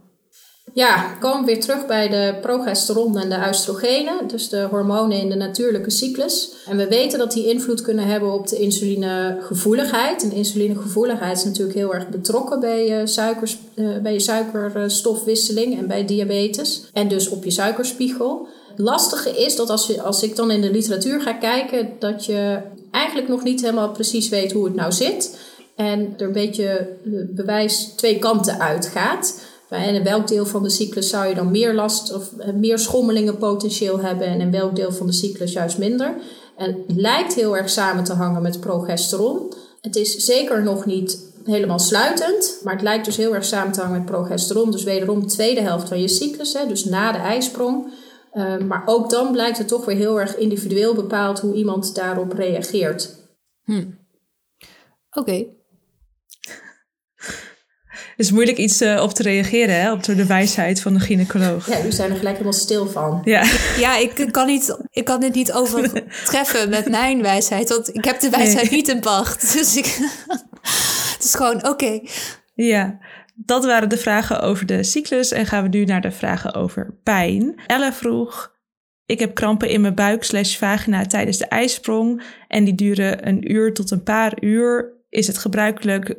Ja, 0.73 1.17
komen 1.19 1.39
we 1.39 1.45
weer 1.45 1.61
terug 1.61 1.85
bij 1.85 2.09
de 2.09 2.35
progesteron 2.41 3.17
en 3.17 3.29
de 3.29 3.45
oestrogenen, 3.47 4.27
dus 4.27 4.49
de 4.49 4.67
hormonen 4.69 5.19
in 5.19 5.29
de 5.29 5.35
natuurlijke 5.35 5.89
cyclus. 5.89 6.51
En 6.65 6.77
we 6.77 6.87
weten 6.87 7.19
dat 7.19 7.31
die 7.31 7.47
invloed 7.47 7.81
kunnen 7.81 8.05
hebben 8.05 8.33
op 8.33 8.47
de 8.47 8.59
insulinegevoeligheid. 8.59 10.23
En 10.23 10.31
insulinegevoeligheid 10.31 11.37
is 11.37 11.43
natuurlijk 11.43 11.77
heel 11.77 11.93
erg 11.93 12.09
betrokken 12.09 12.59
bij 12.59 12.85
je, 12.85 13.07
suikers, 13.07 13.57
uh, 13.75 13.97
bij 13.97 14.13
je 14.13 14.19
suikerstofwisseling 14.19 15.77
en 15.77 15.87
bij 15.87 16.05
diabetes. 16.05 16.89
En 16.93 17.07
dus 17.07 17.29
op 17.29 17.43
je 17.43 17.51
suikerspiegel. 17.51 18.47
Het 18.69 18.79
lastige 18.79 19.29
is 19.29 19.55
dat 19.55 19.69
als, 19.69 19.87
je, 19.87 20.01
als 20.01 20.23
ik 20.23 20.35
dan 20.35 20.51
in 20.51 20.61
de 20.61 20.71
literatuur 20.71 21.21
ga 21.21 21.33
kijken, 21.33 21.89
dat 21.99 22.25
je 22.25 22.59
eigenlijk 22.91 23.27
nog 23.27 23.43
niet 23.43 23.61
helemaal 23.61 23.91
precies 23.91 24.29
weet 24.29 24.51
hoe 24.51 24.65
het 24.65 24.75
nou 24.75 24.91
zit. 24.91 25.39
En 25.75 26.13
er 26.17 26.25
een 26.25 26.31
beetje 26.31 26.87
bewijs 27.29 27.93
twee 27.95 28.19
kanten 28.19 28.59
uitgaat. 28.59 29.49
En 29.79 29.95
in 29.95 30.03
welk 30.03 30.27
deel 30.27 30.45
van 30.45 30.63
de 30.63 30.69
cyclus 30.69 31.09
zou 31.09 31.27
je 31.27 31.35
dan 31.35 31.51
meer 31.51 31.73
last 31.73 32.13
of 32.13 32.31
meer 32.55 32.79
schommelingen 32.79 33.37
potentieel 33.37 33.99
hebben 33.99 34.27
en 34.27 34.41
in 34.41 34.51
welk 34.51 34.75
deel 34.75 34.91
van 34.91 35.07
de 35.07 35.13
cyclus 35.13 35.53
juist 35.53 35.77
minder? 35.77 36.15
En 36.57 36.83
het 36.87 36.97
lijkt 36.97 37.33
heel 37.33 37.57
erg 37.57 37.69
samen 37.69 38.03
te 38.03 38.13
hangen 38.13 38.41
met 38.41 38.59
progesteron. 38.59 39.53
Het 39.81 39.95
is 39.95 40.15
zeker 40.15 40.63
nog 40.63 40.85
niet 40.85 41.31
helemaal 41.45 41.79
sluitend, 41.79 42.59
maar 42.63 42.73
het 42.73 42.81
lijkt 42.81 43.05
dus 43.05 43.17
heel 43.17 43.35
erg 43.35 43.45
samen 43.45 43.71
te 43.71 43.81
hangen 43.81 43.97
met 43.97 44.11
progesteron. 44.11 44.71
Dus 44.71 44.83
wederom 44.83 45.21
de 45.21 45.27
tweede 45.27 45.61
helft 45.61 45.87
van 45.87 46.01
je 46.01 46.07
cyclus, 46.07 46.53
hè, 46.53 46.67
dus 46.67 46.85
na 46.85 47.11
de 47.11 47.17
ijsprong. 47.17 47.93
Uh, 48.33 48.57
maar 48.57 48.83
ook 48.85 49.09
dan 49.09 49.31
blijkt 49.31 49.57
het 49.57 49.67
toch 49.67 49.85
weer 49.85 49.95
heel 49.95 50.19
erg 50.19 50.37
individueel 50.37 50.93
bepaald 50.93 51.39
hoe 51.39 51.53
iemand 51.53 51.95
daarop 51.95 52.33
reageert. 52.33 53.15
Hmm. 53.63 53.99
Oké, 55.11 55.45
is 58.15 58.31
moeilijk 58.31 58.57
iets 58.57 58.81
uh, 58.81 59.01
op 59.01 59.13
te 59.13 59.23
reageren, 59.23 59.81
hè, 59.81 59.91
op 59.91 60.03
de 60.03 60.25
wijsheid 60.25 60.81
van 60.81 60.93
de 60.93 60.99
gynaecoloog. 60.99 61.67
Ja, 61.67 61.85
u 61.85 61.91
zijn 61.91 62.09
er 62.09 62.17
gelijk 62.17 62.35
helemaal 62.35 62.59
stil 62.59 62.87
van. 62.87 63.21
Ja, 63.23 63.43
ja 63.77 63.97
ik, 63.97 64.27
kan 64.31 64.47
niet, 64.47 64.77
ik 64.89 65.05
kan 65.05 65.19
dit 65.19 65.33
niet 65.33 65.53
overtreffen 65.53 66.69
met 66.69 66.89
mijn 66.89 67.21
wijsheid, 67.21 67.69
want 67.69 67.95
ik 67.95 68.05
heb 68.05 68.19
de 68.19 68.29
wijsheid 68.29 68.71
niet 68.71 68.87
in 68.87 68.99
pacht. 68.99 69.39
Dus 69.61 69.77
ik, 69.77 69.85
het 71.13 71.23
is 71.23 71.35
gewoon 71.35 71.67
oké. 71.67 72.01
Ja, 72.53 72.99
dat 73.35 73.65
waren 73.65 73.89
de 73.89 73.97
vragen 73.97 74.41
over 74.41 74.65
de 74.65 74.83
cyclus. 74.83 75.31
En 75.31 75.45
gaan 75.45 75.63
we 75.63 75.69
nu 75.69 75.85
naar 75.85 76.01
de 76.01 76.11
vragen 76.11 76.53
over 76.53 76.99
pijn. 77.03 77.61
Elle 77.67 77.93
vroeg, 77.93 78.51
ik 79.05 79.19
heb 79.19 79.35
krampen 79.35 79.69
in 79.69 79.81
mijn 79.81 79.95
buik 79.95 80.23
slash 80.23 80.57
vagina 80.57 81.05
tijdens 81.05 81.37
de 81.37 81.45
ijsprong. 81.45 82.23
En 82.47 82.63
die 82.63 82.75
duren 82.75 83.27
een 83.27 83.51
uur 83.51 83.73
tot 83.73 83.91
een 83.91 84.03
paar 84.03 84.43
uur. 84.43 84.93
Is 85.09 85.27
het 85.27 85.37
gebruikelijk? 85.37 86.17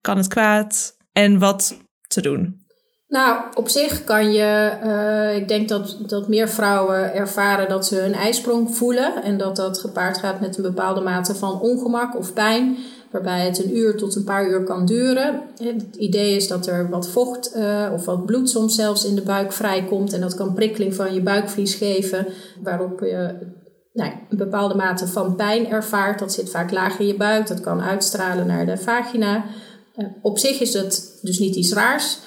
Kan 0.00 0.16
het 0.16 0.28
kwaad? 0.28 0.95
En 1.16 1.38
wat 1.38 1.76
te 2.08 2.20
doen? 2.20 2.64
Nou, 3.08 3.40
op 3.54 3.68
zich 3.68 4.04
kan 4.04 4.32
je, 4.32 4.72
uh, 4.84 5.36
ik 5.36 5.48
denk 5.48 5.68
dat, 5.68 5.96
dat 6.06 6.28
meer 6.28 6.48
vrouwen 6.48 7.14
ervaren 7.14 7.68
dat 7.68 7.86
ze 7.86 8.02
een 8.02 8.14
ijsprong 8.14 8.76
voelen 8.76 9.22
en 9.22 9.38
dat 9.38 9.56
dat 9.56 9.78
gepaard 9.78 10.18
gaat 10.18 10.40
met 10.40 10.56
een 10.56 10.62
bepaalde 10.62 11.00
mate 11.00 11.34
van 11.34 11.60
ongemak 11.60 12.16
of 12.16 12.32
pijn, 12.32 12.76
waarbij 13.10 13.44
het 13.44 13.64
een 13.64 13.76
uur 13.76 13.96
tot 13.96 14.16
een 14.16 14.24
paar 14.24 14.48
uur 14.48 14.62
kan 14.62 14.86
duren. 14.86 15.40
Het 15.62 15.96
idee 15.96 16.36
is 16.36 16.48
dat 16.48 16.66
er 16.66 16.88
wat 16.90 17.08
vocht 17.08 17.56
uh, 17.56 17.90
of 17.92 18.04
wat 18.04 18.26
bloed 18.26 18.50
soms 18.50 18.74
zelfs 18.74 19.04
in 19.04 19.14
de 19.14 19.22
buik 19.22 19.52
vrijkomt 19.52 20.12
en 20.12 20.20
dat 20.20 20.34
kan 20.34 20.54
prikkeling 20.54 20.94
van 20.94 21.14
je 21.14 21.20
buikvlies 21.20 21.74
geven, 21.74 22.26
waarop 22.62 23.00
je 23.00 23.34
nou, 23.92 24.10
een 24.28 24.36
bepaalde 24.36 24.74
mate 24.74 25.06
van 25.06 25.36
pijn 25.36 25.68
ervaart. 25.68 26.18
Dat 26.18 26.32
zit 26.32 26.50
vaak 26.50 26.70
laag 26.70 26.98
in 26.98 27.06
je 27.06 27.16
buik, 27.16 27.46
dat 27.46 27.60
kan 27.60 27.82
uitstralen 27.82 28.46
naar 28.46 28.66
de 28.66 28.78
vagina. 28.78 29.44
Eh, 29.96 30.06
op 30.22 30.38
zich 30.38 30.60
is 30.60 30.72
het 30.72 31.18
dus 31.22 31.38
niet 31.38 31.54
iets 31.54 31.72
raars. 31.72 32.18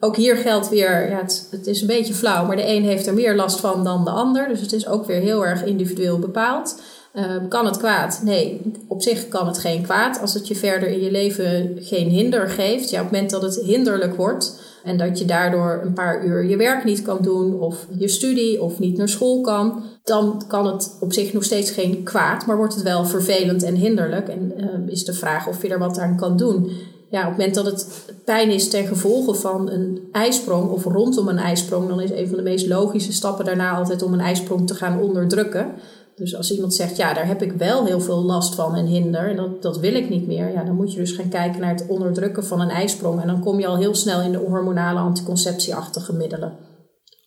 Ook 0.00 0.16
hier 0.16 0.36
geldt 0.36 0.68
weer, 0.68 1.10
ja, 1.10 1.22
het, 1.50 1.66
is 1.66 1.80
een 1.80 1.86
beetje 1.86 2.14
flauw, 2.14 2.46
maar 2.46 2.56
de 2.56 2.68
een 2.68 2.82
heeft 2.82 3.06
er 3.06 3.14
meer 3.14 3.34
last 3.34 3.60
van 3.60 3.84
dan 3.84 4.04
de 4.04 4.10
ander. 4.10 4.48
Dus 4.48 4.60
het 4.60 4.72
is 4.72 4.86
ook 4.86 5.06
weer 5.06 5.20
heel 5.20 5.46
erg 5.46 5.64
individueel 5.64 6.18
bepaald. 6.18 6.80
Ehm, 7.14 7.48
kan 7.48 7.66
het 7.66 7.76
kwaad? 7.76 8.20
Nee, 8.24 8.60
op 8.88 9.02
zich 9.02 9.28
kan 9.28 9.46
het 9.46 9.58
geen 9.58 9.82
kwaad. 9.82 10.20
Als 10.20 10.34
het 10.34 10.48
je 10.48 10.54
verder 10.54 10.88
in 10.88 11.00
je 11.00 11.10
leven 11.10 11.78
geen 11.80 12.08
hinder 12.08 12.48
geeft. 12.48 12.90
Ja, 12.90 12.98
op 12.98 13.04
het 13.04 13.12
moment 13.12 13.30
dat 13.30 13.42
het 13.42 13.60
hinderlijk 13.64 14.16
wordt 14.16 14.60
en 14.84 14.96
dat 14.96 15.18
je 15.18 15.24
daardoor 15.24 15.80
een 15.84 15.92
paar 15.92 16.24
uur 16.24 16.44
je 16.44 16.56
werk 16.56 16.84
niet 16.84 17.02
kan 17.02 17.18
doen, 17.20 17.60
of 17.60 17.86
je 17.98 18.08
studie, 18.08 18.62
of 18.62 18.78
niet 18.78 18.96
naar 18.96 19.08
school 19.08 19.40
kan, 19.40 19.82
dan 20.04 20.42
kan 20.48 20.66
het 20.66 20.96
op 21.00 21.12
zich 21.12 21.32
nog 21.32 21.44
steeds 21.44 21.70
geen 21.70 22.02
kwaad, 22.02 22.46
maar 22.46 22.56
wordt 22.56 22.74
het 22.74 22.82
wel 22.82 23.04
vervelend 23.04 23.62
en 23.62 23.74
hinderlijk. 23.74 24.28
En 24.28 24.52
uh, 24.56 24.92
is 24.92 25.04
de 25.04 25.12
vraag 25.12 25.48
of 25.48 25.62
je 25.62 25.68
er 25.68 25.78
wat 25.78 25.98
aan 25.98 26.16
kan 26.16 26.36
doen 26.36 26.70
ja, 27.10 27.20
op 27.20 27.28
het 27.28 27.36
moment 27.36 27.54
dat 27.54 27.66
het 27.66 28.14
pijn 28.24 28.50
is 28.50 28.70
ten 28.70 28.86
gevolge 28.86 29.34
van 29.34 29.70
een 29.70 30.08
ijsprong 30.12 30.70
of 30.70 30.84
rondom 30.84 31.28
een 31.28 31.38
ijsprong, 31.38 31.88
dan 31.88 32.00
is 32.00 32.10
een 32.10 32.28
van 32.28 32.36
de 32.36 32.42
meest 32.42 32.66
logische 32.66 33.12
stappen 33.12 33.44
daarna 33.44 33.76
altijd 33.76 34.02
om 34.02 34.12
een 34.12 34.20
ijsprong 34.20 34.66
te 34.66 34.74
gaan 34.74 35.00
onderdrukken. 35.00 35.72
Dus 36.14 36.36
als 36.36 36.52
iemand 36.52 36.74
zegt, 36.74 36.96
ja, 36.96 37.14
daar 37.14 37.26
heb 37.26 37.42
ik 37.42 37.52
wel 37.52 37.84
heel 37.84 38.00
veel 38.00 38.22
last 38.22 38.54
van 38.54 38.74
en 38.74 38.86
hinder 38.86 39.30
en 39.30 39.36
dat, 39.36 39.62
dat 39.62 39.78
wil 39.78 39.94
ik 39.94 40.08
niet 40.08 40.26
meer, 40.26 40.52
ja, 40.52 40.64
dan 40.64 40.74
moet 40.74 40.92
je 40.92 40.98
dus 40.98 41.12
gaan 41.12 41.28
kijken 41.28 41.60
naar 41.60 41.70
het 41.70 41.86
onderdrukken 41.88 42.44
van 42.44 42.60
een 42.60 42.70
ijsprong. 42.70 43.20
En 43.20 43.26
dan 43.26 43.40
kom 43.40 43.60
je 43.60 43.66
al 43.66 43.76
heel 43.76 43.94
snel 43.94 44.20
in 44.20 44.32
de 44.32 44.38
hormonale 44.38 44.98
anticonceptieachtige 45.00 46.12
middelen. 46.12 46.56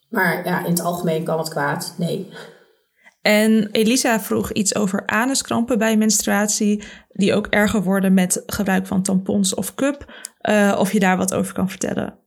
Maar 0.10 0.46
ja, 0.46 0.66
in 0.66 0.72
het 0.72 0.82
algemeen 0.82 1.24
kan 1.24 1.38
het 1.38 1.50
kwaad, 1.50 1.94
nee. 1.98 2.30
En 3.22 3.70
Elisa 3.72 4.20
vroeg 4.20 4.52
iets 4.52 4.76
over 4.76 5.06
anuskrampen 5.06 5.78
bij 5.78 5.98
menstruatie, 5.98 6.84
die 7.10 7.34
ook 7.34 7.48
erger 7.48 7.84
worden 7.84 8.14
met 8.14 8.44
gebruik 8.46 8.88
van 8.88 9.04
tampons 9.04 9.54
of 9.54 9.76
cup. 9.76 10.14
Uh, 10.50 10.76
of 10.80 10.94
je 10.94 11.00
daar 11.00 11.18
wat 11.18 11.34
over 11.34 11.54
kan 11.54 11.70
vertellen. 11.70 12.20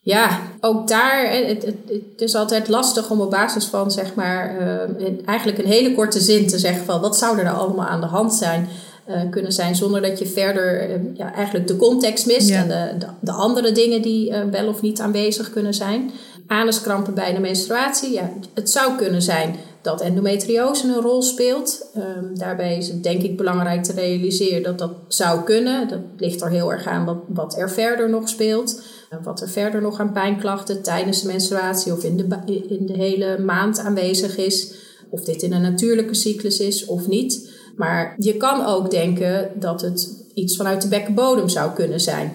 Ja, 0.00 0.38
ook 0.60 0.88
daar, 0.88 1.30
het, 1.30 1.64
het, 1.64 1.76
het, 1.88 2.20
is 2.20 2.34
altijd 2.34 2.68
lastig 2.68 3.10
om 3.10 3.20
op 3.20 3.30
basis 3.30 3.64
van, 3.64 3.90
zeg 3.90 4.14
maar, 4.14 4.60
uh, 4.60 5.08
eigenlijk 5.24 5.58
een 5.58 5.66
hele 5.66 5.94
korte 5.94 6.20
zin 6.20 6.46
te 6.46 6.58
zeggen 6.58 6.84
van 6.84 7.00
wat 7.00 7.16
zou 7.16 7.38
er 7.38 7.44
nou 7.44 7.56
allemaal 7.56 7.86
aan 7.86 8.00
de 8.00 8.06
hand 8.06 8.34
zijn. 8.34 8.68
Uh, 9.08 9.30
kunnen 9.30 9.52
zijn 9.52 9.74
zonder 9.76 10.02
dat 10.02 10.18
je 10.18 10.26
verder 10.26 10.90
uh, 10.90 10.96
ja, 11.14 11.34
eigenlijk 11.34 11.66
de 11.66 11.76
context 11.76 12.26
mist 12.26 12.50
en 12.50 12.68
de, 12.68 12.94
de, 12.98 13.06
de, 13.20 13.32
andere 13.32 13.72
dingen 13.72 14.02
die 14.02 14.32
wel 14.50 14.68
of 14.68 14.80
niet 14.80 15.00
aanwezig 15.00 15.50
kunnen 15.50 15.74
zijn 15.74 16.10
anuskrampen 16.48 17.14
bij 17.14 17.32
de 17.32 17.40
menstruatie. 17.40 18.12
Ja, 18.12 18.32
het 18.54 18.70
zou 18.70 18.96
kunnen 18.96 19.22
zijn 19.22 19.54
dat 19.82 20.00
endometriose 20.00 20.86
een 20.86 21.00
rol 21.00 21.22
speelt. 21.22 21.90
Um, 21.96 22.38
daarbij 22.38 22.76
is 22.76 22.88
het 22.88 23.02
denk 23.02 23.22
ik 23.22 23.36
belangrijk 23.36 23.82
te 23.82 23.92
realiseren 23.92 24.62
dat 24.62 24.78
dat 24.78 24.92
zou 25.08 25.42
kunnen. 25.42 25.88
Dat 25.88 26.00
ligt 26.16 26.40
er 26.40 26.50
heel 26.50 26.72
erg 26.72 26.86
aan 26.86 27.22
wat, 27.28 27.58
er 27.58 27.70
verder 27.70 28.10
nog 28.10 28.28
speelt. 28.28 28.82
Wat 29.22 29.40
er 29.40 29.48
verder 29.48 29.82
nog 29.82 30.00
aan 30.00 30.12
pijnklachten 30.12 30.82
tijdens 30.82 31.22
de 31.22 31.26
menstruatie 31.28 31.92
of 31.92 32.04
in 32.04 32.16
de, 32.16 32.26
in 32.68 32.86
de 32.86 32.96
hele 32.96 33.38
maand 33.38 33.78
aanwezig 33.78 34.36
is. 34.36 34.74
Of 35.10 35.24
dit 35.24 35.42
in 35.42 35.52
een 35.52 35.62
natuurlijke 35.62 36.14
cyclus 36.14 36.58
is 36.58 36.84
of 36.84 37.06
niet. 37.06 37.50
Maar 37.76 38.14
je 38.18 38.36
kan 38.36 38.66
ook 38.66 38.90
denken 38.90 39.50
dat 39.54 39.80
het 39.80 40.24
iets 40.34 40.56
vanuit 40.56 40.82
de 40.82 40.88
bekkenbodem 40.88 41.48
zou 41.48 41.72
kunnen 41.72 42.00
zijn. 42.00 42.32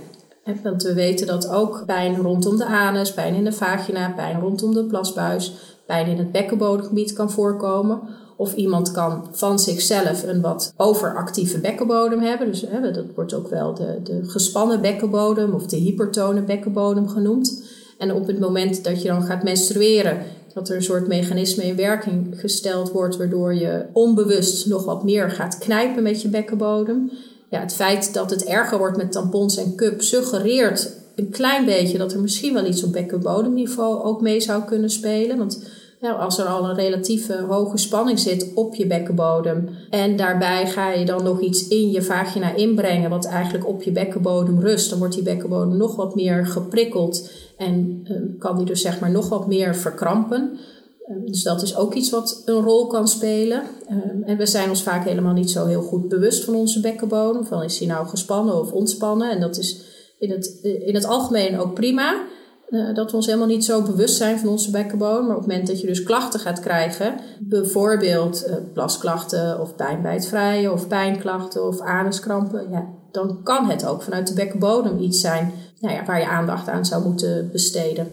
Want 0.64 0.84
we 0.84 0.94
weten 0.94 1.28
dat 1.28 1.50
ook 1.50 1.84
pijn 1.86 2.16
rondom 2.16 2.58
de 2.58 2.66
anus, 2.66 3.14
pijn 3.14 3.36
in 3.36 3.44
de 3.44 3.52
vagina, 3.52 4.12
pijn 4.12 4.40
rondom 4.40 4.74
de 4.74 4.86
plasbuis, 4.86 5.54
pijn 5.86 6.08
in 6.08 6.18
het 6.18 6.32
bekkenbodemgebied 6.32 7.14
kan 7.14 7.32
voorkomen. 7.32 8.02
Of 8.38 8.56
iemand 8.56 8.92
kan 8.92 9.28
van 9.32 9.60
zichzelf 9.60 10.24
een 10.24 10.42
wat 10.42 10.74
overactieve 10.78 11.60
bekkenbodem 11.60 12.20
hebben. 12.20 12.48
Dus 12.48 12.66
hè, 12.68 12.92
dat 12.92 13.06
wordt 13.16 13.34
ook 13.34 13.48
wel 13.48 13.74
de, 13.74 14.00
de 14.04 14.24
gespannen 14.24 14.82
bekkenbodem 14.82 15.54
of 15.54 15.66
de 15.66 15.78
hypertone 15.78 16.42
bekkenbodem 16.42 17.08
genoemd. 17.08 17.64
En 17.98 18.14
op 18.14 18.28
het 18.28 18.40
moment 18.40 18.84
dat 18.84 19.02
je 19.02 19.08
dan 19.08 19.24
gaat 19.24 19.44
menstrueren, 19.44 20.18
dat 20.54 20.70
er 20.70 20.76
een 20.76 20.84
soort 20.84 21.08
mechanisme 21.08 21.64
in 21.64 21.76
werking 21.76 22.40
gesteld 22.40 22.92
wordt, 22.92 23.18
waardoor 23.18 23.54
je 23.54 23.86
onbewust 23.94 24.68
nog 24.68 24.86
wat 24.86 25.04
meer 25.04 25.32
gaat 25.32 25.58
knijpen 25.58 26.04
met 26.04 26.22
je 26.22 26.28
bekkenbodem. 26.28 27.12
Ja, 27.54 27.60
het 27.60 27.74
feit 27.74 28.14
dat 28.14 28.30
het 28.30 28.44
erger 28.44 28.78
wordt 28.78 28.98
met 28.98 29.12
tampons 29.12 29.58
en 29.58 29.76
cup 29.76 30.02
suggereert 30.02 30.92
een 31.16 31.30
klein 31.30 31.66
beetje 31.66 31.98
dat 31.98 32.14
er 32.14 32.20
misschien 32.20 32.54
wel 32.54 32.66
iets 32.66 32.84
op 32.84 32.92
bekkenbodemniveau 32.92 34.04
ook 34.04 34.22
mee 34.22 34.42
zou 34.42 34.64
kunnen 34.64 34.90
spelen. 34.90 35.38
Want 35.38 35.64
nou, 36.00 36.20
als 36.20 36.38
er 36.38 36.46
al 36.46 36.70
een 36.70 36.76
relatieve 36.76 37.46
hoge 37.50 37.78
spanning 37.78 38.20
zit 38.20 38.52
op 38.56 38.76
je 38.76 38.88
bekkenbodem 38.88 39.70
en 39.90 40.16
daarbij 40.16 40.68
ga 40.68 40.92
je 40.92 41.06
dan 41.06 41.24
nog 41.24 41.42
iets 41.42 41.68
in 41.68 41.92
je 41.92 42.02
vagina 42.02 42.56
inbrengen 42.56 43.10
wat 43.10 43.26
eigenlijk 43.26 43.68
op 43.68 43.84
je 43.84 43.92
bekkenbodem 43.92 44.60
rust, 44.60 44.90
dan 44.90 45.00
wordt 45.00 45.14
die 45.14 45.24
bekkenbodem 45.24 45.78
nog 45.78 45.96
wat 45.96 46.16
meer 46.16 46.46
geprikkeld 46.46 47.32
en 47.58 48.06
uh, 48.12 48.40
kan 48.40 48.58
die 48.58 48.66
dus 48.66 48.82
zeg 48.82 49.00
maar 49.00 49.12
nog 49.12 49.30
wat 49.30 49.48
meer 49.48 49.76
verkrampen. 49.76 50.60
Uh, 51.08 51.26
dus 51.26 51.44
dat 51.44 51.62
is 51.62 51.76
ook 51.76 51.94
iets 51.94 52.10
wat 52.10 52.42
een 52.46 52.62
rol 52.62 52.88
kan 52.88 53.08
spelen. 53.08 53.64
Uh, 53.90 53.98
en 54.30 54.38
we 54.38 54.46
zijn 54.46 54.70
ons 54.70 54.84
vaak 54.84 55.06
helemaal 55.06 55.34
niet 55.34 55.52
zo 55.52 55.66
heel 55.66 55.82
goed 55.82 56.08
bewust 56.08 56.44
van 56.44 56.56
onze 56.56 56.80
bekkenbodem. 56.80 57.46
Van 57.46 57.64
is 57.64 57.78
die 57.78 57.88
nou 57.88 58.08
gespannen 58.08 58.60
of 58.60 58.72
ontspannen? 58.72 59.32
En 59.32 59.40
dat 59.40 59.58
is 59.58 59.82
in 60.20 60.32
het, 60.32 60.60
in 60.62 60.96
het 60.96 61.06
algemeen 61.06 61.60
ook 61.60 61.74
prima. 61.74 62.24
Uh, 62.70 62.96
dat 62.96 63.12
we 63.12 63.18
ons 63.18 63.26
helemaal 63.26 63.48
niet 63.48 63.66
zo 63.66 63.82
bewust 63.82 64.16
zijn 64.16 64.40
van 64.40 64.50
onze 64.50 64.72
bekkenbodem. 64.72 65.26
Maar 65.26 65.36
op 65.36 65.42
het 65.42 65.52
moment 65.52 65.68
dat 65.68 65.82
je 65.82 65.88
dus 65.88 66.04
klachten 66.04 66.40
gaat 66.40 66.60
krijgen, 66.60 67.20
bijvoorbeeld 67.40 68.48
uh, 68.48 68.56
plasklachten 68.74 69.60
of 69.62 69.76
pijn 69.76 70.02
bij 70.02 70.14
het 70.14 70.28
vrijen 70.28 70.74
of 70.74 70.88
pijnklachten 70.88 71.68
of 71.68 71.80
anuskrampen, 71.80 72.70
ja, 72.70 72.88
dan 73.12 73.44
kan 73.44 73.70
het 73.70 73.86
ook 73.86 74.02
vanuit 74.02 74.28
de 74.28 74.34
bekkenbodem 74.34 75.00
iets 75.00 75.22
zijn 75.22 75.54
nou 75.80 75.96
ja, 75.96 76.06
waar 76.06 76.20
je 76.20 76.28
aandacht 76.28 76.70
aan 76.70 76.86
zou 76.86 77.04
moeten 77.04 77.50
besteden. 77.52 78.08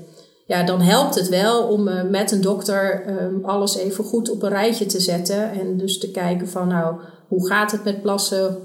Ja, 0.51 0.63
dan 0.63 0.81
helpt 0.81 1.15
het 1.15 1.29
wel 1.29 1.63
om 1.63 1.89
uh, 1.89 2.03
met 2.03 2.33
een 2.33 2.41
dokter 2.41 3.05
um, 3.23 3.45
alles 3.45 3.77
even 3.77 4.05
goed 4.05 4.31
op 4.31 4.43
een 4.43 4.49
rijtje 4.49 4.87
te 4.87 5.01
zetten. 5.01 5.53
En 5.53 5.77
dus 5.77 5.99
te 5.99 6.11
kijken 6.11 6.49
van 6.49 6.69
nou, 6.69 7.01
hoe 7.29 7.47
gaat 7.47 7.73
het 7.73 7.85
met 7.85 8.03
plassen? 8.03 8.59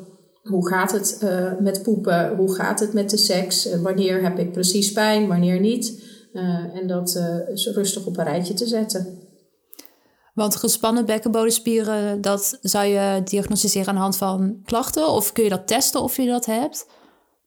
Hoe 0.43 0.67
gaat 0.67 0.91
het 0.91 1.19
uh, 1.23 1.51
met 1.59 1.83
poepen? 1.83 2.35
Hoe 2.35 2.55
gaat 2.55 2.79
het 2.79 2.93
met 2.93 3.09
de 3.09 3.17
seks? 3.17 3.67
Uh, 3.67 3.81
wanneer 3.81 4.21
heb 4.21 4.39
ik 4.39 4.51
precies 4.51 4.91
pijn? 4.91 5.27
Wanneer 5.27 5.59
niet? 5.59 6.13
en 6.73 6.87
dat 6.87 7.21
rustig 7.73 8.05
op 8.05 8.17
een 8.17 8.23
rijtje 8.23 8.53
te 8.53 8.67
zetten. 8.67 9.19
Want 10.33 10.55
gespannen 10.55 11.05
bekkenbodemspieren, 11.05 12.21
dat 12.21 12.57
zou 12.61 12.85
je 12.85 13.21
diagnosticeren 13.23 13.87
aan 13.87 13.95
de 13.95 14.01
hand 14.01 14.17
van 14.17 14.61
klachten? 14.65 15.07
Of 15.07 15.31
kun 15.31 15.43
je 15.43 15.49
dat 15.49 15.67
testen 15.67 16.01
of 16.01 16.17
je 16.17 16.25
dat 16.25 16.45
hebt? 16.45 16.85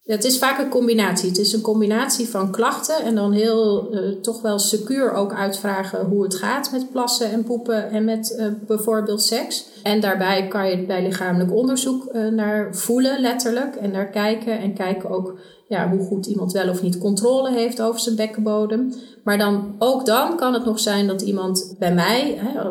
Het 0.03 0.23
is 0.23 0.37
vaak 0.37 0.59
een 0.59 0.69
combinatie. 0.69 1.29
Het 1.29 1.37
is 1.37 1.53
een 1.53 1.61
combinatie 1.61 2.29
van 2.29 2.51
klachten 2.51 3.03
en 3.03 3.15
dan 3.15 3.31
heel 3.31 3.93
uh, 3.93 4.21
toch 4.21 4.41
wel 4.41 4.59
secuur 4.59 5.13
ook 5.13 5.33
uitvragen 5.33 6.05
hoe 6.05 6.23
het 6.23 6.35
gaat 6.35 6.71
met 6.71 6.91
plassen 6.91 7.31
en 7.31 7.43
poepen 7.43 7.89
en 7.89 8.03
met 8.03 8.35
uh, 8.39 8.45
bijvoorbeeld 8.67 9.23
seks. 9.23 9.65
En 9.83 10.01
daarbij 10.01 10.47
kan 10.47 10.69
je 10.69 10.85
bij 10.85 11.01
lichamelijk 11.01 11.53
onderzoek 11.53 12.09
uh, 12.13 12.27
naar 12.27 12.75
voelen, 12.75 13.21
letterlijk, 13.21 13.75
en 13.75 13.91
naar 13.91 14.09
kijken. 14.09 14.59
En 14.59 14.73
kijken 14.73 15.09
ook 15.09 15.39
ja, 15.67 15.89
hoe 15.89 16.05
goed 16.05 16.25
iemand 16.25 16.51
wel 16.51 16.69
of 16.69 16.81
niet 16.81 16.97
controle 16.97 17.51
heeft 17.51 17.81
over 17.81 17.99
zijn 17.99 18.15
bekkenbodem. 18.15 18.93
Maar 19.23 19.37
dan, 19.37 19.75
ook 19.79 20.05
dan 20.05 20.37
kan 20.37 20.53
het 20.53 20.65
nog 20.65 20.79
zijn 20.79 21.07
dat 21.07 21.21
iemand 21.21 21.75
bij 21.79 21.93
mij, 21.93 22.35
hè, 22.37 22.69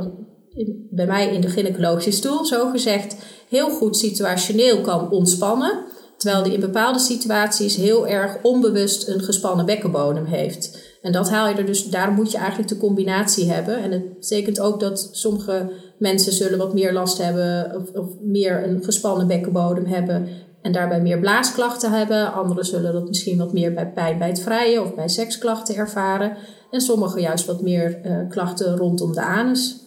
bij 0.91 1.07
mij 1.07 1.35
in 1.35 1.41
de 1.41 1.49
gynaecologische 1.49 2.11
stoel, 2.11 2.45
zo 2.45 2.71
gezegd, 2.71 3.17
heel 3.49 3.71
goed 3.71 3.97
situationeel 3.97 4.81
kan 4.81 5.11
ontspannen. 5.11 5.85
Terwijl 6.19 6.43
die 6.43 6.53
in 6.53 6.61
bepaalde 6.61 6.99
situaties 6.99 7.77
heel 7.77 8.07
erg 8.07 8.39
onbewust 8.43 9.09
een 9.09 9.21
gespannen 9.21 9.67
bekkenbodem 9.67 10.25
heeft. 10.25 10.87
En 11.03 11.13
dat 11.13 11.31
haal 11.31 11.49
je 11.49 11.55
er 11.55 11.67
dus, 11.67 11.85
daarom 11.85 12.15
moet 12.15 12.31
je 12.31 12.39
eigenlijk 12.39 12.69
de 12.69 12.77
combinatie 12.77 13.51
hebben. 13.51 13.83
En 13.83 13.91
het 13.91 14.19
betekent 14.19 14.61
ook 14.61 14.81
dat 14.81 15.09
sommige 15.13 15.73
mensen 15.99 16.33
zullen 16.33 16.59
wat 16.59 16.75
meer 16.75 16.93
last 16.93 17.19
hebben 17.19 17.77
of, 17.77 17.91
of 17.91 18.09
meer 18.21 18.69
een 18.69 18.85
gespannen 18.85 19.27
bekkenbodem 19.27 19.85
hebben 19.85 20.29
en 20.63 20.73
daarbij 20.73 21.01
meer 21.01 21.19
blaasklachten 21.19 21.93
hebben. 21.93 22.33
Anderen 22.33 22.65
zullen 22.65 22.93
dat 22.93 23.09
misschien 23.09 23.39
wat 23.39 23.53
meer 23.53 23.75
bij 23.75 23.93
pijn 23.93 24.19
bij 24.19 24.29
het 24.29 24.41
vrijen 24.41 24.83
of 24.83 24.95
bij 24.95 25.09
seksklachten 25.09 25.75
ervaren. 25.75 26.37
En 26.71 26.81
sommigen 26.81 27.21
juist 27.21 27.47
wat 27.47 27.63
meer 27.63 28.01
uh, 28.05 28.29
klachten 28.29 28.77
rondom 28.77 29.13
de 29.13 29.23
anus. 29.23 29.81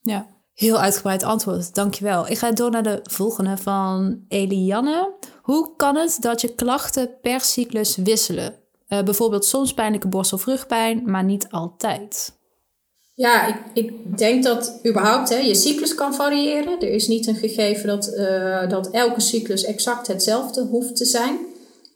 Ja, 0.00 0.26
heel 0.52 0.78
uitgebreid 0.78 1.22
antwoord. 1.22 1.74
Dankjewel. 1.74 2.28
Ik 2.28 2.38
ga 2.38 2.50
door 2.50 2.70
naar 2.70 2.82
de 2.82 3.00
volgende 3.02 3.56
van 3.56 4.24
Elianne. 4.28 5.14
Hoe 5.46 5.70
kan 5.76 5.96
het 5.96 6.16
dat 6.20 6.40
je 6.40 6.54
klachten 6.54 7.10
per 7.22 7.40
cyclus 7.40 7.96
wisselen? 7.96 8.54
Uh, 8.88 9.02
bijvoorbeeld 9.02 9.44
soms 9.44 9.74
pijnlijke 9.74 10.08
borst- 10.08 10.32
of 10.32 10.44
rugpijn, 10.44 11.02
maar 11.04 11.24
niet 11.24 11.46
altijd. 11.50 12.32
Ja, 13.14 13.46
ik, 13.46 13.56
ik 13.74 14.18
denk 14.18 14.44
dat 14.44 14.80
überhaupt 14.86 15.28
hè, 15.28 15.36
je 15.36 15.54
cyclus 15.54 15.94
kan 15.94 16.14
variëren. 16.14 16.80
Er 16.80 16.88
is 16.88 17.08
niet 17.08 17.26
een 17.26 17.34
gegeven 17.34 17.86
dat, 17.86 18.12
uh, 18.16 18.68
dat 18.68 18.90
elke 18.90 19.20
cyclus 19.20 19.64
exact 19.64 20.06
hetzelfde 20.06 20.62
hoeft 20.62 20.96
te 20.96 21.04
zijn. 21.04 21.38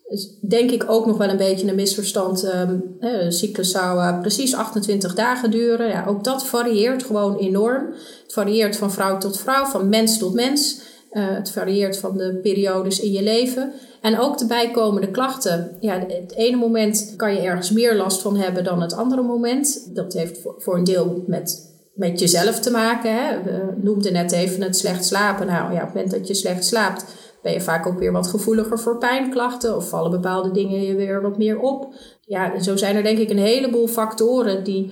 Dus 0.09 0.29
denk 0.41 0.71
ik 0.71 0.89
ook 0.89 1.05
nog 1.05 1.17
wel 1.17 1.29
een 1.29 1.37
beetje 1.37 1.67
een 1.67 1.75
misverstand. 1.75 2.43
Um, 2.43 2.97
cyclus 3.29 3.71
zou 3.71 3.99
uh, 3.99 4.19
precies 4.19 4.55
28 4.55 5.15
dagen 5.15 5.51
duren. 5.51 5.87
Ja, 5.87 6.05
ook 6.05 6.23
dat 6.23 6.45
varieert 6.45 7.03
gewoon 7.03 7.37
enorm. 7.37 7.85
Het 8.23 8.33
varieert 8.33 8.77
van 8.77 8.91
vrouw 8.91 9.17
tot 9.17 9.39
vrouw, 9.39 9.65
van 9.65 9.89
mens 9.89 10.17
tot 10.17 10.33
mens. 10.33 10.89
Uh, 11.11 11.23
het 11.27 11.51
varieert 11.51 11.97
van 11.97 12.17
de 12.17 12.39
periodes 12.41 12.99
in 12.99 13.11
je 13.11 13.23
leven. 13.23 13.73
En 14.01 14.19
ook 14.19 14.37
de 14.37 14.45
bijkomende 14.45 15.11
klachten. 15.11 15.77
Ja, 15.79 15.99
het 16.07 16.35
ene 16.35 16.57
moment 16.57 17.13
kan 17.17 17.33
je 17.33 17.39
ergens 17.39 17.71
meer 17.71 17.95
last 17.95 18.21
van 18.21 18.37
hebben 18.37 18.63
dan 18.63 18.81
het 18.81 18.93
andere 18.93 19.21
moment. 19.21 19.95
Dat 19.95 20.13
heeft 20.13 20.39
voor 20.57 20.75
een 20.77 20.83
deel 20.83 21.23
met, 21.27 21.75
met 21.93 22.19
jezelf 22.19 22.59
te 22.59 22.71
maken. 22.71 23.15
Hè. 23.15 23.43
We 23.43 23.73
noemden 23.81 24.13
net 24.13 24.31
even 24.31 24.61
het 24.61 24.77
slecht 24.77 25.05
slapen. 25.05 25.47
Nou 25.47 25.73
ja, 25.73 25.79
op 25.79 25.85
het 25.85 25.93
moment 25.93 26.11
dat 26.11 26.27
je 26.27 26.33
slecht 26.33 26.65
slaapt, 26.65 27.05
ben 27.41 27.53
je 27.53 27.61
vaak 27.61 27.87
ook 27.87 27.99
weer 27.99 28.11
wat 28.11 28.27
gevoeliger 28.27 28.79
voor 28.79 28.97
pijnklachten. 28.97 29.75
Of 29.75 29.89
vallen 29.89 30.11
bepaalde 30.11 30.51
dingen 30.51 30.81
je 30.81 30.95
weer 30.95 31.21
wat 31.21 31.37
meer 31.37 31.59
op. 31.59 31.93
Ja, 32.21 32.59
zo 32.59 32.75
zijn 32.75 32.95
er 32.95 33.03
denk 33.03 33.17
ik 33.17 33.29
een 33.29 33.37
heleboel 33.37 33.87
factoren 33.87 34.63
die 34.63 34.91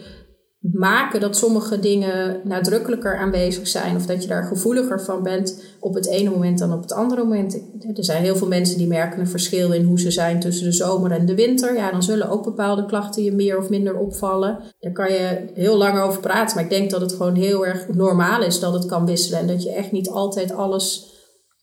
maken 0.60 1.20
dat 1.20 1.38
sommige 1.38 1.80
dingen 1.80 2.42
nadrukkelijker 2.44 3.18
aanwezig 3.18 3.68
zijn 3.68 3.96
of 3.96 4.06
dat 4.06 4.22
je 4.22 4.28
daar 4.28 4.44
gevoeliger 4.44 5.02
van 5.02 5.24
bent 5.24 5.64
op 5.80 5.94
het 5.94 6.08
ene 6.08 6.30
moment 6.30 6.60
dan 6.60 6.74
op 6.74 6.82
het 6.82 6.92
andere 6.92 7.24
moment. 7.24 7.62
Er 7.96 8.04
zijn 8.04 8.24
heel 8.24 8.36
veel 8.36 8.48
mensen 8.48 8.78
die 8.78 8.88
merken 8.88 9.20
een 9.20 9.28
verschil 9.28 9.72
in 9.72 9.84
hoe 9.84 10.00
ze 10.00 10.12
zijn 10.12 10.40
tussen 10.40 10.66
de 10.66 10.72
zomer 10.72 11.12
en 11.12 11.26
de 11.26 11.36
winter. 11.36 11.76
Ja, 11.76 11.92
dan 11.92 12.04
zullen 12.04 12.30
ook 12.30 12.44
bepaalde 12.44 12.86
klachten 12.86 13.24
je 13.24 13.32
meer 13.32 13.58
of 13.58 13.70
minder 13.70 13.98
opvallen. 13.98 14.60
Daar 14.80 14.92
kan 14.92 15.12
je 15.12 15.46
heel 15.54 15.78
lang 15.78 16.00
over 16.00 16.20
praten, 16.20 16.56
maar 16.56 16.64
ik 16.64 16.70
denk 16.70 16.90
dat 16.90 17.02
het 17.02 17.12
gewoon 17.12 17.36
heel 17.36 17.66
erg 17.66 17.88
normaal 17.88 18.44
is 18.44 18.60
dat 18.60 18.74
het 18.74 18.86
kan 18.86 19.06
wisselen 19.06 19.40
en 19.40 19.48
dat 19.48 19.64
je 19.64 19.72
echt 19.72 19.92
niet 19.92 20.10
altijd 20.10 20.52
alles, 20.52 21.14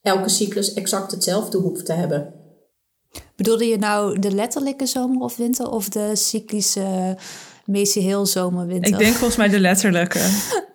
elke 0.03 0.29
cyclus 0.29 0.75
exact 0.75 1.11
hetzelfde 1.11 1.59
hoeft 1.59 1.87
te 1.87 1.93
hebben. 1.93 2.35
Bedoelde 3.37 3.67
je 3.67 3.79
nou 3.79 4.19
de 4.19 4.31
letterlijke 4.31 4.87
zomer 4.87 5.21
of 5.21 5.37
winter 5.37 5.71
of 5.71 5.89
de 5.89 6.11
cyclische 6.15 7.17
Macy 7.67 8.01
heel 8.01 8.27
zomerwinter. 8.27 8.93
Ik 8.93 8.99
denk 8.99 9.15
volgens 9.21 9.37
mij 9.37 9.49
de 9.49 9.61
letterlijke. 9.61 10.19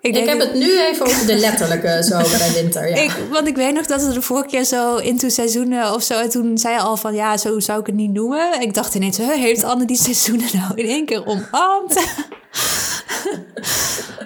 ik, 0.02 0.16
ik 0.16 0.26
heb 0.26 0.40
het 0.40 0.54
nu 0.54 0.80
even 0.80 1.06
over 1.06 1.28
de 1.28 1.36
letterlijke 1.36 1.98
zomer 2.04 2.42
en 2.42 2.54
winter. 2.54 2.90
Ja. 2.90 2.96
Ik, 2.96 3.12
want 3.32 3.48
ik 3.48 3.56
weet 3.56 3.74
nog 3.74 3.86
dat 3.86 4.02
het 4.02 4.14
de 4.14 4.22
vorige 4.22 4.48
keer 4.48 4.64
zo 4.64 4.98
into 4.98 5.30
seizoenen 5.30 5.94
of 5.94 6.04
zo. 6.04 6.20
En 6.20 6.30
toen 6.30 6.58
zei 6.58 6.74
je 6.74 6.80
al 6.80 6.98
van 6.98 7.14
ja, 7.14 7.38
zo 7.38 7.60
zou 7.60 7.80
ik 7.80 7.86
het 7.86 7.96
niet 7.96 8.12
noemen. 8.12 8.62
Ik 8.62 8.74
dacht 8.74 8.96
ineens, 8.96 9.18
heeft 9.18 9.64
Anne 9.64 9.86
die 9.86 9.98
seizoenen 9.98 10.48
nou 10.54 10.72
in 10.76 10.86
één 10.86 11.06
keer 11.06 11.26
omarmd? 11.26 12.00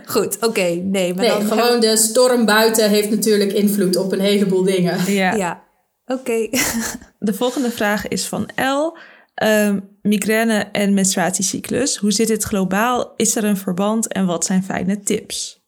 Goed, 0.05 0.35
oké, 0.35 0.45
okay, 0.45 0.81
nee. 0.83 1.13
Maar 1.13 1.25
nee, 1.25 1.37
dan 1.37 1.47
gewoon 1.47 1.79
de 1.79 1.97
storm 1.97 2.45
buiten 2.45 2.89
heeft 2.89 3.09
natuurlijk 3.09 3.51
invloed 3.51 3.95
op 3.95 4.11
een 4.11 4.19
heleboel 4.19 4.63
dingen. 4.63 5.13
Ja, 5.13 5.33
ja. 5.33 5.63
oké. 6.05 6.19
Okay. 6.19 6.49
de 7.19 7.33
volgende 7.33 7.71
vraag 7.71 8.07
is 8.07 8.25
van 8.25 8.49
El. 8.55 8.97
Um, 9.43 9.97
migraine 10.01 10.67
en 10.71 10.93
menstruatiecyclus. 10.93 11.97
Hoe 11.97 12.11
zit 12.11 12.29
het 12.29 12.43
globaal? 12.43 13.13
Is 13.15 13.35
er 13.35 13.43
een 13.43 13.57
verband 13.57 14.07
en 14.07 14.25
wat 14.25 14.45
zijn 14.45 14.63
fijne 14.63 14.99
tips? 14.99 15.59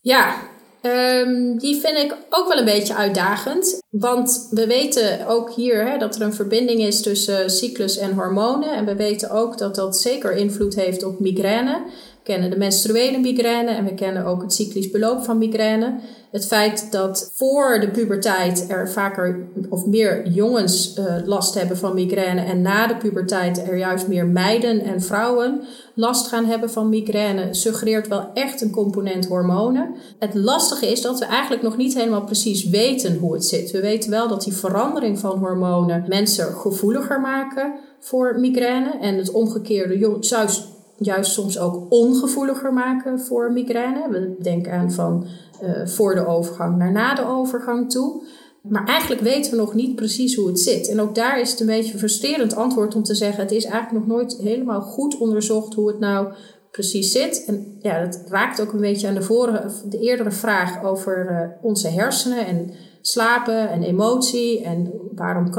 Ja, 0.00 0.36
um, 0.82 1.58
die 1.58 1.80
vind 1.80 1.98
ik 1.98 2.16
ook 2.30 2.48
wel 2.48 2.58
een 2.58 2.64
beetje 2.64 2.94
uitdagend. 2.94 3.78
Want 3.90 4.48
we 4.50 4.66
weten 4.66 5.26
ook 5.26 5.52
hier 5.54 5.90
hè, 5.90 5.98
dat 5.98 6.16
er 6.16 6.22
een 6.22 6.34
verbinding 6.34 6.80
is 6.80 7.02
tussen 7.02 7.50
cyclus 7.50 7.98
en 7.98 8.12
hormonen. 8.12 8.74
En 8.74 8.84
we 8.84 8.96
weten 8.96 9.30
ook 9.30 9.58
dat 9.58 9.74
dat 9.74 9.98
zeker 9.98 10.32
invloed 10.32 10.74
heeft 10.74 11.04
op 11.04 11.20
migraine. 11.20 11.82
Kennen 12.26 12.50
de 12.50 12.56
menstruele 12.56 13.18
migraine 13.18 13.70
en 13.70 13.84
we 13.84 13.94
kennen 13.94 14.24
ook 14.24 14.42
het 14.42 14.52
cyclisch 14.52 14.90
beloop 14.90 15.24
van 15.24 15.38
migraine. 15.38 16.00
Het 16.30 16.46
feit 16.46 16.92
dat 16.92 17.30
voor 17.34 17.80
de 17.80 17.90
puberteit 17.90 18.66
er 18.68 18.90
vaker 18.90 19.48
of 19.68 19.86
meer 19.86 20.28
jongens 20.28 20.98
uh, 20.98 21.04
last 21.24 21.54
hebben 21.54 21.76
van 21.76 21.94
migraine 21.94 22.40
en 22.40 22.62
na 22.62 22.86
de 22.86 22.96
puberteit 22.96 23.68
er 23.68 23.76
juist 23.76 24.08
meer 24.08 24.26
meiden 24.26 24.80
en 24.80 25.02
vrouwen 25.02 25.62
last 25.94 26.26
gaan 26.26 26.44
hebben 26.44 26.70
van 26.70 26.88
migraine, 26.88 27.54
suggereert 27.54 28.08
wel 28.08 28.30
echt 28.34 28.60
een 28.60 28.70
component 28.70 29.26
hormonen. 29.26 29.94
Het 30.18 30.34
lastige 30.34 30.86
is 30.86 31.02
dat 31.02 31.18
we 31.18 31.24
eigenlijk 31.24 31.62
nog 31.62 31.76
niet 31.76 31.94
helemaal 31.94 32.24
precies 32.24 32.68
weten 32.68 33.16
hoe 33.16 33.32
het 33.32 33.44
zit. 33.44 33.70
We 33.70 33.80
weten 33.80 34.10
wel 34.10 34.28
dat 34.28 34.42
die 34.42 34.52
verandering 34.52 35.18
van 35.18 35.38
hormonen 35.38 36.04
mensen 36.08 36.54
gevoeliger 36.54 37.20
maken 37.20 37.74
voor 38.00 38.40
migraine 38.40 38.98
en 39.00 39.16
het 39.16 39.30
omgekeerde 39.30 40.18
juist 40.20 40.75
juist 40.98 41.32
soms 41.32 41.58
ook 41.58 41.86
ongevoeliger 41.88 42.72
maken 42.72 43.20
voor 43.20 43.52
migraine. 43.52 44.08
We 44.10 44.36
denken 44.42 44.72
aan 44.72 44.92
van 44.92 45.26
uh, 45.62 45.86
voor 45.86 46.14
de 46.14 46.26
overgang 46.26 46.76
naar 46.76 46.92
na 46.92 47.14
de 47.14 47.26
overgang 47.26 47.90
toe. 47.90 48.22
Maar 48.62 48.84
eigenlijk 48.84 49.20
weten 49.20 49.50
we 49.50 49.56
nog 49.56 49.74
niet 49.74 49.96
precies 49.96 50.34
hoe 50.34 50.46
het 50.48 50.60
zit. 50.60 50.88
En 50.88 51.00
ook 51.00 51.14
daar 51.14 51.40
is 51.40 51.50
het 51.50 51.60
een 51.60 51.66
beetje 51.66 51.92
een 51.92 51.98
frustrerend 51.98 52.56
antwoord 52.56 52.94
om 52.94 53.02
te 53.02 53.14
zeggen: 53.14 53.42
het 53.42 53.52
is 53.52 53.64
eigenlijk 53.64 54.06
nog 54.06 54.16
nooit 54.16 54.36
helemaal 54.36 54.80
goed 54.80 55.18
onderzocht 55.18 55.74
hoe 55.74 55.88
het 55.88 55.98
nou 55.98 56.32
precies 56.70 57.12
zit. 57.12 57.44
En 57.46 57.76
ja, 57.78 58.04
dat 58.04 58.22
raakt 58.28 58.60
ook 58.60 58.72
een 58.72 58.80
beetje 58.80 59.08
aan 59.08 59.14
de, 59.14 59.22
vorige, 59.22 59.88
de 59.88 59.98
eerdere 59.98 60.30
vraag 60.30 60.84
over 60.84 61.30
uh, 61.30 61.64
onze 61.64 61.88
hersenen 61.88 62.46
en 62.46 62.70
slapen 63.00 63.70
en 63.70 63.82
emotie 63.82 64.62
en 64.62 64.92
waarom 65.14 65.50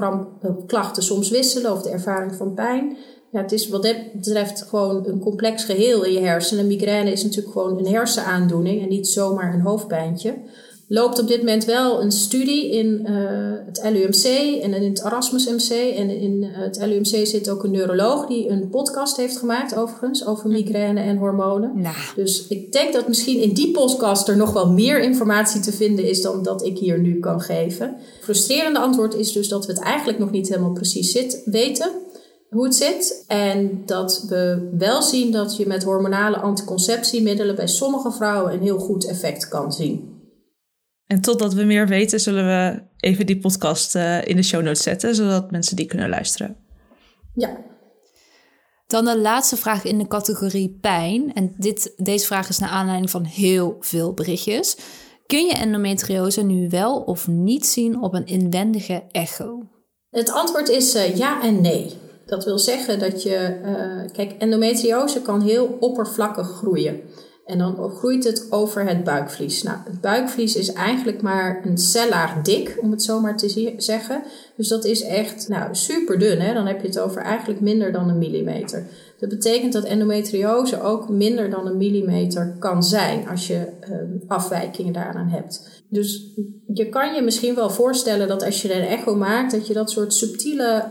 klachten 0.67 1.03
soms 1.03 1.29
wisselen 1.29 1.71
of 1.71 1.81
de 1.81 1.89
ervaring 1.89 2.35
van 2.35 2.53
pijn. 2.53 2.97
Ja, 3.31 3.41
het 3.41 3.51
is 3.51 3.69
wat 3.69 3.83
dat 3.83 3.95
betreft 4.13 4.61
gewoon 4.61 5.07
een 5.07 5.19
complex 5.19 5.63
geheel 5.63 6.03
in 6.03 6.13
je 6.13 6.19
hersenen. 6.19 6.67
Migraine 6.67 7.11
is 7.11 7.23
natuurlijk 7.23 7.51
gewoon 7.51 7.77
een 7.77 7.93
hersenaandoening 7.93 8.81
en 8.81 8.89
niet 8.89 9.07
zomaar 9.07 9.53
een 9.53 9.61
hoofdpijntje. 9.61 10.33
Loopt 10.89 11.19
op 11.19 11.27
dit 11.27 11.37
moment 11.37 11.65
wel 11.65 12.01
een 12.01 12.11
studie 12.11 12.71
in 12.71 13.05
uh, 13.09 13.19
het 13.65 13.81
LUMC 13.83 14.23
en 14.61 14.73
in 14.73 14.89
het 14.89 15.05
Erasmus 15.05 15.47
MC. 15.47 15.95
En 15.97 16.09
in 16.09 16.43
uh, 16.43 16.49
het 16.53 16.85
LUMC 16.85 17.27
zit 17.27 17.49
ook 17.49 17.63
een 17.63 17.71
neuroloog 17.71 18.25
die 18.25 18.49
een 18.49 18.69
podcast 18.69 19.17
heeft 19.17 19.37
gemaakt, 19.37 19.75
overigens, 19.75 20.25
over 20.25 20.49
migraine 20.49 21.01
en 21.01 21.17
hormonen. 21.17 21.71
Nou. 21.81 21.95
Dus 22.15 22.47
ik 22.47 22.71
denk 22.71 22.93
dat 22.93 23.07
misschien 23.07 23.41
in 23.41 23.53
die 23.53 23.71
podcast 23.71 24.27
er 24.27 24.37
nog 24.37 24.53
wel 24.53 24.71
meer 24.71 24.99
informatie 24.99 25.61
te 25.61 25.71
vinden 25.71 26.05
is 26.05 26.21
dan 26.21 26.43
dat 26.43 26.65
ik 26.65 26.77
hier 26.77 26.99
nu 26.99 27.19
kan 27.19 27.41
geven. 27.41 27.95
Frustrerende 28.21 28.79
antwoord 28.79 29.15
is 29.15 29.31
dus 29.31 29.47
dat 29.47 29.65
we 29.65 29.71
het 29.71 29.81
eigenlijk 29.81 30.19
nog 30.19 30.31
niet 30.31 30.47
helemaal 30.47 30.73
precies 30.73 31.11
zit, 31.11 31.41
weten 31.45 31.91
hoe 32.57 32.65
het 32.65 32.75
zit. 32.75 33.23
En 33.27 33.81
dat 33.85 34.25
we 34.27 34.69
wel 34.77 35.01
zien 35.01 35.31
dat 35.31 35.57
je 35.57 35.67
met 35.67 35.83
hormonale 35.83 36.37
anticonceptiemiddelen 36.37 37.55
bij 37.55 37.67
sommige 37.67 38.11
vrouwen 38.11 38.53
een 38.53 38.61
heel 38.61 38.79
goed 38.79 39.07
effect 39.07 39.47
kan 39.47 39.71
zien. 39.71 40.15
En 41.07 41.21
totdat 41.21 41.53
we 41.53 41.63
meer 41.63 41.87
weten, 41.87 42.19
zullen 42.19 42.45
we 42.45 42.81
even 42.97 43.25
die 43.25 43.39
podcast 43.39 43.95
uh, 43.95 44.25
in 44.25 44.35
de 44.35 44.43
show 44.43 44.63
notes 44.63 44.83
zetten, 44.83 45.15
zodat 45.15 45.51
mensen 45.51 45.75
die 45.75 45.85
kunnen 45.85 46.09
luisteren. 46.09 46.57
Ja. 47.33 47.57
Dan 48.87 49.05
de 49.05 49.19
laatste 49.19 49.57
vraag 49.57 49.83
in 49.83 49.97
de 49.97 50.07
categorie 50.07 50.77
pijn. 50.81 51.33
En 51.33 51.53
dit, 51.57 51.93
deze 51.95 52.25
vraag 52.25 52.49
is 52.49 52.59
naar 52.59 52.69
aanleiding 52.69 53.09
van 53.09 53.23
heel 53.23 53.77
veel 53.79 54.13
berichtjes. 54.13 54.77
Kun 55.25 55.45
je 55.45 55.53
endometriose 55.53 56.43
nu 56.43 56.69
wel 56.69 57.01
of 57.01 57.27
niet 57.27 57.65
zien 57.65 58.01
op 58.01 58.13
een 58.13 58.25
inwendige 58.25 59.03
echo? 59.11 59.69
Het 60.09 60.31
antwoord 60.31 60.69
is 60.69 60.95
uh, 60.95 61.15
ja 61.15 61.41
en 61.41 61.61
nee. 61.61 62.05
Dat 62.27 62.45
wil 62.45 62.59
zeggen 62.59 62.99
dat 62.99 63.23
je, 63.23 63.57
uh, 63.65 64.11
kijk, 64.13 64.35
endometriose 64.37 65.21
kan 65.21 65.41
heel 65.41 65.77
oppervlakkig 65.79 66.47
groeien. 66.47 67.01
En 67.47 67.57
dan 67.57 67.89
groeit 67.89 68.23
het 68.23 68.47
over 68.49 68.87
het 68.87 69.03
buikvlies. 69.03 69.63
Nou, 69.63 69.77
het 69.83 70.01
buikvlies 70.01 70.55
is 70.55 70.73
eigenlijk 70.73 71.21
maar 71.21 71.61
een 71.65 71.77
cellaag 71.77 72.41
dik, 72.41 72.77
om 72.81 72.91
het 72.91 73.03
zo 73.03 73.19
maar 73.19 73.37
te 73.37 73.73
zeggen. 73.77 74.23
Dus 74.57 74.67
dat 74.67 74.85
is 74.85 75.03
echt 75.03 75.47
nou, 75.47 75.75
super 75.75 76.19
dun. 76.19 76.39
Hè? 76.39 76.53
Dan 76.53 76.65
heb 76.67 76.81
je 76.81 76.87
het 76.87 76.99
over 76.99 77.21
eigenlijk 77.21 77.61
minder 77.61 77.91
dan 77.91 78.09
een 78.09 78.17
millimeter. 78.17 78.87
Dat 79.19 79.29
betekent 79.29 79.73
dat 79.73 79.83
endometriose 79.83 80.81
ook 80.81 81.09
minder 81.09 81.49
dan 81.49 81.67
een 81.67 81.77
millimeter 81.77 82.55
kan 82.59 82.83
zijn 82.83 83.27
als 83.27 83.47
je 83.47 83.67
uh, 83.89 83.97
afwijkingen 84.27 84.93
daaraan 84.93 85.29
hebt. 85.29 85.83
Dus 85.89 86.33
je 86.73 86.89
kan 86.89 87.13
je 87.13 87.21
misschien 87.21 87.55
wel 87.55 87.69
voorstellen 87.69 88.27
dat 88.27 88.43
als 88.43 88.61
je 88.61 88.75
een 88.75 88.87
echo 88.87 89.15
maakt, 89.15 89.51
dat 89.51 89.67
je 89.67 89.73
dat 89.73 89.91
soort 89.91 90.13
subtiele 90.13 90.83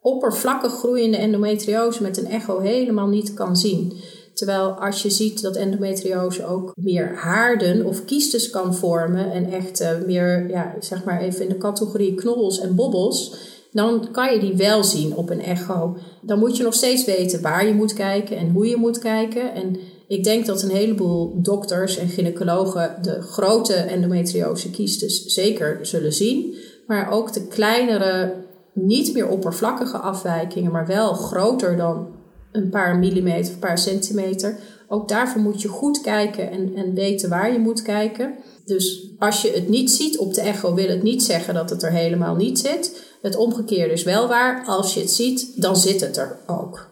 oppervlakkig 0.00 0.72
groeiende 0.72 1.16
endometriose 1.16 2.02
met 2.02 2.16
een 2.18 2.26
echo 2.26 2.58
helemaal 2.58 3.08
niet 3.08 3.34
kan 3.34 3.56
zien. 3.56 3.92
Terwijl 4.34 4.70
als 4.70 5.02
je 5.02 5.10
ziet 5.10 5.42
dat 5.42 5.56
endometriose 5.56 6.46
ook 6.46 6.72
meer 6.76 7.14
haarden 7.14 7.84
of 7.84 8.04
kiestes 8.04 8.50
kan 8.50 8.74
vormen 8.74 9.32
en 9.32 9.52
echt 9.52 9.80
uh, 9.80 9.88
meer, 10.06 10.48
ja, 10.48 10.74
zeg 10.80 11.04
maar 11.04 11.20
even 11.20 11.42
in 11.42 11.48
de 11.48 11.58
categorie 11.58 12.14
knobbels 12.14 12.60
en 12.60 12.74
bobbels, 12.74 13.34
dan 13.72 14.08
kan 14.12 14.32
je 14.32 14.40
die 14.40 14.54
wel 14.56 14.84
zien 14.84 15.16
op 15.16 15.30
een 15.30 15.42
echo. 15.42 15.96
Dan 16.22 16.38
moet 16.38 16.56
je 16.56 16.62
nog 16.62 16.74
steeds 16.74 17.04
weten 17.04 17.42
waar 17.42 17.66
je 17.66 17.74
moet 17.74 17.92
kijken 17.92 18.36
en 18.36 18.50
hoe 18.50 18.66
je 18.66 18.76
moet 18.76 18.98
kijken. 18.98 19.54
En 19.54 19.76
ik 20.08 20.24
denk 20.24 20.46
dat 20.46 20.62
een 20.62 20.70
heleboel 20.70 21.42
dokters 21.42 21.96
en 21.96 22.08
gynaecologen 22.08 22.96
de 23.02 23.22
grote 23.22 23.74
endometriose 23.74 24.70
kiestes 24.70 25.24
zeker 25.24 25.78
zullen 25.82 26.12
zien, 26.12 26.54
maar 26.86 27.10
ook 27.10 27.32
de 27.32 27.46
kleinere 27.46 28.34
niet 28.72 29.12
meer 29.14 29.28
oppervlakkige 29.28 29.98
afwijkingen, 29.98 30.72
maar 30.72 30.86
wel 30.86 31.14
groter 31.14 31.76
dan 31.76 32.08
een 32.52 32.68
paar 32.68 32.98
millimeter 32.98 33.52
een 33.52 33.58
paar 33.58 33.78
centimeter. 33.78 34.58
Ook 34.88 35.08
daarvoor 35.08 35.40
moet 35.40 35.62
je 35.62 35.68
goed 35.68 36.00
kijken 36.00 36.50
en, 36.50 36.74
en 36.74 36.94
weten 36.94 37.28
waar 37.28 37.52
je 37.52 37.58
moet 37.58 37.82
kijken. 37.82 38.34
Dus 38.64 39.06
als 39.18 39.42
je 39.42 39.50
het 39.50 39.68
niet 39.68 39.90
ziet 39.90 40.18
op 40.18 40.34
de 40.34 40.40
echo, 40.40 40.74
wil 40.74 40.88
het 40.88 41.02
niet 41.02 41.22
zeggen 41.22 41.54
dat 41.54 41.70
het 41.70 41.82
er 41.82 41.92
helemaal 41.92 42.36
niet 42.36 42.58
zit. 42.58 43.08
Het 43.22 43.36
omgekeerde 43.36 43.92
is 43.92 44.02
wel 44.02 44.28
waar. 44.28 44.64
Als 44.66 44.94
je 44.94 45.00
het 45.00 45.10
ziet, 45.10 45.62
dan 45.62 45.76
zit 45.76 46.00
het 46.00 46.16
er 46.16 46.38
ook. 46.46 46.88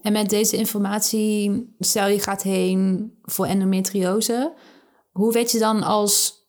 En 0.00 0.12
met 0.12 0.30
deze 0.30 0.56
informatie, 0.56 1.74
stel 1.78 2.08
je 2.08 2.20
gaat 2.20 2.42
heen 2.42 3.12
voor 3.22 3.46
endometriose. 3.46 4.52
Hoe 5.12 5.32
weet 5.32 5.50
je 5.50 5.58
dan 5.58 5.82
als 5.82 6.43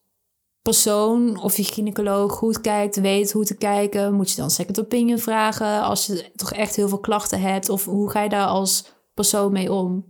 persoon 0.66 1.42
of 1.42 1.58
je 1.58 1.64
gynaecoloog 1.64 2.32
goed 2.32 2.62
kijkt, 2.62 3.02
weet 3.02 3.32
hoe 3.32 3.46
te 3.46 3.56
kijken? 3.56 4.14
Moet 4.14 4.30
je 4.30 4.36
dan 4.36 4.52
second 4.52 4.80
opinion 4.80 5.20
vragen 5.20 5.82
als 5.82 6.06
je 6.06 6.32
toch 6.36 6.54
echt 6.54 6.76
heel 6.76 6.90
veel 6.90 7.00
klachten 7.00 7.42
hebt? 7.42 7.70
Of 7.70 7.86
hoe 7.86 8.10
ga 8.10 8.24
je 8.24 8.30
daar 8.30 8.48
als 8.48 8.84
persoon 9.14 9.52
mee 9.52 9.72
om? 9.72 10.06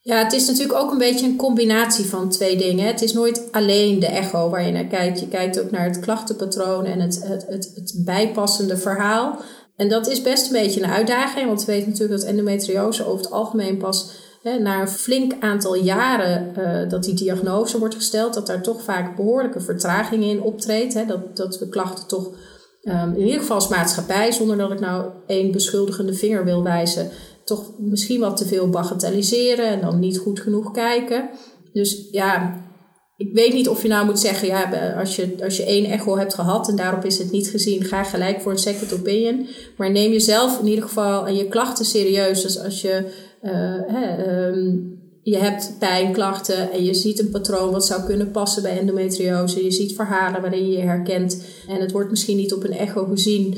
Ja, 0.00 0.16
het 0.24 0.32
is 0.32 0.46
natuurlijk 0.46 0.78
ook 0.78 0.90
een 0.90 0.98
beetje 0.98 1.26
een 1.26 1.36
combinatie 1.36 2.04
van 2.04 2.28
twee 2.28 2.56
dingen. 2.56 2.86
Het 2.86 3.02
is 3.02 3.12
nooit 3.12 3.48
alleen 3.52 4.00
de 4.00 4.06
echo 4.06 4.50
waar 4.50 4.66
je 4.66 4.72
naar 4.72 4.84
kijkt. 4.84 5.20
Je 5.20 5.28
kijkt 5.28 5.60
ook 5.60 5.70
naar 5.70 5.84
het 5.84 6.00
klachtenpatroon 6.00 6.84
en 6.84 7.00
het, 7.00 7.22
het, 7.24 7.46
het, 7.46 7.72
het 7.74 8.02
bijpassende 8.04 8.76
verhaal. 8.76 9.40
En 9.76 9.88
dat 9.88 10.08
is 10.08 10.22
best 10.22 10.46
een 10.46 10.62
beetje 10.62 10.82
een 10.82 10.90
uitdaging, 10.90 11.46
want 11.46 11.64
we 11.64 11.72
weten 11.72 11.90
natuurlijk 11.90 12.20
dat 12.20 12.28
endometriose 12.28 13.06
over 13.06 13.24
het 13.24 13.32
algemeen 13.32 13.76
pas 13.76 14.21
hè, 14.42 14.58
na 14.58 14.80
een 14.80 14.88
flink 14.88 15.32
aantal 15.40 15.74
jaren 15.74 16.54
uh, 16.58 16.88
dat 16.90 17.04
die 17.04 17.14
diagnose 17.14 17.78
wordt 17.78 17.94
gesteld, 17.94 18.34
dat 18.34 18.46
daar 18.46 18.62
toch 18.62 18.82
vaak 18.82 19.16
behoorlijke 19.16 19.60
vertraging 19.60 20.24
in 20.24 20.42
optreedt. 20.42 20.94
Hè, 20.94 21.06
dat, 21.06 21.36
dat 21.36 21.58
we 21.58 21.68
klachten 21.68 22.06
toch 22.06 22.30
um, 22.82 23.14
in 23.14 23.24
ieder 23.24 23.40
geval 23.40 23.56
als 23.56 23.68
maatschappij, 23.68 24.32
zonder 24.32 24.56
dat 24.56 24.72
ik 24.72 24.80
nou 24.80 25.10
één 25.26 25.52
beschuldigende 25.52 26.14
vinger 26.14 26.44
wil 26.44 26.62
wijzen, 26.62 27.10
toch 27.44 27.70
misschien 27.78 28.20
wat 28.20 28.36
te 28.36 28.46
veel 28.46 28.68
bagatelliseren 28.68 29.66
en 29.66 29.80
dan 29.80 29.98
niet 29.98 30.18
goed 30.18 30.40
genoeg 30.40 30.70
kijken. 30.70 31.30
Dus 31.72 32.08
ja, 32.10 32.60
ik 33.16 33.34
weet 33.34 33.52
niet 33.52 33.68
of 33.68 33.82
je 33.82 33.88
nou 33.88 34.04
moet 34.04 34.20
zeggen, 34.20 34.48
ja, 34.48 34.92
als 34.98 35.16
je, 35.16 35.34
als 35.42 35.56
je 35.56 35.64
één 35.64 35.84
echo 35.84 36.18
hebt 36.18 36.34
gehad 36.34 36.68
en 36.68 36.76
daarop 36.76 37.04
is 37.04 37.18
het 37.18 37.30
niet 37.30 37.48
gezien, 37.48 37.84
ga 37.84 38.02
gelijk 38.02 38.40
voor 38.40 38.52
een 38.52 38.58
second 38.58 38.92
opinion. 38.92 39.48
Maar 39.76 39.90
neem 39.90 40.12
jezelf 40.12 40.60
in 40.60 40.66
ieder 40.66 40.84
geval 40.84 41.26
en 41.26 41.34
je 41.34 41.48
klachten 41.48 41.84
serieus. 41.84 42.42
Dus 42.42 42.58
als 42.58 42.80
je 42.80 43.12
uh, 43.42 44.52
je 45.22 45.36
hebt 45.36 45.76
pijnklachten 45.78 46.72
en 46.72 46.84
je 46.84 46.94
ziet 46.94 47.18
een 47.18 47.30
patroon 47.30 47.70
wat 47.70 47.86
zou 47.86 48.02
kunnen 48.02 48.30
passen 48.30 48.62
bij 48.62 48.78
endometriose. 48.78 49.64
Je 49.64 49.70
ziet 49.70 49.94
verhalen 49.94 50.40
waarin 50.40 50.66
je 50.66 50.76
je 50.76 50.84
herkent 50.84 51.44
en 51.68 51.80
het 51.80 51.92
wordt 51.92 52.10
misschien 52.10 52.36
niet 52.36 52.52
op 52.52 52.64
een 52.64 52.72
echo 52.72 53.04
gezien. 53.04 53.56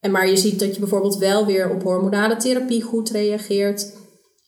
En 0.00 0.10
maar 0.10 0.28
je 0.28 0.36
ziet 0.36 0.60
dat 0.60 0.74
je 0.74 0.80
bijvoorbeeld 0.80 1.18
wel 1.18 1.46
weer 1.46 1.70
op 1.70 1.82
hormonale 1.82 2.36
therapie 2.36 2.82
goed 2.82 3.10
reageert. 3.10 3.92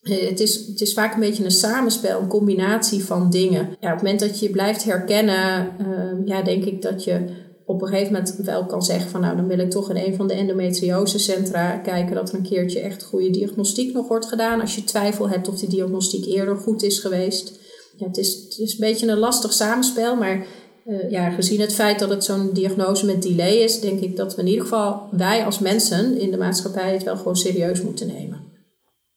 Eh, 0.03 0.29
het 0.29 0.41
is, 0.41 0.67
het 0.67 0.81
is 0.81 0.95
vaak 0.95 1.15
een 1.15 1.21
beetje 1.21 1.45
een 1.45 1.51
samenspel, 1.51 2.21
een 2.21 2.29
combinatie 2.29 3.05
van 3.05 3.31
dingen. 3.31 3.77
Ja, 3.81 3.93
op 3.93 3.99
het 3.99 4.03
moment 4.03 4.21
dat 4.21 4.41
je 4.41 4.51
blijft 4.51 4.85
herkennen, 4.85 5.69
uh, 5.81 6.27
ja, 6.27 6.43
denk 6.43 6.65
ik 6.65 6.83
dat 6.83 7.05
je 7.05 7.25
op 7.67 7.83
een 7.83 7.89
gegeven 7.89 8.13
moment 8.13 8.37
wel 8.37 8.67
kan 8.67 8.83
zeggen 8.83 9.11
van 9.11 9.21
nou 9.21 9.37
dan 9.37 9.47
wil 9.47 9.59
ik 9.59 9.71
toch 9.71 9.91
in 9.91 9.97
een 9.97 10.17
van 10.17 10.27
de 10.27 10.35
endometriosecentra 10.35 11.77
kijken 11.77 12.15
dat 12.15 12.29
er 12.29 12.35
een 12.35 12.43
keertje 12.43 12.81
echt 12.81 13.03
goede 13.03 13.31
diagnostiek 13.31 13.93
nog 13.93 14.09
wordt 14.09 14.27
gedaan. 14.27 14.61
Als 14.61 14.75
je 14.75 14.85
twijfel 14.85 15.29
hebt 15.29 15.49
of 15.49 15.59
die 15.59 15.69
diagnostiek 15.69 16.27
eerder 16.27 16.57
goed 16.57 16.83
is 16.83 16.99
geweest. 16.99 17.59
Ja, 17.97 18.07
het, 18.07 18.17
is, 18.17 18.35
het 18.35 18.59
is 18.59 18.73
een 18.73 18.81
beetje 18.81 19.07
een 19.07 19.19
lastig 19.19 19.53
samenspel, 19.53 20.17
maar 20.17 20.47
uh, 20.87 21.11
ja, 21.11 21.31
gezien 21.31 21.61
het 21.61 21.75
feit 21.75 21.99
dat 21.99 22.09
het 22.09 22.25
zo'n 22.25 22.51
diagnose 22.53 23.07
met 23.07 23.23
delay 23.23 23.55
is, 23.55 23.81
denk 23.81 24.01
ik 24.01 24.17
dat 24.17 24.35
we 24.35 24.41
in 24.41 24.49
ieder 24.49 24.63
geval 24.63 25.09
wij 25.11 25.45
als 25.45 25.59
mensen 25.59 26.21
in 26.21 26.31
de 26.31 26.37
maatschappij 26.37 26.93
het 26.93 27.03
wel 27.03 27.17
gewoon 27.17 27.37
serieus 27.37 27.83
moeten 27.83 28.07
nemen. 28.07 28.45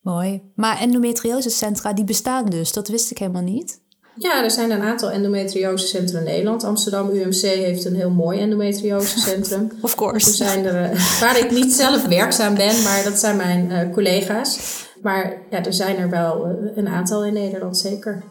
Mooi. 0.01 0.41
Maar 0.55 0.79
endometriosecentra, 0.79 1.93
die 1.93 2.05
bestaan 2.05 2.45
dus. 2.45 2.73
Dat 2.73 2.87
wist 2.87 3.11
ik 3.11 3.17
helemaal 3.17 3.41
niet. 3.41 3.81
Ja, 4.19 4.43
er 4.43 4.51
zijn 4.51 4.71
een 4.71 4.81
aantal 4.81 5.11
endometriosecentra 5.11 6.17
in 6.19 6.25
Nederland. 6.25 6.63
Amsterdam 6.63 7.09
UMC 7.09 7.41
heeft 7.41 7.85
een 7.85 7.95
heel 7.95 8.09
mooi 8.09 8.39
endometriosecentrum. 8.39 9.71
Of 9.81 9.95
course. 9.95 10.29
Er 10.29 10.35
zijn 10.35 10.65
er, 10.65 10.91
uh, 10.91 11.19
waar 11.21 11.37
ik 11.39 11.51
niet 11.51 11.73
zelf 11.73 12.07
werkzaam 12.07 12.55
ben, 12.55 12.83
maar 12.83 13.03
dat 13.03 13.19
zijn 13.19 13.37
mijn 13.37 13.71
uh, 13.71 13.93
collega's. 13.93 14.59
Maar 15.01 15.33
ja, 15.49 15.65
er 15.65 15.73
zijn 15.73 15.97
er 15.97 16.09
wel 16.09 16.47
uh, 16.47 16.77
een 16.77 16.87
aantal 16.87 17.25
in 17.25 17.33
Nederland, 17.33 17.77
zeker. 17.77 18.23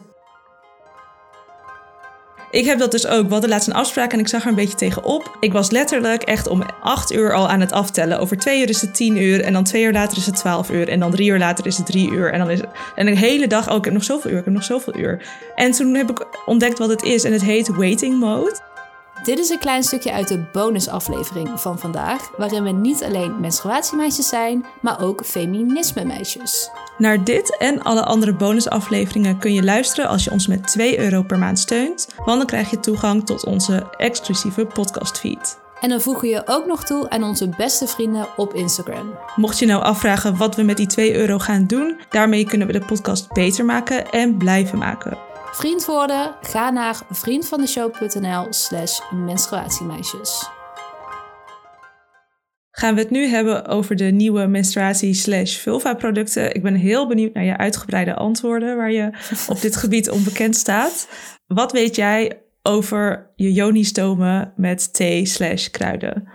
Ik 2.51 2.65
heb 2.65 2.79
dat 2.79 2.91
dus 2.91 3.07
ook. 3.07 3.25
We 3.25 3.31
hadden 3.31 3.49
laatst 3.49 3.67
een 3.67 3.73
afspraak 3.73 4.13
en 4.13 4.19
ik 4.19 4.27
zag 4.27 4.43
er 4.43 4.49
een 4.49 4.55
beetje 4.55 4.77
tegenop. 4.77 5.37
Ik 5.39 5.53
was 5.53 5.71
letterlijk 5.71 6.23
echt 6.23 6.47
om 6.47 6.63
acht 6.81 7.11
uur 7.11 7.33
al 7.33 7.49
aan 7.49 7.59
het 7.59 7.71
aftellen. 7.71 8.19
Over 8.19 8.37
twee 8.37 8.61
uur 8.61 8.69
is 8.69 8.81
het 8.81 8.95
tien 8.95 9.17
uur 9.17 9.41
en 9.41 9.53
dan 9.53 9.63
twee 9.63 9.83
uur 9.83 9.91
later 9.91 10.17
is 10.17 10.25
het 10.25 10.35
twaalf 10.35 10.69
uur. 10.69 10.89
En 10.89 10.99
dan 10.99 11.11
drie 11.11 11.29
uur 11.29 11.37
later 11.37 11.65
is 11.65 11.77
het 11.77 11.85
drie 11.85 12.11
uur. 12.11 12.31
En 12.31 12.39
dan 12.39 12.49
is 12.49 12.59
het... 12.59 12.69
En 12.95 13.05
de 13.05 13.17
hele 13.17 13.47
dag, 13.47 13.69
oh 13.69 13.77
ik 13.77 13.83
heb 13.83 13.93
nog 13.93 14.03
zoveel 14.03 14.31
uur, 14.31 14.37
ik 14.37 14.45
heb 14.45 14.53
nog 14.53 14.63
zoveel 14.63 14.97
uur. 14.97 15.21
En 15.55 15.71
toen 15.71 15.95
heb 15.95 16.09
ik 16.09 16.25
ontdekt 16.45 16.79
wat 16.79 16.89
het 16.89 17.03
is 17.03 17.23
en 17.23 17.33
het 17.33 17.41
heet 17.41 17.67
waiting 17.67 18.19
mode. 18.19 18.68
Dit 19.23 19.39
is 19.39 19.49
een 19.49 19.59
klein 19.59 19.83
stukje 19.83 20.11
uit 20.11 20.27
de 20.27 20.43
bonusaflevering 20.51 21.49
van 21.55 21.79
vandaag, 21.79 22.31
waarin 22.37 22.63
we 22.63 22.69
niet 22.69 23.03
alleen 23.03 23.39
menstruatiemeisjes 23.39 24.27
zijn, 24.27 24.65
maar 24.81 25.01
ook 25.01 25.25
feminisme-meisjes. 25.25 26.69
Naar 26.97 27.23
dit 27.23 27.57
en 27.57 27.81
alle 27.81 28.03
andere 28.03 28.33
bonusafleveringen 28.33 29.37
kun 29.37 29.53
je 29.53 29.63
luisteren 29.63 30.09
als 30.09 30.23
je 30.23 30.31
ons 30.31 30.47
met 30.47 30.67
2 30.67 30.99
euro 30.99 31.23
per 31.23 31.39
maand 31.39 31.59
steunt, 31.59 32.07
want 32.25 32.37
dan 32.37 32.47
krijg 32.47 32.69
je 32.69 32.79
toegang 32.79 33.25
tot 33.25 33.45
onze 33.45 33.87
exclusieve 33.97 34.65
podcastfeed. 34.65 35.59
En 35.81 35.89
dan 35.89 36.01
voegen 36.01 36.21
we 36.21 36.29
je 36.29 36.41
ook 36.45 36.65
nog 36.65 36.83
toe 36.83 37.09
aan 37.09 37.23
onze 37.23 37.49
beste 37.57 37.87
vrienden 37.87 38.27
op 38.37 38.53
Instagram. 38.53 39.17
Mocht 39.35 39.59
je 39.59 39.65
nou 39.65 39.83
afvragen 39.83 40.37
wat 40.37 40.55
we 40.55 40.63
met 40.63 40.77
die 40.77 40.87
2 40.87 41.15
euro 41.15 41.39
gaan 41.39 41.65
doen, 41.65 41.99
daarmee 42.09 42.45
kunnen 42.45 42.67
we 42.67 42.73
de 42.73 42.85
podcast 42.85 43.33
beter 43.33 43.65
maken 43.65 44.11
en 44.11 44.37
blijven 44.37 44.77
maken. 44.77 45.28
Vriend 45.51 45.85
worden? 45.85 46.35
Ga 46.41 46.69
naar 46.69 47.01
vriendvandeshow.nl 47.09 48.47
slash 48.49 48.99
menstruatiemeisjes. 49.11 50.49
Gaan 52.71 52.95
we 52.95 53.01
het 53.01 53.09
nu 53.09 53.25
hebben 53.25 53.65
over 53.65 53.95
de 53.95 54.03
nieuwe 54.03 54.47
menstruatie 54.47 55.13
slash 55.13 55.57
vulva 55.57 55.93
producten. 55.93 56.55
Ik 56.55 56.63
ben 56.63 56.75
heel 56.75 57.07
benieuwd 57.07 57.33
naar 57.33 57.43
je 57.43 57.57
uitgebreide 57.57 58.15
antwoorden 58.15 58.77
waar 58.77 58.91
je 58.91 59.11
op 59.47 59.61
dit 59.61 59.75
gebied 59.83 60.09
onbekend 60.09 60.55
staat. 60.55 61.09
Wat 61.47 61.71
weet 61.71 61.95
jij 61.95 62.41
over 62.63 63.31
je 63.35 63.53
yoni-stomen 63.53 64.53
met 64.55 64.93
thee 64.93 65.25
slash 65.25 65.67
kruiden? 65.67 66.27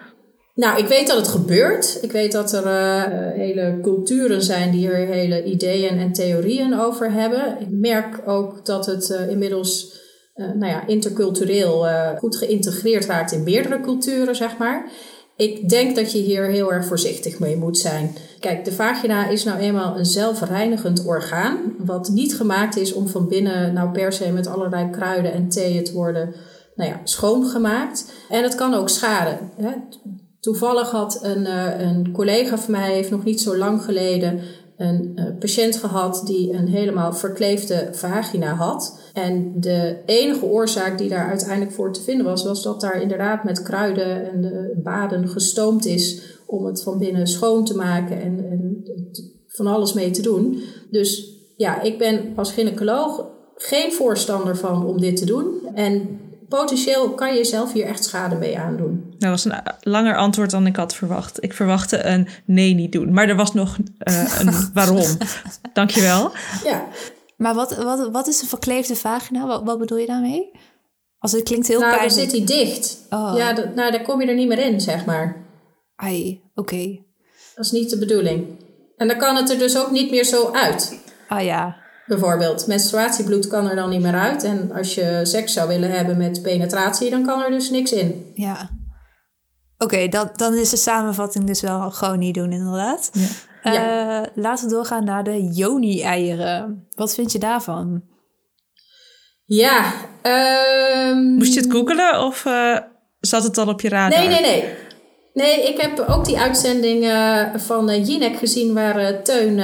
Nou, 0.54 0.78
ik 0.78 0.86
weet 0.86 1.06
dat 1.06 1.16
het 1.16 1.28
gebeurt. 1.28 1.98
Ik 2.02 2.12
weet 2.12 2.32
dat 2.32 2.52
er 2.52 2.64
uh, 2.64 3.02
hele 3.36 3.78
culturen 3.82 4.42
zijn 4.42 4.70
die 4.70 4.88
er 4.88 5.06
hele 5.06 5.44
ideeën 5.44 5.98
en 5.98 6.12
theorieën 6.12 6.78
over 6.80 7.12
hebben. 7.12 7.56
Ik 7.60 7.70
merk 7.70 8.22
ook 8.26 8.66
dat 8.66 8.86
het 8.86 9.10
uh, 9.10 9.28
inmiddels 9.28 10.02
uh, 10.36 10.46
nou 10.46 10.72
ja, 10.72 10.86
intercultureel 10.86 11.86
goed 12.18 12.36
geïntegreerd 12.36 13.04
raakt 13.04 13.32
in 13.32 13.42
meerdere 13.42 13.80
culturen, 13.80 14.36
zeg 14.36 14.56
maar. 14.56 14.90
Ik 15.36 15.68
denk 15.68 15.96
dat 15.96 16.12
je 16.12 16.18
hier 16.18 16.44
heel 16.44 16.72
erg 16.72 16.86
voorzichtig 16.86 17.38
mee 17.38 17.56
moet 17.56 17.78
zijn. 17.78 18.16
Kijk, 18.40 18.64
de 18.64 18.72
vagina 18.72 19.28
is 19.28 19.44
nou 19.44 19.58
eenmaal 19.58 19.98
een 19.98 20.06
zelfreinigend 20.06 21.06
orgaan, 21.06 21.74
wat 21.78 22.08
niet 22.08 22.36
gemaakt 22.36 22.76
is 22.76 22.92
om 22.92 23.08
van 23.08 23.28
binnen 23.28 23.72
nou 23.72 23.90
per 23.90 24.12
se 24.12 24.32
met 24.32 24.46
allerlei 24.46 24.90
kruiden 24.90 25.32
en 25.32 25.48
theeën 25.48 25.84
te 25.84 25.92
worden 25.92 26.34
nou 26.74 26.90
ja, 26.90 27.00
schoongemaakt. 27.04 28.12
En 28.28 28.42
het 28.42 28.54
kan 28.54 28.74
ook 28.74 28.88
schaden. 28.88 29.50
Hè. 29.56 29.70
Toevallig 30.44 30.90
had 30.90 31.18
een, 31.22 31.40
uh, 31.40 31.80
een 31.80 32.12
collega 32.12 32.58
van 32.58 32.72
mij, 32.72 32.94
heeft 32.94 33.10
nog 33.10 33.24
niet 33.24 33.40
zo 33.40 33.56
lang 33.56 33.82
geleden, 33.82 34.40
een 34.76 35.12
uh, 35.14 35.24
patiënt 35.38 35.76
gehad 35.76 36.22
die 36.24 36.52
een 36.52 36.68
helemaal 36.68 37.12
verkleefde 37.12 37.88
vagina 37.92 38.54
had. 38.54 39.10
En 39.12 39.52
de 39.60 39.96
enige 40.06 40.44
oorzaak 40.44 40.98
die 40.98 41.08
daar 41.08 41.28
uiteindelijk 41.28 41.72
voor 41.72 41.92
te 41.92 42.00
vinden 42.02 42.26
was, 42.26 42.44
was 42.44 42.62
dat 42.62 42.80
daar 42.80 43.02
inderdaad 43.02 43.44
met 43.44 43.62
kruiden 43.62 44.32
en 44.32 44.40
de 44.40 44.80
baden 44.82 45.28
gestoomd 45.28 45.86
is 45.86 46.22
om 46.46 46.64
het 46.64 46.82
van 46.82 46.98
binnen 46.98 47.26
schoon 47.26 47.64
te 47.64 47.76
maken 47.76 48.22
en, 48.22 48.46
en 48.50 48.84
van 49.46 49.66
alles 49.66 49.92
mee 49.92 50.10
te 50.10 50.22
doen. 50.22 50.62
Dus 50.90 51.38
ja, 51.56 51.82
ik 51.82 51.98
ben 51.98 52.32
als 52.36 52.52
gynaecoloog 52.52 53.26
geen 53.56 53.92
voorstander 53.92 54.56
van 54.56 54.86
om 54.86 55.00
dit 55.00 55.16
te 55.16 55.26
doen. 55.26 55.68
En 55.74 56.18
potentieel 56.58 57.10
kan 57.10 57.28
je 57.28 57.36
jezelf 57.36 57.72
hier 57.72 57.86
echt 57.86 58.04
schade 58.04 58.34
mee 58.34 58.58
aandoen. 58.58 59.14
Dat 59.18 59.30
was 59.30 59.44
een 59.44 59.62
langer 59.80 60.16
antwoord 60.16 60.50
dan 60.50 60.66
ik 60.66 60.76
had 60.76 60.94
verwacht. 60.94 61.42
Ik 61.42 61.52
verwachtte 61.52 62.04
een 62.04 62.28
nee 62.44 62.74
niet 62.74 62.92
doen. 62.92 63.12
Maar 63.12 63.28
er 63.28 63.36
was 63.36 63.54
nog 63.54 63.76
uh, 64.08 64.40
een 64.40 64.52
waarom. 64.74 65.04
Dankjewel. 65.72 66.32
Ja. 66.64 66.86
Maar 67.36 67.54
wat, 67.54 67.76
wat, 67.76 68.10
wat 68.12 68.26
is 68.26 68.42
een 68.42 68.48
verkleefde 68.48 68.96
vagina? 68.96 69.46
Wat, 69.46 69.62
wat 69.64 69.78
bedoel 69.78 69.98
je 69.98 70.06
daarmee? 70.06 70.50
Als 71.18 71.32
het 71.32 71.42
klinkt 71.42 71.68
heel 71.68 71.80
nou, 71.80 71.96
pijnlijk. 71.96 72.16
dan 72.16 72.30
zit 72.30 72.48
hij 72.48 72.56
dicht. 72.64 72.98
Oh. 73.10 73.32
Ja, 73.36 73.52
nou, 73.52 73.90
daar 73.90 74.02
kom 74.02 74.20
je 74.20 74.26
er 74.26 74.34
niet 74.34 74.48
meer 74.48 74.58
in, 74.58 74.80
zeg 74.80 75.04
maar. 75.04 75.36
Ai, 75.96 76.42
oké. 76.54 76.74
Okay. 76.74 77.04
Dat 77.54 77.64
is 77.64 77.70
niet 77.70 77.90
de 77.90 77.98
bedoeling. 77.98 78.46
En 78.96 79.08
dan 79.08 79.16
kan 79.16 79.36
het 79.36 79.50
er 79.50 79.58
dus 79.58 79.78
ook 79.78 79.90
niet 79.90 80.10
meer 80.10 80.24
zo 80.24 80.50
uit. 80.52 80.98
Ah 81.28 81.42
ja. 81.42 81.83
Bijvoorbeeld, 82.06 82.66
menstruatiebloed 82.66 83.46
kan 83.46 83.68
er 83.68 83.76
dan 83.76 83.90
niet 83.90 84.00
meer 84.00 84.14
uit. 84.14 84.44
En 84.44 84.72
als 84.72 84.94
je 84.94 85.20
seks 85.22 85.52
zou 85.52 85.68
willen 85.68 85.90
hebben 85.90 86.16
met 86.16 86.42
penetratie, 86.42 87.10
dan 87.10 87.26
kan 87.26 87.42
er 87.42 87.50
dus 87.50 87.70
niks 87.70 87.92
in. 87.92 88.30
Ja. 88.34 88.70
Oké, 89.78 89.94
okay, 89.94 90.28
dan 90.36 90.54
is 90.54 90.70
de 90.70 90.76
samenvatting 90.76 91.44
dus 91.44 91.60
wel 91.60 91.90
gewoon 91.90 92.18
niet 92.18 92.34
doen, 92.34 92.52
inderdaad. 92.52 93.10
Ja. 93.12 93.72
Uh, 93.72 93.74
ja. 93.74 94.26
Laten 94.34 94.68
we 94.68 94.74
doorgaan 94.74 95.04
naar 95.04 95.24
de 95.24 95.48
Joni-eieren. 95.52 96.86
Wat 96.90 97.14
vind 97.14 97.32
je 97.32 97.38
daarvan? 97.38 98.02
Ja. 99.44 99.92
Um... 101.10 101.34
Moest 101.34 101.54
je 101.54 101.60
het 101.60 101.72
googelen 101.72 102.20
of 102.20 102.44
uh, 102.44 102.78
zat 103.20 103.42
het 103.42 103.58
al 103.58 103.68
op 103.68 103.80
je 103.80 103.88
radar? 103.88 104.18
Nee, 104.18 104.28
nee, 104.28 104.40
nee. 104.40 104.74
Nee, 105.34 105.68
ik 105.68 105.80
heb 105.80 106.04
ook 106.08 106.24
die 106.24 106.38
uitzending 106.38 107.04
uh, 107.04 107.40
van 107.54 107.90
uh, 107.90 108.06
Jinek 108.06 108.36
gezien 108.36 108.74
waar 108.74 109.00
uh, 109.00 109.08
Teun 109.08 109.62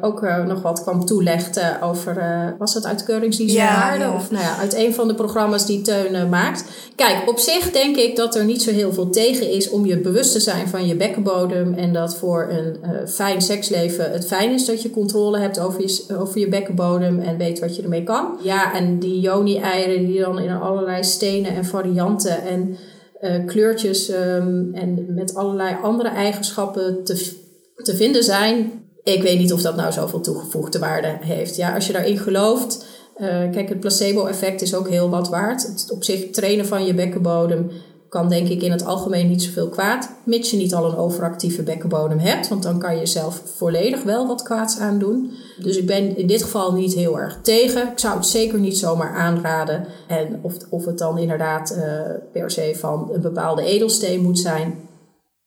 ook 0.00 0.20
nog 0.46 0.62
wat 0.62 0.82
kwam 0.82 1.04
toelichten 1.04 1.82
over, 1.82 2.54
was 2.58 2.74
het 2.74 2.86
uit 2.86 3.04
Keuringsdienstwaarde? 3.04 4.04
Ja, 4.04 4.10
ja. 4.10 4.14
Of 4.14 4.30
nou 4.30 4.44
ja, 4.44 4.56
uit 4.56 4.74
een 4.74 4.94
van 4.94 5.08
de 5.08 5.14
programma's 5.14 5.66
die 5.66 5.82
Teun 5.82 6.28
maakt. 6.28 6.64
Kijk, 6.96 7.28
op 7.28 7.38
zich 7.38 7.70
denk 7.70 7.96
ik 7.96 8.16
dat 8.16 8.34
er 8.34 8.44
niet 8.44 8.62
zo 8.62 8.70
heel 8.70 8.92
veel 8.92 9.10
tegen 9.10 9.50
is 9.50 9.70
om 9.70 9.86
je 9.86 9.98
bewust 9.98 10.32
te 10.32 10.40
zijn 10.40 10.68
van 10.68 10.86
je 10.86 10.96
bekkenbodem. 10.96 11.74
En 11.74 11.92
dat 11.92 12.16
voor 12.16 12.48
een 12.50 13.08
fijn 13.08 13.40
seksleven 13.42 14.12
het 14.12 14.26
fijn 14.26 14.52
is 14.52 14.64
dat 14.64 14.82
je 14.82 14.90
controle 14.90 15.38
hebt 15.38 15.60
over 15.60 15.80
je, 15.80 16.04
over 16.18 16.38
je 16.38 16.48
bekkenbodem 16.48 17.20
en 17.20 17.36
weet 17.36 17.58
wat 17.58 17.76
je 17.76 17.82
ermee 17.82 18.02
kan. 18.02 18.38
Ja, 18.42 18.74
en 18.74 18.98
die 18.98 19.20
Joni-eieren 19.20 20.06
die 20.06 20.20
dan 20.20 20.38
in 20.38 20.50
allerlei 20.50 21.04
stenen 21.04 21.54
en 21.54 21.64
varianten 21.64 22.42
en... 22.42 22.76
Uh, 23.22 23.46
kleurtjes 23.46 24.10
um, 24.10 24.74
en 24.74 25.14
met 25.14 25.34
allerlei 25.34 25.76
andere 25.82 26.08
eigenschappen 26.08 27.04
te, 27.04 27.36
te 27.76 27.96
vinden 27.96 28.22
zijn. 28.22 28.72
Ik 29.02 29.22
weet 29.22 29.38
niet 29.38 29.52
of 29.52 29.62
dat 29.62 29.76
nou 29.76 29.92
zoveel 29.92 30.20
toegevoegde 30.20 30.78
waarde 30.78 31.16
heeft. 31.20 31.56
Ja, 31.56 31.74
als 31.74 31.86
je 31.86 31.92
daarin 31.92 32.18
gelooft. 32.18 32.86
Uh, 33.16 33.26
kijk, 33.26 33.68
het 33.68 33.80
placebo-effect 33.80 34.62
is 34.62 34.74
ook 34.74 34.88
heel 34.88 35.10
wat 35.10 35.28
waard. 35.28 35.62
Het 35.62 35.90
op 35.90 36.04
zich 36.04 36.30
trainen 36.30 36.66
van 36.66 36.86
je 36.86 36.94
bekkenbodem 36.94 37.70
kan 38.12 38.28
denk 38.28 38.48
ik 38.48 38.62
in 38.62 38.70
het 38.70 38.84
algemeen 38.84 39.28
niet 39.28 39.42
zoveel 39.42 39.68
kwaad. 39.68 40.10
Mits 40.24 40.50
je 40.50 40.56
niet 40.56 40.74
al 40.74 40.84
een 40.84 40.96
overactieve 40.96 41.62
bekkenbodem 41.62 42.18
hebt. 42.18 42.48
Want 42.48 42.62
dan 42.62 42.78
kan 42.78 42.98
je 42.98 43.06
zelf 43.06 43.42
volledig 43.44 44.02
wel 44.02 44.26
wat 44.26 44.42
kwaads 44.42 44.78
aandoen. 44.78 45.32
Dus 45.58 45.76
ik 45.76 45.86
ben 45.86 46.16
in 46.16 46.26
dit 46.26 46.42
geval 46.42 46.72
niet 46.72 46.94
heel 46.94 47.18
erg 47.18 47.40
tegen. 47.42 47.90
Ik 47.90 47.98
zou 47.98 48.16
het 48.16 48.26
zeker 48.26 48.58
niet 48.58 48.78
zomaar 48.78 49.14
aanraden. 49.14 49.86
En 50.08 50.38
of, 50.42 50.54
of 50.70 50.84
het 50.84 50.98
dan 50.98 51.18
inderdaad 51.18 51.72
uh, 51.76 52.00
per 52.32 52.50
se 52.50 52.76
van 52.78 53.08
een 53.12 53.20
bepaalde 53.20 53.64
edelsteen 53.64 54.22
moet 54.22 54.38
zijn. 54.38 54.88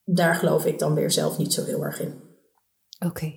Daar 0.04 0.36
geloof 0.36 0.65
ik 0.65 0.80
dan 0.80 0.93
weer 0.93 1.12
zelf 1.12 1.38
niet 1.38 1.54
zo 1.54 1.63
heel 1.63 1.84
erg 1.84 2.01
in. 2.01 2.13
Oké. 3.06 3.33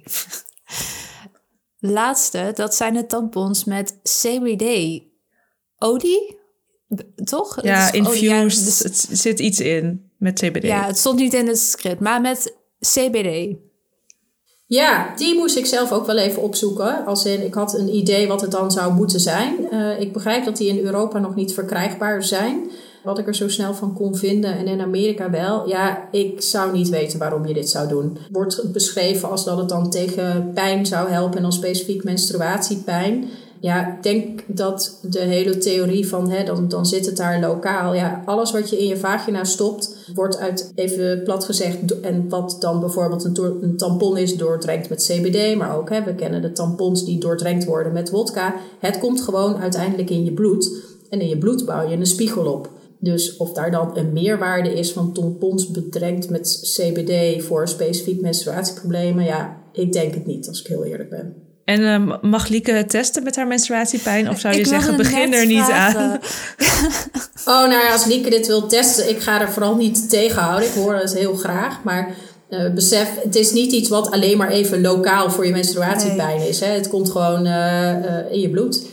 Laatste, 1.98 2.50
dat 2.54 2.74
zijn 2.74 2.94
de 2.94 3.06
tampons 3.06 3.64
met 3.64 3.98
CBD. 4.02 5.02
Odi? 5.78 6.37
Toch? 7.24 7.62
Ja, 7.62 7.92
infused. 7.92 8.64
Dus, 8.64 8.78
het 8.78 9.18
zit 9.18 9.38
iets 9.38 9.60
in 9.60 10.10
met 10.18 10.40
CBD. 10.40 10.62
Ja, 10.62 10.86
het 10.86 10.98
stond 10.98 11.18
niet 11.18 11.34
in 11.34 11.46
het 11.46 11.58
script, 11.58 12.00
maar 12.00 12.20
met 12.20 12.54
CBD. 12.80 13.56
Ja, 14.66 15.14
die 15.16 15.34
moest 15.34 15.56
ik 15.56 15.66
zelf 15.66 15.92
ook 15.92 16.06
wel 16.06 16.16
even 16.16 16.42
opzoeken. 16.42 17.04
Als 17.06 17.24
in, 17.24 17.44
ik 17.44 17.54
had 17.54 17.78
een 17.78 17.96
idee 17.96 18.28
wat 18.28 18.40
het 18.40 18.50
dan 18.50 18.70
zou 18.70 18.94
moeten 18.94 19.20
zijn. 19.20 19.54
Uh, 19.72 20.00
ik 20.00 20.12
begrijp 20.12 20.44
dat 20.44 20.56
die 20.56 20.68
in 20.68 20.84
Europa 20.84 21.18
nog 21.18 21.34
niet 21.34 21.54
verkrijgbaar 21.54 22.22
zijn. 22.22 22.70
Wat 23.04 23.18
ik 23.18 23.26
er 23.26 23.34
zo 23.34 23.48
snel 23.48 23.74
van 23.74 23.94
kon 23.94 24.16
vinden 24.16 24.56
en 24.58 24.66
in 24.66 24.80
Amerika 24.80 25.30
wel. 25.30 25.68
Ja, 25.68 26.08
ik 26.10 26.42
zou 26.42 26.72
niet 26.72 26.88
weten 26.88 27.18
waarom 27.18 27.46
je 27.46 27.54
dit 27.54 27.68
zou 27.68 27.88
doen. 27.88 28.18
Wordt 28.32 28.72
beschreven 28.72 29.30
als 29.30 29.44
dat 29.44 29.58
het 29.58 29.68
dan 29.68 29.90
tegen 29.90 30.50
pijn 30.54 30.86
zou 30.86 31.10
helpen 31.10 31.36
en 31.36 31.42
dan 31.42 31.52
specifiek 31.52 32.04
menstruatiepijn. 32.04 33.28
Ja, 33.60 33.96
ik 33.96 34.02
denk 34.02 34.44
dat 34.46 34.98
de 35.02 35.18
hele 35.18 35.58
theorie 35.58 36.08
van 36.08 36.30
hè, 36.30 36.44
dan, 36.44 36.68
dan 36.68 36.86
zit 36.86 37.06
het 37.06 37.16
daar 37.16 37.40
lokaal. 37.40 37.94
Ja, 37.94 38.22
alles 38.24 38.52
wat 38.52 38.70
je 38.70 38.78
in 38.78 38.86
je 38.86 38.96
vagina 38.96 39.44
stopt, 39.44 40.10
wordt 40.14 40.38
uit, 40.38 40.72
even 40.74 41.22
plat 41.22 41.44
gezegd, 41.44 42.00
en 42.00 42.28
wat 42.28 42.56
dan 42.60 42.80
bijvoorbeeld 42.80 43.24
een, 43.24 43.58
een 43.60 43.76
tampon 43.76 44.16
is, 44.16 44.36
doordrenkt 44.36 44.88
met 44.88 45.10
CBD. 45.12 45.56
Maar 45.56 45.76
ook, 45.76 45.90
hè, 45.90 46.02
we 46.02 46.14
kennen 46.14 46.42
de 46.42 46.52
tampons 46.52 47.04
die 47.04 47.18
doordrenkt 47.18 47.64
worden 47.64 47.92
met 47.92 48.10
wodka. 48.10 48.54
Het 48.78 48.98
komt 48.98 49.20
gewoon 49.20 49.56
uiteindelijk 49.56 50.10
in 50.10 50.24
je 50.24 50.32
bloed. 50.32 50.70
En 51.10 51.20
in 51.20 51.28
je 51.28 51.38
bloed 51.38 51.64
bouw 51.64 51.88
je 51.88 51.96
een 51.96 52.06
spiegel 52.06 52.52
op. 52.52 52.70
Dus 53.00 53.36
of 53.36 53.52
daar 53.52 53.70
dan 53.70 53.96
een 53.96 54.12
meerwaarde 54.12 54.72
is 54.72 54.92
van 54.92 55.12
tampons 55.12 55.70
bedrenkt 55.70 56.30
met 56.30 56.60
CBD 56.76 57.42
voor 57.42 57.68
specifiek 57.68 58.20
menstruatieproblemen, 58.20 59.24
ja, 59.24 59.62
ik 59.72 59.92
denk 59.92 60.14
het 60.14 60.26
niet, 60.26 60.48
als 60.48 60.60
ik 60.60 60.66
heel 60.66 60.84
eerlijk 60.84 61.10
ben. 61.10 61.47
En 61.68 61.80
uh, 61.80 62.14
mag 62.22 62.48
Lieke 62.48 62.84
testen 62.86 63.22
met 63.22 63.36
haar 63.36 63.46
menstruatiepijn? 63.46 64.30
Of 64.30 64.38
zou 64.40 64.56
je 64.56 64.66
zeggen, 64.66 64.96
begin 64.96 65.32
er 65.32 65.46
niet 65.46 65.70
aan? 65.70 65.94
oh, 67.52 67.60
nou 67.60 67.70
ja, 67.70 67.92
als 67.92 68.04
Lieke 68.04 68.30
dit 68.30 68.46
wil 68.46 68.66
testen, 68.66 69.08
ik 69.08 69.20
ga 69.20 69.40
er 69.40 69.50
vooral 69.50 69.76
niet 69.76 70.10
tegenhouden. 70.10 70.68
Ik 70.68 70.74
hoor 70.74 70.94
het 70.94 71.14
heel 71.14 71.34
graag. 71.34 71.82
Maar 71.84 72.14
uh, 72.50 72.72
besef, 72.74 73.08
het 73.22 73.36
is 73.36 73.52
niet 73.52 73.72
iets 73.72 73.88
wat 73.88 74.10
alleen 74.10 74.36
maar 74.36 74.50
even 74.50 74.80
lokaal 74.80 75.30
voor 75.30 75.46
je 75.46 75.52
menstruatiepijn 75.52 76.48
is. 76.48 76.60
Hè. 76.60 76.66
Het 76.66 76.88
komt 76.88 77.10
gewoon 77.10 77.46
uh, 77.46 78.32
in 78.32 78.40
je 78.40 78.50
bloed. 78.50 78.86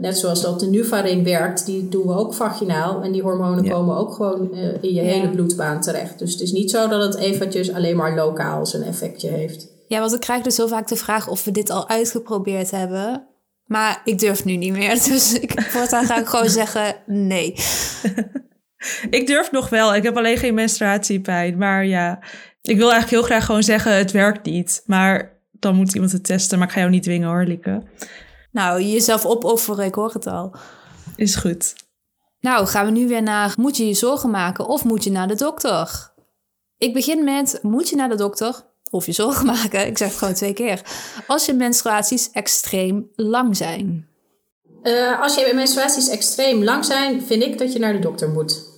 net 0.00 0.18
zoals 0.18 0.42
dat 0.42 0.60
de 0.60 0.66
Nuvaring 0.66 1.24
werkt, 1.24 1.66
die 1.66 1.88
doen 1.88 2.06
we 2.06 2.14
ook 2.16 2.34
vaginaal. 2.34 3.02
En 3.02 3.12
die 3.12 3.22
hormonen 3.22 3.68
komen 3.68 3.96
ook 3.96 4.14
gewoon 4.14 4.54
in 4.80 4.94
je 4.94 5.00
hele 5.00 5.28
bloedbaan 5.28 5.80
terecht. 5.80 6.18
Dus 6.18 6.32
het 6.32 6.40
is 6.40 6.52
niet 6.52 6.70
zo 6.70 6.88
dat 6.88 7.02
het 7.02 7.16
eventjes 7.16 7.72
alleen 7.72 7.96
maar 7.96 8.14
lokaal 8.14 8.66
zijn 8.66 8.82
effectje 8.82 9.28
heeft. 9.28 9.78
Ja, 9.90 10.00
want 10.00 10.12
ik 10.12 10.20
krijg 10.20 10.42
dus 10.42 10.54
zo 10.54 10.66
vaak 10.66 10.88
de 10.88 10.96
vraag 10.96 11.28
of 11.28 11.44
we 11.44 11.50
dit 11.50 11.70
al 11.70 11.88
uitgeprobeerd 11.88 12.70
hebben. 12.70 13.26
Maar 13.64 14.00
ik 14.04 14.18
durf 14.18 14.44
nu 14.44 14.56
niet 14.56 14.72
meer. 14.72 14.94
Dus 15.08 15.38
ik 15.38 15.62
voortaan 15.62 16.04
ga 16.04 16.18
ik 16.18 16.26
gewoon 16.26 16.48
zeggen 16.60 16.96
nee. 17.06 17.54
ik 19.18 19.26
durf 19.26 19.50
nog 19.50 19.68
wel. 19.68 19.94
Ik 19.94 20.02
heb 20.02 20.16
alleen 20.16 20.36
geen 20.36 20.54
menstruatiepijn. 20.54 21.58
Maar 21.58 21.84
ja, 21.84 22.18
ik 22.62 22.76
wil 22.76 22.90
eigenlijk 22.90 23.10
heel 23.10 23.22
graag 23.22 23.44
gewoon 23.44 23.62
zeggen 23.62 23.96
het 23.96 24.10
werkt 24.10 24.44
niet. 24.44 24.82
Maar 24.86 25.40
dan 25.50 25.74
moet 25.74 25.94
iemand 25.94 26.12
het 26.12 26.24
testen. 26.24 26.58
Maar 26.58 26.66
ik 26.66 26.72
ga 26.72 26.80
jou 26.80 26.90
niet 26.90 27.02
dwingen 27.02 27.28
hoor, 27.28 27.44
Lieke. 27.44 27.82
Nou, 28.52 28.82
jezelf 28.82 29.26
opofferen, 29.26 29.84
ik 29.84 29.94
hoor 29.94 30.12
het 30.12 30.26
al. 30.26 30.54
Is 31.16 31.34
goed. 31.34 31.74
Nou, 32.40 32.66
gaan 32.66 32.84
we 32.84 32.92
nu 32.92 33.08
weer 33.08 33.22
naar 33.22 33.54
moet 33.56 33.76
je 33.76 33.86
je 33.86 33.94
zorgen 33.94 34.30
maken 34.30 34.66
of 34.66 34.84
moet 34.84 35.04
je 35.04 35.10
naar 35.10 35.28
de 35.28 35.34
dokter? 35.34 36.12
Ik 36.78 36.92
begin 36.92 37.24
met 37.24 37.58
moet 37.62 37.88
je 37.88 37.96
naar 37.96 38.08
de 38.08 38.16
dokter? 38.16 38.68
Of 38.90 39.06
je 39.06 39.12
zorgen 39.12 39.46
maken. 39.46 39.86
Ik 39.86 39.98
zeg 39.98 40.08
het 40.08 40.18
gewoon 40.18 40.34
twee 40.34 40.52
keer. 40.52 40.82
Als 41.26 41.46
je 41.46 41.52
menstruaties 41.52 42.30
extreem 42.30 43.10
lang 43.14 43.56
zijn. 43.56 44.08
Uh, 44.82 45.20
als 45.20 45.34
je 45.34 45.52
menstruaties 45.54 46.08
extreem 46.08 46.64
lang 46.64 46.84
zijn, 46.84 47.22
vind 47.22 47.42
ik 47.42 47.58
dat 47.58 47.72
je 47.72 47.78
naar 47.78 47.92
de 47.92 47.98
dokter 47.98 48.28
moet. 48.28 48.68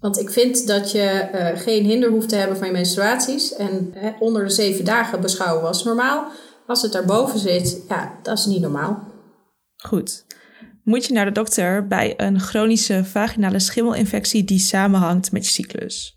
Want 0.00 0.18
ik 0.18 0.30
vind 0.30 0.66
dat 0.66 0.90
je 0.90 1.28
uh, 1.34 1.60
geen 1.62 1.84
hinder 1.84 2.10
hoeft 2.10 2.28
te 2.28 2.36
hebben 2.36 2.56
van 2.56 2.66
je 2.66 2.72
menstruaties. 2.72 3.54
En 3.54 3.94
onder 4.18 4.44
de 4.44 4.50
zeven 4.50 4.84
dagen 4.84 5.20
beschouwen 5.20 5.62
was 5.62 5.84
normaal. 5.84 6.26
Als 6.66 6.82
het 6.82 6.92
daarboven 6.92 7.38
zit, 7.38 7.84
ja, 7.88 8.18
dat 8.22 8.38
is 8.38 8.46
niet 8.46 8.60
normaal. 8.60 9.04
Goed. 9.76 10.24
Moet 10.84 11.04
je 11.04 11.12
naar 11.12 11.24
de 11.24 11.32
dokter 11.32 11.86
bij 11.86 12.14
een 12.16 12.40
chronische 12.40 13.04
vaginale 13.04 13.58
schimmelinfectie 13.58 14.44
die 14.44 14.58
samenhangt 14.58 15.32
met 15.32 15.46
je 15.46 15.52
cyclus? 15.52 16.15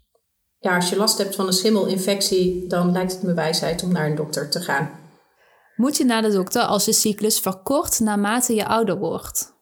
Ja, 0.60 0.76
als 0.76 0.90
je 0.90 0.96
last 0.96 1.18
hebt 1.18 1.36
van 1.36 1.48
een 1.48 1.54
schimmelinfectie, 1.54 2.68
dan 2.68 2.92
lijkt 2.92 3.12
het 3.12 3.24
me 3.24 3.34
wijsheid 3.34 3.84
om 3.84 3.92
naar 3.92 4.06
een 4.06 4.16
dokter 4.16 4.50
te 4.50 4.60
gaan. 4.60 4.90
Moet 5.76 5.98
je 5.98 6.06
naar 6.06 6.22
de 6.22 6.32
dokter 6.32 6.62
als 6.62 6.86
je 6.86 6.94
cyclus 6.94 7.40
verkort 7.40 8.00
naarmate 8.00 8.56
je 8.56 8.66
ouder 8.66 8.98
wordt? 8.98 9.54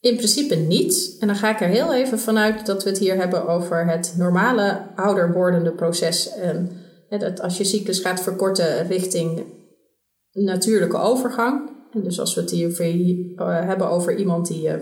In 0.00 0.16
principe 0.16 0.54
niet. 0.54 1.16
En 1.20 1.26
dan 1.26 1.36
ga 1.36 1.50
ik 1.50 1.60
er 1.60 1.68
heel 1.68 1.94
even 1.94 2.18
vanuit 2.18 2.66
dat 2.66 2.84
we 2.84 2.90
het 2.90 2.98
hier 2.98 3.16
hebben 3.16 3.48
over 3.48 3.86
het 3.88 4.14
normale 4.16 4.86
ouder 4.96 5.32
wordende 5.32 5.72
proces. 5.72 6.34
En 6.34 6.70
dat 7.08 7.40
als 7.40 7.56
je 7.56 7.64
cyclus 7.64 7.98
gaat 7.98 8.22
verkorten 8.22 8.86
richting 8.86 9.44
natuurlijke 10.32 10.96
overgang. 10.96 11.70
En 11.92 12.02
dus 12.02 12.20
als 12.20 12.34
we 12.34 12.40
het 12.40 12.50
hier 12.50 12.80
uh, 12.80 13.24
hebben 13.66 13.90
over 13.90 14.16
iemand 14.16 14.46
die 14.46 14.68
uh, 14.68 14.74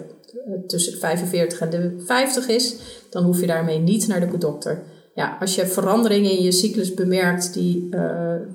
tussen 0.66 0.92
de 0.92 0.98
45 0.98 1.60
en 1.60 1.70
de 1.70 2.02
50 2.06 2.48
is, 2.48 2.76
dan 3.10 3.24
hoef 3.24 3.40
je 3.40 3.46
daarmee 3.46 3.78
niet 3.78 4.06
naar 4.06 4.30
de 4.30 4.38
dokter 4.38 4.82
ja, 5.14 5.36
als 5.40 5.54
je 5.54 5.66
veranderingen 5.66 6.30
in 6.30 6.42
je 6.42 6.52
cyclus 6.52 6.94
bemerkt, 6.94 7.54
die, 7.54 7.88
uh, 7.90 8.00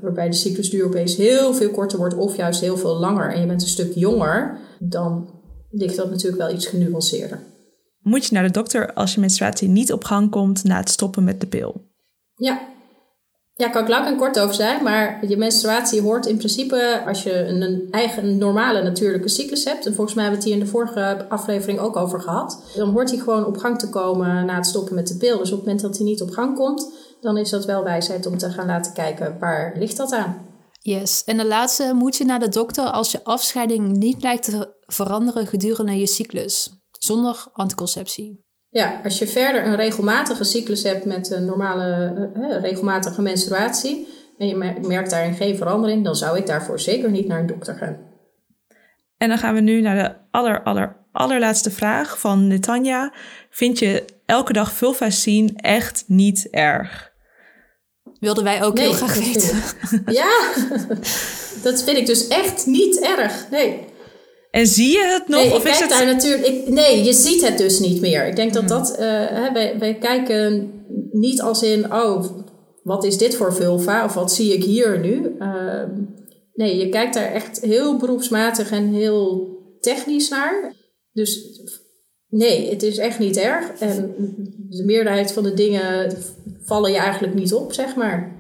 waarbij 0.01 0.29
de 0.29 0.35
cyclusduur 0.35 0.85
opeens 0.85 1.15
heel 1.15 1.53
veel 1.53 1.69
korter 1.69 1.97
wordt 1.97 2.15
of 2.15 2.35
juist 2.35 2.61
heel 2.61 2.77
veel 2.77 2.99
langer 2.99 3.33
en 3.33 3.41
je 3.41 3.47
bent 3.47 3.61
een 3.61 3.67
stuk 3.67 3.93
jonger, 3.95 4.57
dan 4.79 5.29
ligt 5.71 5.95
dat 5.95 6.09
natuurlijk 6.09 6.41
wel 6.41 6.53
iets 6.53 6.67
genuanceerder. 6.67 7.39
Moet 8.01 8.25
je 8.25 8.33
naar 8.33 8.43
de 8.43 8.51
dokter 8.51 8.93
als 8.93 9.13
je 9.13 9.19
menstruatie 9.19 9.67
niet 9.67 9.91
op 9.91 10.03
gang 10.03 10.29
komt 10.29 10.63
na 10.63 10.77
het 10.77 10.89
stoppen 10.89 11.23
met 11.23 11.41
de 11.41 11.47
pil? 11.47 11.81
Ja, 12.35 12.61
ja, 13.59 13.69
kan 13.69 13.81
ik 13.81 13.87
lang 13.87 14.05
en 14.05 14.17
kort 14.17 14.39
over 14.39 14.55
zijn, 14.55 14.83
maar 14.83 15.25
je 15.27 15.37
menstruatie 15.37 16.01
hoort 16.01 16.25
in 16.25 16.37
principe, 16.37 17.03
als 17.07 17.23
je 17.23 17.45
een 17.45 17.87
eigen 17.91 18.37
normale 18.37 18.83
natuurlijke 18.83 19.29
cyclus 19.29 19.63
hebt, 19.63 19.85
en 19.85 19.93
volgens 19.93 20.15
mij 20.15 20.23
hebben 20.23 20.43
we 20.43 20.49
het 20.49 20.55
hier 20.55 20.65
in 20.65 20.71
de 20.71 20.77
vorige 20.77 21.25
aflevering 21.29 21.79
ook 21.79 21.95
over 21.95 22.21
gehad, 22.21 22.63
dan 22.75 22.89
hoort 22.89 23.09
hij 23.09 23.19
gewoon 23.19 23.45
op 23.45 23.57
gang 23.57 23.79
te 23.79 23.89
komen 23.89 24.45
na 24.45 24.55
het 24.55 24.65
stoppen 24.65 24.95
met 24.95 25.07
de 25.07 25.17
pil. 25.17 25.37
Dus 25.37 25.51
op 25.51 25.57
het 25.57 25.65
moment 25.65 25.81
dat 25.81 25.97
hij 25.97 26.05
niet 26.05 26.21
op 26.21 26.29
gang 26.29 26.55
komt, 26.55 26.91
dan 27.21 27.37
is 27.37 27.49
dat 27.49 27.65
wel 27.65 27.83
wijsheid 27.83 28.25
om 28.25 28.37
te 28.37 28.49
gaan 28.49 28.67
laten 28.67 28.93
kijken 28.93 29.37
waar 29.39 29.73
ligt 29.77 29.97
dat 29.97 30.11
aan. 30.11 30.47
Yes, 30.81 31.23
en 31.23 31.37
de 31.37 31.45
laatste 31.45 31.91
moet 31.93 32.15
je 32.15 32.25
naar 32.25 32.39
de 32.39 32.49
dokter 32.49 32.85
als 32.85 33.11
je 33.11 33.23
afscheiding 33.23 33.97
niet 33.97 34.23
lijkt 34.23 34.43
te 34.43 34.75
veranderen 34.85 35.47
gedurende 35.47 35.99
je 35.99 36.07
cyclus, 36.07 36.69
zonder 36.91 37.45
anticonceptie. 37.53 38.47
Ja, 38.69 39.01
als 39.03 39.19
je 39.19 39.27
verder 39.27 39.65
een 39.65 39.75
regelmatige 39.75 40.43
cyclus 40.43 40.83
hebt 40.83 41.05
met 41.05 41.31
een 41.31 41.45
normale, 41.45 42.31
uh, 42.35 42.61
regelmatige 42.61 43.21
menstruatie 43.21 44.07
en 44.37 44.47
je 44.47 44.79
merkt 44.87 45.09
daarin 45.09 45.33
geen 45.33 45.57
verandering, 45.57 46.03
dan 46.03 46.15
zou 46.15 46.37
ik 46.37 46.45
daarvoor 46.45 46.79
zeker 46.79 47.11
niet 47.11 47.27
naar 47.27 47.39
een 47.39 47.47
dokter 47.47 47.75
gaan. 47.75 47.97
En 49.17 49.29
dan 49.29 49.37
gaan 49.37 49.53
we 49.53 49.61
nu 49.61 49.81
naar 49.81 49.95
de 49.95 50.15
aller, 50.31 50.63
aller, 50.63 50.95
allerlaatste 51.11 51.71
vraag 51.71 52.19
van 52.19 52.47
Netanja. 52.47 53.13
Vind 53.49 53.79
je 53.79 54.05
elke 54.25 54.53
dag 54.53 54.71
vulva 54.71 55.09
zien 55.09 55.55
echt 55.55 56.03
niet 56.07 56.47
erg? 56.49 57.11
Wilden 58.19 58.43
wij 58.43 58.63
ook 58.63 58.77
heel 58.77 58.91
graag 58.91 59.15
weten. 59.15 59.61
Ja, 60.05 60.53
dat 61.63 61.83
vind 61.83 61.97
ik 61.97 62.05
dus 62.05 62.27
echt 62.27 62.65
niet 62.65 62.99
erg. 62.99 63.49
Nee. 63.49 63.85
En 64.51 64.67
zie 64.67 64.91
je 64.91 65.17
het 65.19 65.27
nog? 65.27 65.43
Nee, 65.43 65.53
of 65.53 65.65
is 65.65 65.79
het... 65.79 65.89
daar 65.89 66.05
natuurlijk. 66.05 66.45
Ik, 66.45 66.67
nee, 66.67 67.03
je 67.03 67.13
ziet 67.13 67.47
het 67.47 67.57
dus 67.57 67.79
niet 67.79 68.01
meer. 68.01 68.27
Ik 68.27 68.35
denk 68.35 68.53
dat 68.53 68.61
hmm. 68.61 68.69
dat. 68.69 68.91
Uh, 68.91 68.97
wij, 69.53 69.75
wij 69.79 69.95
kijken 69.95 70.71
niet 71.11 71.41
als 71.41 71.63
in. 71.63 71.93
Oh, 71.93 72.23
wat 72.83 73.03
is 73.03 73.17
dit 73.17 73.35
voor 73.35 73.53
vulva? 73.53 74.05
Of 74.05 74.13
wat 74.13 74.31
zie 74.31 74.53
ik 74.53 74.63
hier 74.63 74.99
nu? 74.99 75.35
Uh, 75.39 75.83
nee, 76.53 76.77
je 76.77 76.89
kijkt 76.89 77.13
daar 77.13 77.31
echt 77.31 77.61
heel 77.61 77.97
beroepsmatig 77.97 78.71
en 78.71 78.93
heel 78.93 79.57
technisch 79.79 80.29
naar. 80.29 80.73
Dus 81.11 81.61
nee, 82.29 82.69
het 82.69 82.83
is 82.83 82.97
echt 82.97 83.19
niet 83.19 83.37
erg. 83.37 83.79
En 83.79 84.15
de 84.69 84.83
meerderheid 84.85 85.31
van 85.31 85.43
de 85.43 85.53
dingen 85.53 86.17
vallen 86.63 86.91
je 86.91 86.97
eigenlijk 86.97 87.33
niet 87.33 87.53
op, 87.53 87.73
zeg 87.73 87.95
maar. 87.95 88.38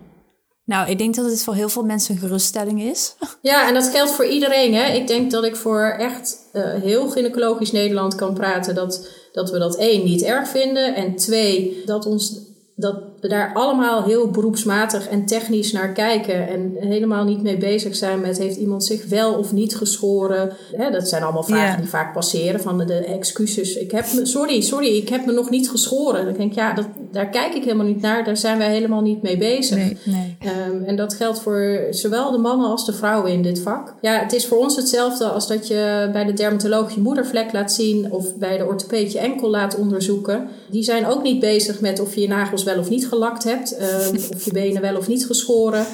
Nou, 0.69 0.89
ik 0.89 0.97
denk 0.97 1.15
dat 1.15 1.25
het 1.25 1.43
voor 1.43 1.53
heel 1.53 1.69
veel 1.69 1.83
mensen 1.83 2.15
een 2.15 2.21
geruststelling 2.21 2.81
is. 2.81 3.15
Ja, 3.41 3.67
en 3.67 3.73
dat 3.73 3.87
geldt 3.87 4.11
voor 4.11 4.25
iedereen. 4.25 4.73
Hè? 4.73 4.93
Ik 4.93 5.07
denk 5.07 5.31
dat 5.31 5.43
ik 5.43 5.55
voor 5.55 5.95
echt 5.99 6.37
uh, 6.53 6.63
heel 6.73 7.09
gynaecologisch 7.09 7.71
Nederland 7.71 8.15
kan 8.15 8.33
praten. 8.33 8.75
Dat, 8.75 9.09
dat 9.31 9.51
we 9.51 9.59
dat 9.59 9.75
één 9.75 10.03
niet 10.03 10.21
erg 10.21 10.47
vinden. 10.47 10.95
En 10.95 11.15
twee, 11.15 11.81
dat 11.85 12.05
ons 12.05 12.47
dat 12.75 13.18
we 13.21 13.27
daar 13.27 13.51
allemaal 13.53 14.03
heel 14.03 14.29
beroepsmatig 14.29 15.07
en 15.07 15.25
technisch 15.25 15.71
naar 15.71 15.91
kijken 15.91 16.47
en 16.47 16.75
helemaal 16.79 17.23
niet 17.23 17.41
mee 17.41 17.57
bezig 17.57 17.95
zijn 17.95 18.21
met 18.21 18.37
heeft 18.37 18.55
iemand 18.55 18.85
zich 18.85 19.05
wel 19.05 19.33
of 19.33 19.51
niet 19.51 19.75
geschoren. 19.75 20.53
dat 20.91 21.07
zijn 21.07 21.23
allemaal 21.23 21.43
vragen 21.43 21.79
die 21.79 21.89
vaak 21.89 22.13
passeren 22.13 22.61
van 22.61 22.77
de, 22.77 22.93
excuses. 22.93 23.75
Ik 23.75 23.91
heb 23.91 24.05
me, 24.13 24.25
sorry, 24.25 24.61
sorry, 24.61 24.87
ik 24.87 25.09
heb 25.09 25.25
me 25.25 25.31
nog 25.31 25.49
niet 25.49 25.69
geschoren. 25.69 26.25
Dan 26.25 26.33
denk 26.33 26.51
ik, 26.51 26.57
ja, 26.57 26.73
dat, 26.73 26.85
daar 27.11 27.29
kijk 27.29 27.53
ik 27.53 27.63
helemaal 27.63 27.85
niet 27.85 28.01
naar. 28.01 28.23
Daar 28.23 28.37
zijn 28.37 28.57
wij 28.57 28.71
helemaal 28.71 29.01
niet 29.01 29.21
mee 29.21 29.37
bezig. 29.37 29.77
Nee, 29.77 29.97
nee. 30.03 30.37
Um, 30.69 30.83
en 30.83 30.95
dat 30.95 31.13
geldt 31.13 31.39
voor 31.39 31.87
zowel 31.89 32.31
de 32.31 32.37
mannen 32.37 32.69
als 32.69 32.85
de 32.85 32.93
vrouwen 32.93 33.31
in 33.31 33.41
dit 33.41 33.59
vak. 33.59 33.93
Ja, 34.01 34.19
het 34.19 34.33
is 34.33 34.45
voor 34.45 34.57
ons 34.57 34.75
hetzelfde 34.75 35.25
als 35.25 35.47
dat 35.47 35.67
je 35.67 36.09
bij 36.11 36.25
de 36.25 36.33
dermatoloog 36.33 36.95
je 36.95 37.01
moedervlek 37.01 37.53
laat 37.53 37.71
zien 37.71 38.11
of 38.11 38.35
bij 38.35 38.57
de 38.57 38.65
orthopeed 38.65 39.11
je 39.11 39.19
enkel 39.19 39.49
laat 39.49 39.75
onderzoeken. 39.75 40.47
Die 40.69 40.83
zijn 40.83 41.05
ook 41.05 41.23
niet 41.23 41.39
bezig 41.39 41.79
met 41.79 41.99
of 41.99 42.15
je 42.15 42.21
je 42.21 42.27
nagels 42.27 42.63
wel 42.63 42.79
of 42.79 42.89
niet 42.89 43.07
gelakt 43.09 43.43
hebt, 43.43 43.77
ehm, 43.77 44.15
of 44.35 44.45
je 44.45 44.51
benen 44.51 44.81
wel 44.81 44.95
of 44.97 45.07
niet 45.07 45.25
geschoren. 45.25 45.85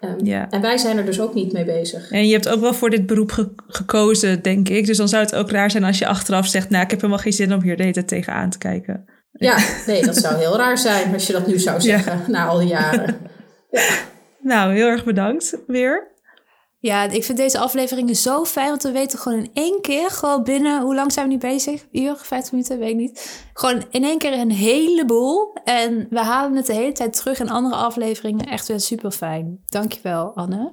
Um, 0.00 0.26
ja. 0.26 0.50
En 0.50 0.60
wij 0.60 0.78
zijn 0.78 0.98
er 0.98 1.04
dus 1.04 1.20
ook 1.20 1.34
niet 1.34 1.52
mee 1.52 1.64
bezig. 1.64 2.10
En 2.10 2.26
je 2.26 2.32
hebt 2.32 2.48
ook 2.48 2.60
wel 2.60 2.74
voor 2.74 2.90
dit 2.90 3.06
beroep 3.06 3.46
gekozen, 3.66 4.42
denk 4.42 4.68
ik. 4.68 4.86
Dus 4.86 4.96
dan 4.96 5.08
zou 5.08 5.22
het 5.22 5.34
ook 5.34 5.50
raar 5.50 5.70
zijn 5.70 5.84
als 5.84 5.98
je 5.98 6.06
achteraf 6.06 6.46
zegt: 6.46 6.70
Nou, 6.70 6.84
ik 6.84 6.90
heb 6.90 7.00
helemaal 7.00 7.22
geen 7.22 7.32
zin 7.32 7.54
om 7.54 7.62
hier 7.62 7.76
de 7.76 7.82
hele 7.82 8.04
tegenaan 8.04 8.50
te 8.50 8.58
kijken. 8.58 9.04
Ja, 9.32 9.56
nee, 9.86 10.04
dat 10.04 10.16
zou 10.16 10.36
heel 10.36 10.56
raar 10.56 10.78
zijn 10.78 11.12
als 11.12 11.26
je 11.26 11.32
dat 11.32 11.46
nu 11.46 11.58
zou 11.58 11.80
zeggen 11.80 12.22
na 12.26 12.46
al 12.46 12.58
die 12.58 12.68
jaren. 12.68 13.16
Ja. 13.70 13.82
Nou, 14.42 14.74
heel 14.74 14.86
erg 14.86 15.04
bedankt 15.04 15.58
weer. 15.66 16.08
Ja, 16.82 17.10
ik 17.10 17.24
vind 17.24 17.38
deze 17.38 17.58
afleveringen 17.58 18.16
zo 18.16 18.44
fijn, 18.44 18.68
want 18.68 18.82
we 18.82 18.90
weten 18.90 19.18
gewoon 19.18 19.38
in 19.38 19.50
één 19.52 19.80
keer, 19.80 20.10
gewoon 20.10 20.42
binnen, 20.42 20.82
hoe 20.82 20.94
lang 20.94 21.12
zijn 21.12 21.26
we 21.26 21.32
nu 21.32 21.38
bezig? 21.38 21.86
Uur, 21.92 22.16
50 22.16 22.52
minuten, 22.52 22.78
weet 22.78 22.90
ik 22.90 22.96
niet. 22.96 23.42
Gewoon 23.52 23.84
in 23.90 24.04
één 24.04 24.18
keer 24.18 24.32
een 24.32 24.50
heleboel. 24.50 25.52
En 25.64 26.06
we 26.10 26.18
halen 26.18 26.56
het 26.56 26.66
de 26.66 26.72
hele 26.72 26.92
tijd 26.92 27.16
terug 27.16 27.40
in 27.40 27.50
andere 27.50 27.74
afleveringen. 27.74 28.46
Echt 28.46 28.68
weer 28.68 28.80
super 28.80 29.10
fijn. 29.10 29.60
Dankjewel, 29.66 30.32
Anne. 30.34 30.72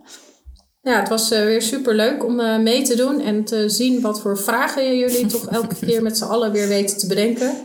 Ja, 0.82 1.00
het 1.00 1.10
was 1.10 1.32
uh, 1.32 1.40
weer 1.40 1.62
super 1.62 1.96
leuk 1.96 2.26
om 2.26 2.40
uh, 2.40 2.60
mee 2.60 2.82
te 2.82 2.96
doen 2.96 3.22
en 3.22 3.44
te 3.44 3.70
zien 3.70 4.02
wat 4.02 4.22
voor 4.22 4.38
vragen 4.38 4.98
jullie 4.98 5.26
toch 5.26 5.48
elke 5.48 5.76
keer 5.86 6.02
met 6.02 6.18
z'n 6.18 6.24
allen 6.24 6.52
weer 6.52 6.68
weten 6.68 6.98
te 6.98 7.08
bedenken. 7.08 7.56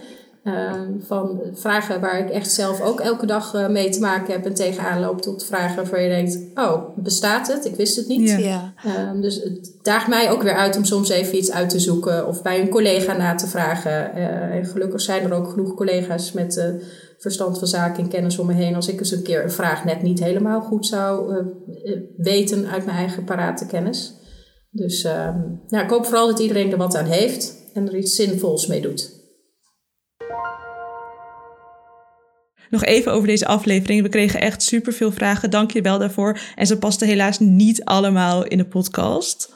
Uh, 0.44 0.72
van 1.00 1.40
vragen 1.52 2.00
waar 2.00 2.18
ik 2.18 2.30
echt 2.30 2.52
zelf 2.52 2.80
ook 2.80 3.00
elke 3.00 3.26
dag 3.26 3.54
uh, 3.54 3.68
mee 3.68 3.90
te 3.90 4.00
maken 4.00 4.32
heb 4.32 4.46
en 4.46 4.54
tegenaan 4.54 5.00
loop, 5.00 5.20
tot 5.20 5.44
vragen 5.44 5.76
waarvan 5.76 6.02
je 6.02 6.08
denkt: 6.08 6.38
Oh, 6.54 6.96
bestaat 6.96 7.52
het? 7.52 7.64
Ik 7.64 7.74
wist 7.74 7.96
het 7.96 8.08
niet. 8.08 8.30
Ja. 8.30 8.74
Uh, 8.86 9.20
dus 9.20 9.34
het 9.34 9.78
daagt 9.82 10.08
mij 10.08 10.30
ook 10.30 10.42
weer 10.42 10.54
uit 10.54 10.76
om 10.76 10.84
soms 10.84 11.08
even 11.08 11.36
iets 11.36 11.52
uit 11.52 11.70
te 11.70 11.80
zoeken 11.80 12.26
of 12.26 12.42
bij 12.42 12.60
een 12.60 12.68
collega 12.68 13.16
na 13.16 13.34
te 13.34 13.46
vragen. 13.46 14.14
Eh, 14.14 14.56
en 14.56 14.64
gelukkig 14.64 15.00
zijn 15.00 15.24
er 15.24 15.32
ook 15.32 15.48
genoeg 15.48 15.74
collega's 15.74 16.32
met 16.32 16.80
verstand 17.18 17.58
van 17.58 17.68
zaken 17.68 18.02
en 18.02 18.08
kennis 18.08 18.38
om 18.38 18.46
me 18.46 18.52
heen. 18.52 18.74
Als 18.74 18.88
ik 18.88 18.98
eens 18.98 19.12
een 19.12 19.22
keer 19.22 19.42
een 19.42 19.50
vraag 19.50 19.84
net 19.84 20.02
niet 20.02 20.24
helemaal 20.24 20.60
goed 20.60 20.86
zou 20.86 21.34
weten 22.16 22.66
uit 22.66 22.84
mijn 22.84 22.96
eigen 22.96 23.24
parate 23.24 23.66
kennis. 23.66 24.14
Dus 24.70 25.04
ehm, 25.04 25.38
nou, 25.68 25.84
ik 25.84 25.90
hoop 25.90 26.04
vooral 26.04 26.26
dat 26.26 26.38
iedereen 26.38 26.72
er 26.72 26.78
wat 26.78 26.96
aan 26.96 27.04
heeft 27.04 27.56
en 27.74 27.88
er 27.88 27.96
iets 27.96 28.14
zinvols 28.14 28.66
mee 28.66 28.80
doet. 28.80 29.21
Nog 32.72 32.84
even 32.84 33.12
over 33.12 33.28
deze 33.28 33.46
aflevering. 33.46 34.02
We 34.02 34.08
kregen 34.08 34.40
echt 34.40 34.62
superveel 34.62 35.12
vragen. 35.12 35.50
Dank 35.50 35.72
je 35.72 35.82
wel 35.82 35.98
daarvoor. 35.98 36.40
En 36.54 36.66
ze 36.66 36.78
pasten 36.78 37.06
helaas 37.06 37.38
niet 37.38 37.84
allemaal 37.84 38.44
in 38.44 38.58
de 38.58 38.66
podcast. 38.68 39.54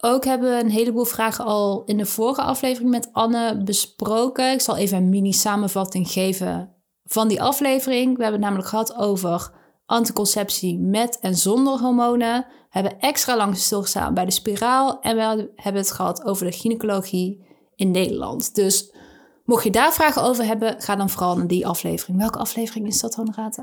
Ook 0.00 0.24
hebben 0.24 0.50
we 0.50 0.62
een 0.62 0.70
heleboel 0.70 1.04
vragen 1.04 1.44
al 1.44 1.82
in 1.84 1.96
de 1.96 2.06
vorige 2.06 2.42
aflevering 2.42 2.90
met 2.90 3.08
Anne 3.12 3.62
besproken. 3.64 4.52
Ik 4.52 4.60
zal 4.60 4.76
even 4.76 4.96
een 4.96 5.08
mini 5.08 5.32
samenvatting 5.32 6.08
geven 6.08 6.74
van 7.04 7.28
die 7.28 7.42
aflevering. 7.42 8.16
We 8.16 8.22
hebben 8.22 8.40
het 8.40 8.50
namelijk 8.50 8.68
gehad 8.68 8.94
over 8.94 9.52
anticonceptie 9.86 10.78
met 10.78 11.18
en 11.20 11.34
zonder 11.34 11.78
hormonen. 11.78 12.46
We 12.48 12.80
hebben 12.80 13.00
extra 13.00 13.36
lang 13.36 13.56
stilgestaan 13.56 14.14
bij 14.14 14.24
de 14.24 14.30
spiraal. 14.30 15.00
En 15.00 15.16
we 15.16 15.50
hebben 15.56 15.82
het 15.82 15.90
gehad 15.90 16.24
over 16.24 16.46
de 16.46 16.52
gynaecologie 16.52 17.46
in 17.74 17.90
Nederland. 17.90 18.54
Dus 18.54 18.93
Mocht 19.44 19.64
je 19.64 19.70
daar 19.70 19.92
vragen 19.92 20.22
over 20.22 20.44
hebben, 20.44 20.74
ga 20.78 20.96
dan 20.96 21.10
vooral 21.10 21.36
naar 21.36 21.46
die 21.46 21.66
aflevering. 21.66 22.18
Welke 22.18 22.38
aflevering 22.38 22.86
is 22.86 23.00
dat, 23.00 23.14
Honorata? 23.14 23.62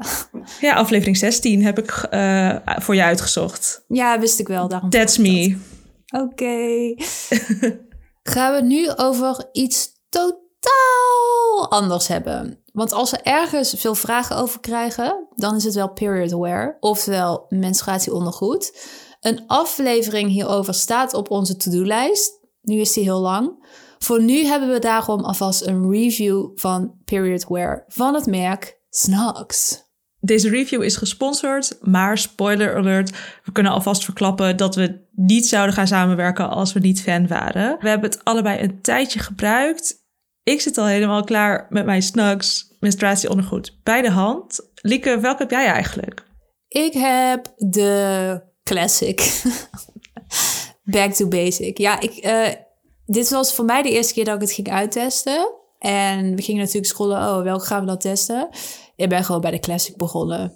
Ja, 0.61 0.73
aflevering 0.73 1.17
16 1.17 1.63
heb 1.63 1.79
ik 1.79 2.07
uh, 2.11 2.55
voor 2.65 2.95
je 2.95 3.03
uitgezocht. 3.03 3.83
Ja, 3.87 4.19
wist 4.19 4.39
ik 4.39 4.47
wel. 4.47 4.67
Daarom 4.67 4.89
That's 4.89 5.17
me. 5.17 5.57
Oké. 6.15 6.23
Okay. 6.23 6.97
Gaan 8.33 8.51
we 8.51 8.57
het 8.57 8.65
nu 8.65 8.91
over 8.95 9.49
iets 9.51 9.91
totaal 10.09 11.69
anders 11.69 12.07
hebben. 12.07 12.63
Want 12.73 12.91
als 12.91 13.11
we 13.11 13.17
ergens 13.17 13.73
veel 13.77 13.95
vragen 13.95 14.35
over 14.37 14.59
krijgen, 14.59 15.27
dan 15.35 15.55
is 15.55 15.63
het 15.63 15.73
wel 15.73 15.89
period 15.89 16.31
wear, 16.31 16.77
oftewel 16.79 17.45
menstruatieondergoed. 17.49 18.87
Een 19.19 19.43
aflevering 19.47 20.29
hierover 20.29 20.73
staat 20.73 21.13
op 21.13 21.31
onze 21.31 21.55
to-do-lijst. 21.57 22.39
Nu 22.61 22.79
is 22.79 22.93
die 22.93 23.03
heel 23.03 23.19
lang. 23.19 23.65
Voor 24.03 24.23
nu 24.23 24.45
hebben 24.45 24.71
we 24.71 24.79
daarom 24.79 25.19
alvast 25.19 25.65
een 25.65 25.91
review 25.91 26.49
van 26.55 26.95
period 27.05 27.45
wear 27.47 27.83
van 27.87 28.13
het 28.13 28.25
merk 28.25 28.79
Snacks. 28.89 29.89
Deze 30.19 30.49
review 30.49 30.83
is 30.83 30.95
gesponsord, 30.95 31.77
maar 31.81 32.17
spoiler 32.17 32.75
alert, 32.75 33.09
we 33.43 33.51
kunnen 33.51 33.71
alvast 33.71 34.03
verklappen 34.03 34.57
dat 34.57 34.75
we 34.75 35.07
niet 35.11 35.47
zouden 35.47 35.75
gaan 35.75 35.87
samenwerken 35.87 36.49
als 36.49 36.73
we 36.73 36.79
niet 36.79 37.01
fan 37.01 37.27
waren. 37.27 37.77
We 37.79 37.89
hebben 37.89 38.09
het 38.09 38.23
allebei 38.23 38.59
een 38.59 38.81
tijdje 38.81 39.19
gebruikt. 39.19 39.95
Ik 40.43 40.61
zit 40.61 40.77
al 40.77 40.85
helemaal 40.85 41.23
klaar 41.23 41.67
met 41.69 41.85
mijn 41.85 42.01
Snacks 42.01 42.75
menstruatieondergoed 42.79 43.77
bij 43.83 44.01
de 44.01 44.11
hand. 44.11 44.69
Lieke, 44.75 45.19
welke 45.19 45.41
heb 45.41 45.51
jij 45.51 45.65
eigenlijk? 45.65 46.25
Ik 46.67 46.93
heb 46.93 47.53
de 47.57 48.41
classic. 48.63 49.41
Back 50.83 51.13
to 51.13 51.27
basic. 51.27 51.77
Ja, 51.77 51.99
ik, 51.99 52.25
uh, 52.25 52.47
dit 53.11 53.29
was 53.29 53.53
voor 53.53 53.65
mij 53.65 53.81
de 53.81 53.91
eerste 53.91 54.13
keer 54.13 54.25
dat 54.25 54.35
ik 54.35 54.41
het 54.41 54.51
ging 54.51 54.69
uittesten. 54.69 55.53
En 55.79 56.35
we 56.35 56.41
gingen 56.41 56.61
natuurlijk 56.61 56.91
scrollen, 56.91 57.17
oh, 57.17 57.43
welke 57.43 57.65
gaan 57.65 57.79
we 57.79 57.85
dan 57.85 57.97
testen? 57.97 58.49
Ik 58.95 59.09
ben 59.09 59.23
gewoon 59.23 59.41
bij 59.41 59.51
de 59.51 59.59
Classic 59.59 59.97
begonnen. 59.97 60.53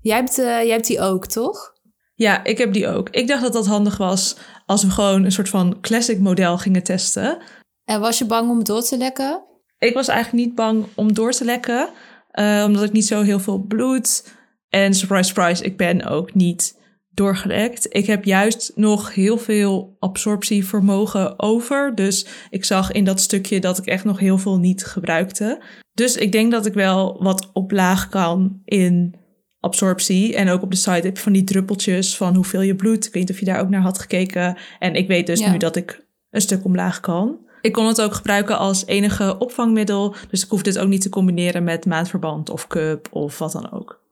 Jij 0.00 0.16
hebt, 0.16 0.38
uh, 0.38 0.44
jij 0.44 0.70
hebt 0.70 0.86
die 0.86 1.00
ook, 1.00 1.26
toch? 1.26 1.74
Ja, 2.14 2.44
ik 2.44 2.58
heb 2.58 2.72
die 2.72 2.88
ook. 2.88 3.08
Ik 3.10 3.28
dacht 3.28 3.42
dat 3.42 3.52
dat 3.52 3.66
handig 3.66 3.96
was 3.96 4.36
als 4.66 4.82
we 4.82 4.90
gewoon 4.90 5.24
een 5.24 5.32
soort 5.32 5.48
van 5.48 5.80
Classic 5.80 6.18
model 6.18 6.58
gingen 6.58 6.82
testen. 6.82 7.38
En 7.84 8.00
was 8.00 8.18
je 8.18 8.24
bang 8.24 8.50
om 8.50 8.64
door 8.64 8.82
te 8.82 8.96
lekken? 8.96 9.44
Ik 9.78 9.94
was 9.94 10.08
eigenlijk 10.08 10.46
niet 10.46 10.54
bang 10.54 10.86
om 10.94 11.14
door 11.14 11.32
te 11.32 11.44
lekken, 11.44 11.88
uh, 12.32 12.64
omdat 12.66 12.82
ik 12.82 12.92
niet 12.92 13.06
zo 13.06 13.22
heel 13.22 13.40
veel 13.40 13.58
bloed. 13.58 14.34
En 14.68 14.94
surprise, 14.94 15.24
surprise, 15.24 15.64
ik 15.64 15.76
ben 15.76 16.04
ook 16.04 16.34
niet 16.34 16.80
doorgelekt. 17.16 17.86
Ik 17.88 18.06
heb 18.06 18.24
juist 18.24 18.72
nog 18.74 19.14
heel 19.14 19.38
veel 19.38 19.96
absorptievermogen 19.98 21.40
over. 21.40 21.94
Dus 21.94 22.26
ik 22.50 22.64
zag 22.64 22.92
in 22.92 23.04
dat 23.04 23.20
stukje 23.20 23.60
dat 23.60 23.78
ik 23.78 23.86
echt 23.86 24.04
nog 24.04 24.18
heel 24.18 24.38
veel 24.38 24.58
niet 24.58 24.84
gebruikte. 24.84 25.62
Dus 25.92 26.16
ik 26.16 26.32
denk 26.32 26.50
dat 26.50 26.66
ik 26.66 26.74
wel 26.74 27.22
wat 27.22 27.50
op 27.52 27.70
laag 27.70 28.08
kan 28.08 28.60
in 28.64 29.14
absorptie. 29.60 30.36
En 30.36 30.48
ook 30.48 30.62
op 30.62 30.70
de 30.70 30.76
site 30.76 30.90
heb 31.06 31.16
je 31.16 31.22
van 31.22 31.32
die 31.32 31.44
druppeltjes 31.44 32.16
van 32.16 32.34
hoeveel 32.34 32.60
je 32.60 32.74
bloed. 32.74 33.06
Ik 33.06 33.12
weet 33.12 33.22
niet 33.22 33.30
of 33.30 33.38
je 33.38 33.44
daar 33.44 33.60
ook 33.60 33.68
naar 33.68 33.80
had 33.80 33.98
gekeken. 33.98 34.56
En 34.78 34.94
ik 34.94 35.08
weet 35.08 35.26
dus 35.26 35.46
nu 35.46 35.56
dat 35.56 35.76
ik 35.76 36.06
een 36.30 36.40
stuk 36.40 36.64
omlaag 36.64 37.00
kan. 37.00 37.38
Ik 37.60 37.72
kon 37.72 37.86
het 37.86 38.02
ook 38.02 38.14
gebruiken 38.14 38.58
als 38.58 38.86
enige 38.86 39.38
opvangmiddel. 39.38 40.14
Dus 40.30 40.44
ik 40.44 40.50
hoef 40.50 40.62
dit 40.62 40.78
ook 40.78 40.88
niet 40.88 41.00
te 41.00 41.08
combineren 41.08 41.64
met 41.64 41.86
maandverband 41.86 42.50
of 42.50 42.66
cup 42.66 43.08
of 43.10 43.38
wat 43.38 43.52
dan 43.52 43.72
ook. 43.72 44.04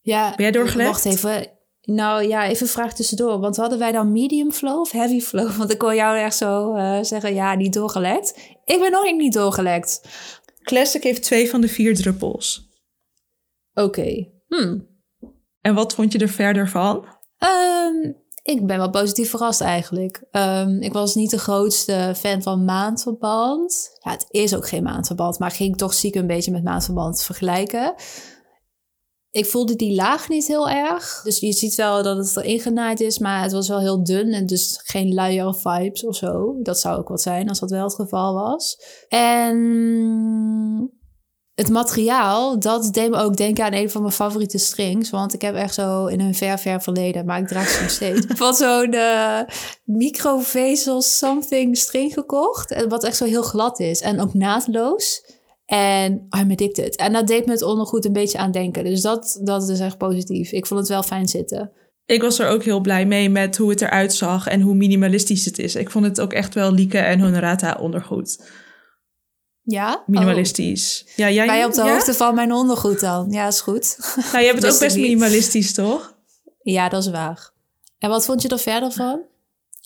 Ja, 0.00 0.28
ben 0.28 0.42
jij 0.44 0.50
doorgelegd? 0.50 0.90
Wacht 0.90 1.04
even. 1.04 1.60
Nou 1.82 2.28
ja, 2.28 2.46
even 2.46 2.62
een 2.62 2.72
vraag 2.72 2.94
tussendoor. 2.94 3.38
Want 3.38 3.56
hadden 3.56 3.78
wij 3.78 3.92
dan 3.92 4.12
medium 4.12 4.52
flow 4.52 4.80
of 4.80 4.90
heavy 4.90 5.20
flow? 5.20 5.50
Want 5.58 5.72
ik 5.72 5.80
hoor 5.80 5.94
jou 5.94 6.18
echt 6.18 6.36
zo 6.36 6.76
uh, 6.76 6.98
zeggen, 7.02 7.34
ja, 7.34 7.54
niet 7.54 7.72
doorgelekt. 7.72 8.38
Ik 8.64 8.80
ben 8.80 8.90
nog 8.90 9.12
niet 9.12 9.32
doorgelekt. 9.32 10.00
Classic 10.62 11.02
heeft 11.02 11.22
twee 11.22 11.50
van 11.50 11.60
de 11.60 11.68
vier 11.68 11.94
druppels. 11.94 12.68
Oké. 13.74 13.86
Okay. 13.86 14.32
Hmm. 14.48 14.90
En 15.60 15.74
wat 15.74 15.94
vond 15.94 16.12
je 16.12 16.18
er 16.18 16.28
verder 16.28 16.68
van? 16.68 17.06
Um, 17.38 18.16
ik 18.42 18.66
ben 18.66 18.76
wel 18.78 18.90
positief 18.90 19.30
verrast 19.30 19.60
eigenlijk. 19.60 20.24
Um, 20.30 20.80
ik 20.80 20.92
was 20.92 21.14
niet 21.14 21.30
de 21.30 21.38
grootste 21.38 22.14
fan 22.16 22.42
van 22.42 22.64
maandverband. 22.64 23.90
Ja, 24.00 24.10
het 24.10 24.26
is 24.30 24.54
ook 24.56 24.68
geen 24.68 24.82
maandverband, 24.82 25.38
maar 25.38 25.50
ging 25.50 25.76
toch 25.76 25.94
ziek 25.94 26.14
een 26.14 26.26
beetje 26.26 26.52
met 26.52 26.64
maandverband 26.64 27.22
vergelijken. 27.22 27.94
Ik 29.32 29.46
voelde 29.46 29.76
die 29.76 29.94
laag 29.94 30.28
niet 30.28 30.46
heel 30.46 30.68
erg. 30.68 31.20
Dus 31.24 31.38
je 31.38 31.52
ziet 31.52 31.74
wel 31.74 32.02
dat 32.02 32.16
het 32.16 32.36
erin 32.36 32.60
genaaid 32.60 33.00
is, 33.00 33.18
maar 33.18 33.42
het 33.42 33.52
was 33.52 33.68
wel 33.68 33.80
heel 33.80 34.04
dun 34.04 34.32
en 34.32 34.46
dus 34.46 34.80
geen 34.84 35.14
luier 35.14 35.54
vibes 35.54 36.04
of 36.04 36.16
zo. 36.16 36.56
Dat 36.62 36.80
zou 36.80 36.98
ook 36.98 37.08
wat 37.08 37.22
zijn 37.22 37.48
als 37.48 37.60
dat 37.60 37.70
wel 37.70 37.84
het 37.84 37.94
geval 37.94 38.34
was. 38.34 38.78
En 39.08 39.56
het 41.54 41.68
materiaal, 41.68 42.58
dat 42.58 42.92
deed 42.92 43.10
me 43.10 43.16
ook 43.16 43.36
denken 43.36 43.64
aan 43.64 43.72
een 43.72 43.90
van 43.90 44.00
mijn 44.00 44.14
favoriete 44.14 44.58
strings. 44.58 45.10
Want 45.10 45.34
ik 45.34 45.42
heb 45.42 45.54
echt 45.54 45.74
zo 45.74 46.06
in 46.06 46.20
een 46.20 46.34
ver, 46.34 46.58
ver 46.58 46.82
verleden, 46.82 47.26
maar 47.26 47.38
ik 47.38 47.48
draag 47.48 47.68
ze 47.68 47.80
nog 47.80 47.90
steeds, 47.90 48.26
van 48.42 48.54
zo'n 48.54 48.94
uh, 48.94 49.40
microvezel 49.84 51.02
something 51.02 51.76
string 51.76 52.12
gekocht. 52.12 52.86
Wat 52.88 53.04
echt 53.04 53.16
zo 53.16 53.24
heel 53.24 53.42
glad 53.42 53.80
is 53.80 54.00
en 54.00 54.20
ook 54.20 54.34
naadloos. 54.34 55.22
En 55.64 56.12
I'm 56.12 56.50
addicted. 56.50 56.96
En 56.96 57.12
dat 57.12 57.26
deed 57.26 57.46
me 57.46 57.52
het 57.52 57.62
ondergoed 57.62 58.04
een 58.04 58.12
beetje 58.12 58.38
aan 58.38 58.50
denken. 58.50 58.84
Dus 58.84 59.00
dat, 59.00 59.40
dat 59.42 59.68
is 59.68 59.80
echt 59.80 59.98
positief. 59.98 60.52
Ik 60.52 60.66
vond 60.66 60.80
het 60.80 60.88
wel 60.88 61.02
fijn 61.02 61.28
zitten. 61.28 61.72
Ik 62.06 62.22
was 62.22 62.38
er 62.38 62.48
ook 62.48 62.62
heel 62.62 62.80
blij 62.80 63.06
mee 63.06 63.30
met 63.30 63.56
hoe 63.56 63.70
het 63.70 63.80
eruit 63.80 64.14
zag 64.14 64.46
en 64.46 64.60
hoe 64.60 64.74
minimalistisch 64.74 65.44
het 65.44 65.58
is. 65.58 65.74
Ik 65.74 65.90
vond 65.90 66.04
het 66.04 66.20
ook 66.20 66.32
echt 66.32 66.54
wel 66.54 66.72
Lieke 66.72 66.98
en 66.98 67.20
Honorata 67.20 67.76
ondergoed. 67.80 68.50
Ja? 69.62 70.02
Minimalistisch. 70.06 71.04
Oh. 71.08 71.14
Ja, 71.14 71.30
jij 71.30 71.46
Ben 71.46 71.56
je 71.56 71.64
op 71.64 71.72
de 71.72 71.82
ja? 71.82 71.92
hoogte 71.92 72.14
van 72.14 72.34
mijn 72.34 72.52
ondergoed 72.52 73.00
dan? 73.00 73.30
Ja, 73.30 73.46
is 73.46 73.60
goed. 73.60 73.96
Nou, 74.32 74.44
jij 74.44 74.52
bent 74.52 74.72
ook 74.72 74.78
best 74.78 74.96
minimalistisch, 74.96 75.74
toch? 75.74 76.14
Ja, 76.62 76.88
dat 76.88 77.02
is 77.02 77.10
waar. 77.10 77.50
En 77.98 78.08
wat 78.08 78.24
vond 78.24 78.42
je 78.42 78.48
er 78.48 78.58
verder 78.58 78.92
van? 78.92 79.20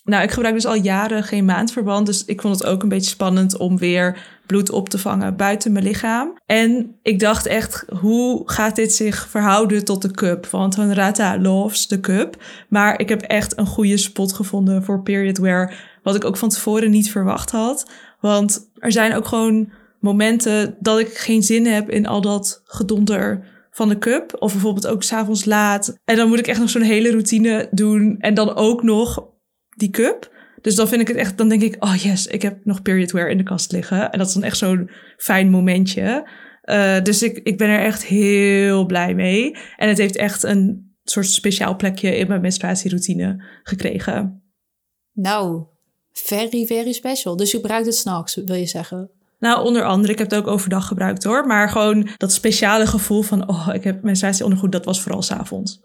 Nou, 0.07 0.23
ik 0.23 0.31
gebruik 0.31 0.55
dus 0.55 0.67
al 0.67 0.75
jaren 0.75 1.23
geen 1.23 1.45
maandverband. 1.45 2.07
Dus 2.07 2.25
ik 2.25 2.41
vond 2.41 2.59
het 2.59 2.69
ook 2.69 2.83
een 2.83 2.89
beetje 2.89 3.11
spannend 3.11 3.57
om 3.57 3.79
weer 3.79 4.19
bloed 4.47 4.71
op 4.71 4.89
te 4.89 4.99
vangen 4.99 5.37
buiten 5.37 5.73
mijn 5.73 5.85
lichaam. 5.85 6.39
En 6.47 6.97
ik 7.03 7.21
dacht 7.21 7.47
echt, 7.47 7.85
hoe 8.01 8.43
gaat 8.51 8.77
dit 8.77 8.95
zich 8.95 9.29
verhouden 9.29 9.85
tot 9.85 10.03
de 10.03 10.11
cup? 10.11 10.47
Want 10.47 10.77
Honorata 10.77 11.39
loves 11.39 11.87
de 11.87 12.01
cup. 12.01 12.43
Maar 12.69 13.01
ik 13.01 13.09
heb 13.09 13.23
echt 13.23 13.59
een 13.59 13.67
goede 13.67 13.97
spot 13.97 14.33
gevonden 14.33 14.85
voor 14.85 15.03
period 15.03 15.39
wear. 15.39 15.75
Wat 16.03 16.15
ik 16.15 16.25
ook 16.25 16.37
van 16.37 16.49
tevoren 16.49 16.91
niet 16.91 17.11
verwacht 17.11 17.51
had. 17.51 17.91
Want 18.21 18.71
er 18.79 18.93
zijn 18.93 19.15
ook 19.15 19.27
gewoon 19.27 19.73
momenten 20.01 20.77
dat 20.81 20.99
ik 20.99 21.19
geen 21.19 21.43
zin 21.43 21.67
heb 21.67 21.91
in 21.91 22.07
al 22.07 22.21
dat 22.21 22.63
gedonder 22.65 23.45
van 23.71 23.89
de 23.89 23.99
cup. 23.99 24.37
Of 24.39 24.53
bijvoorbeeld 24.53 24.87
ook 24.87 25.03
s'avonds 25.03 25.45
laat. 25.45 25.99
En 26.05 26.17
dan 26.17 26.29
moet 26.29 26.39
ik 26.39 26.47
echt 26.47 26.61
nog 26.61 26.71
zo'n 26.71 26.83
hele 26.83 27.11
routine 27.11 27.69
doen. 27.71 28.17
En 28.19 28.35
dan 28.35 28.55
ook 28.55 28.83
nog 28.83 29.35
die 29.77 29.91
cup. 29.91 30.35
Dus 30.61 30.75
dan 30.75 30.89
vind 30.89 31.01
ik 31.01 31.09
het 31.09 31.17
echt, 31.17 31.39
dan 31.39 31.49
denk 31.49 31.63
ik, 31.63 31.85
oh 31.85 31.95
yes, 31.95 32.27
ik 32.27 32.43
heb 32.43 32.65
nog 32.65 32.83
period 32.83 33.11
wear 33.11 33.29
in 33.29 33.37
de 33.37 33.43
kast 33.43 33.73
liggen. 33.73 34.11
En 34.11 34.19
dat 34.19 34.29
is 34.29 34.35
dan 34.35 34.43
echt 34.43 34.57
zo'n 34.57 34.91
fijn 35.17 35.51
momentje. 35.51 36.29
Uh, 36.65 37.03
dus 37.03 37.23
ik, 37.23 37.39
ik 37.39 37.59
ben 37.59 37.69
er 37.69 37.85
echt 37.85 38.05
heel 38.05 38.87
blij 38.87 39.15
mee. 39.15 39.57
En 39.77 39.89
het 39.89 39.99
heeft 39.99 40.17
echt 40.17 40.43
een 40.43 40.95
soort 41.05 41.27
speciaal 41.27 41.77
plekje 41.77 42.17
in 42.17 42.29
mijn 42.29 42.41
menstruatieroutine 42.41 43.45
gekregen. 43.63 44.43
Nou, 45.13 45.65
very, 46.13 46.67
very 46.67 46.93
special. 46.93 47.37
Dus 47.37 47.51
je 47.51 47.57
gebruikt 47.57 47.87
het 47.87 47.95
s'nachts, 47.95 48.35
wil 48.35 48.57
je 48.57 48.67
zeggen? 48.67 49.11
Nou, 49.39 49.65
onder 49.65 49.85
andere, 49.85 50.13
ik 50.13 50.19
heb 50.19 50.31
het 50.31 50.39
ook 50.39 50.47
overdag 50.47 50.87
gebruikt 50.87 51.25
hoor. 51.25 51.47
Maar 51.47 51.69
gewoon 51.69 52.09
dat 52.17 52.33
speciale 52.33 52.87
gevoel 52.87 53.23
van, 53.23 53.49
oh, 53.49 53.69
ik 53.73 53.85
heb 53.85 54.03
menstruatieondergoed, 54.03 54.73
dat 54.73 54.85
was 54.85 55.01
vooral 55.01 55.23
s'avonds. 55.23 55.81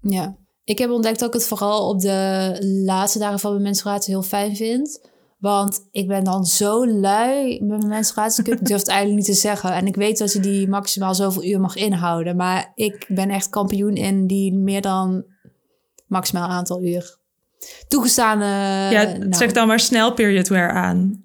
Ja, 0.00 0.36
ik 0.64 0.78
heb 0.78 0.90
ontdekt 0.90 1.18
dat 1.18 1.28
ik 1.28 1.34
het 1.34 1.46
vooral 1.46 1.88
op 1.88 2.00
de 2.00 2.56
laatste 2.84 3.18
dagen 3.18 3.38
van 3.38 3.50
mijn 3.50 3.62
menstruatie 3.62 4.14
heel 4.14 4.22
fijn 4.22 4.56
vind. 4.56 5.12
Want 5.38 5.88
ik 5.90 6.08
ben 6.08 6.24
dan 6.24 6.44
zo 6.44 6.86
lui 6.86 7.60
met 7.60 7.78
mijn 7.78 7.88
menstruatie. 7.88 8.44
Ik 8.44 8.66
durf 8.66 8.80
het 8.80 8.88
eigenlijk 8.88 9.18
niet 9.18 9.36
te 9.36 9.40
zeggen. 9.40 9.72
En 9.72 9.86
ik 9.86 9.96
weet 9.96 10.18
dat 10.18 10.32
je 10.32 10.40
die 10.40 10.68
maximaal 10.68 11.14
zoveel 11.14 11.44
uur 11.44 11.60
mag 11.60 11.76
inhouden. 11.76 12.36
Maar 12.36 12.72
ik 12.74 13.04
ben 13.08 13.30
echt 13.30 13.48
kampioen 13.48 13.94
in 13.94 14.26
die 14.26 14.54
meer 14.54 14.80
dan 14.80 15.24
maximaal 16.06 16.48
aantal 16.48 16.82
uur 16.82 17.18
toegestaan. 17.88 18.38
ja, 18.92 19.02
nou, 19.02 19.34
zeg 19.34 19.52
dan 19.52 19.66
maar 19.66 19.80
snel 19.80 20.14
period 20.14 20.48
wear 20.48 20.70
aan. 20.70 21.24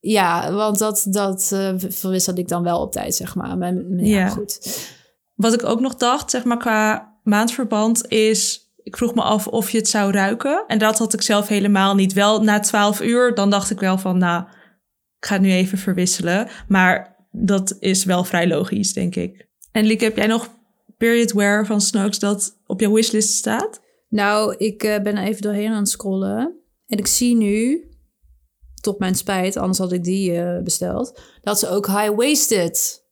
Ja, 0.00 0.52
want 0.52 0.78
dat, 0.78 1.06
dat 1.08 1.50
uh, 1.54 1.72
verwisselde 1.76 2.40
ik 2.40 2.48
dan 2.48 2.62
wel 2.62 2.80
op 2.80 2.92
tijd, 2.92 3.14
zeg 3.14 3.34
maar. 3.34 3.74
Ja, 3.96 4.28
goed. 4.28 4.86
Wat 5.34 5.52
ik 5.52 5.64
ook 5.64 5.80
nog 5.80 5.94
dacht, 5.94 6.30
zeg 6.30 6.44
maar, 6.44 6.58
qua 6.58 7.17
maandverband 7.28 8.08
is... 8.08 8.66
Ik 8.82 8.96
vroeg 8.96 9.14
me 9.14 9.22
af 9.22 9.46
of 9.46 9.70
je 9.70 9.78
het 9.78 9.88
zou 9.88 10.12
ruiken. 10.12 10.64
En 10.66 10.78
dat 10.78 10.98
had 10.98 11.12
ik 11.12 11.22
zelf 11.22 11.48
helemaal 11.48 11.94
niet. 11.94 12.12
Wel 12.12 12.42
na 12.42 12.60
12 12.60 13.00
uur, 13.00 13.34
dan 13.34 13.50
dacht 13.50 13.70
ik 13.70 13.80
wel 13.80 13.98
van... 13.98 14.18
Nou, 14.18 14.42
ik 15.18 15.26
ga 15.26 15.32
het 15.34 15.42
nu 15.42 15.50
even 15.50 15.78
verwisselen. 15.78 16.48
Maar 16.68 17.16
dat 17.30 17.76
is 17.78 18.04
wel 18.04 18.24
vrij 18.24 18.48
logisch, 18.48 18.92
denk 18.92 19.14
ik. 19.16 19.48
En 19.72 19.84
Lieke, 19.84 20.04
heb 20.04 20.16
jij 20.16 20.26
nog 20.26 20.48
period 20.96 21.32
wear 21.32 21.66
van 21.66 21.80
Snooks 21.80 22.18
dat 22.18 22.60
op 22.66 22.80
jouw 22.80 22.92
wishlist 22.92 23.34
staat? 23.34 23.80
Nou, 24.08 24.54
ik 24.56 24.84
uh, 24.84 24.98
ben 24.98 25.16
even 25.16 25.42
doorheen 25.42 25.70
aan 25.70 25.78
het 25.78 25.88
scrollen. 25.88 26.58
En 26.86 26.98
ik 26.98 27.06
zie 27.06 27.36
nu, 27.36 27.88
tot 28.80 28.98
mijn 28.98 29.14
spijt, 29.14 29.56
anders 29.56 29.78
had 29.78 29.92
ik 29.92 30.04
die 30.04 30.32
uh, 30.32 30.62
besteld, 30.62 31.20
dat 31.42 31.58
ze 31.58 31.68
ook 31.68 31.86
high-waisted 31.86 33.06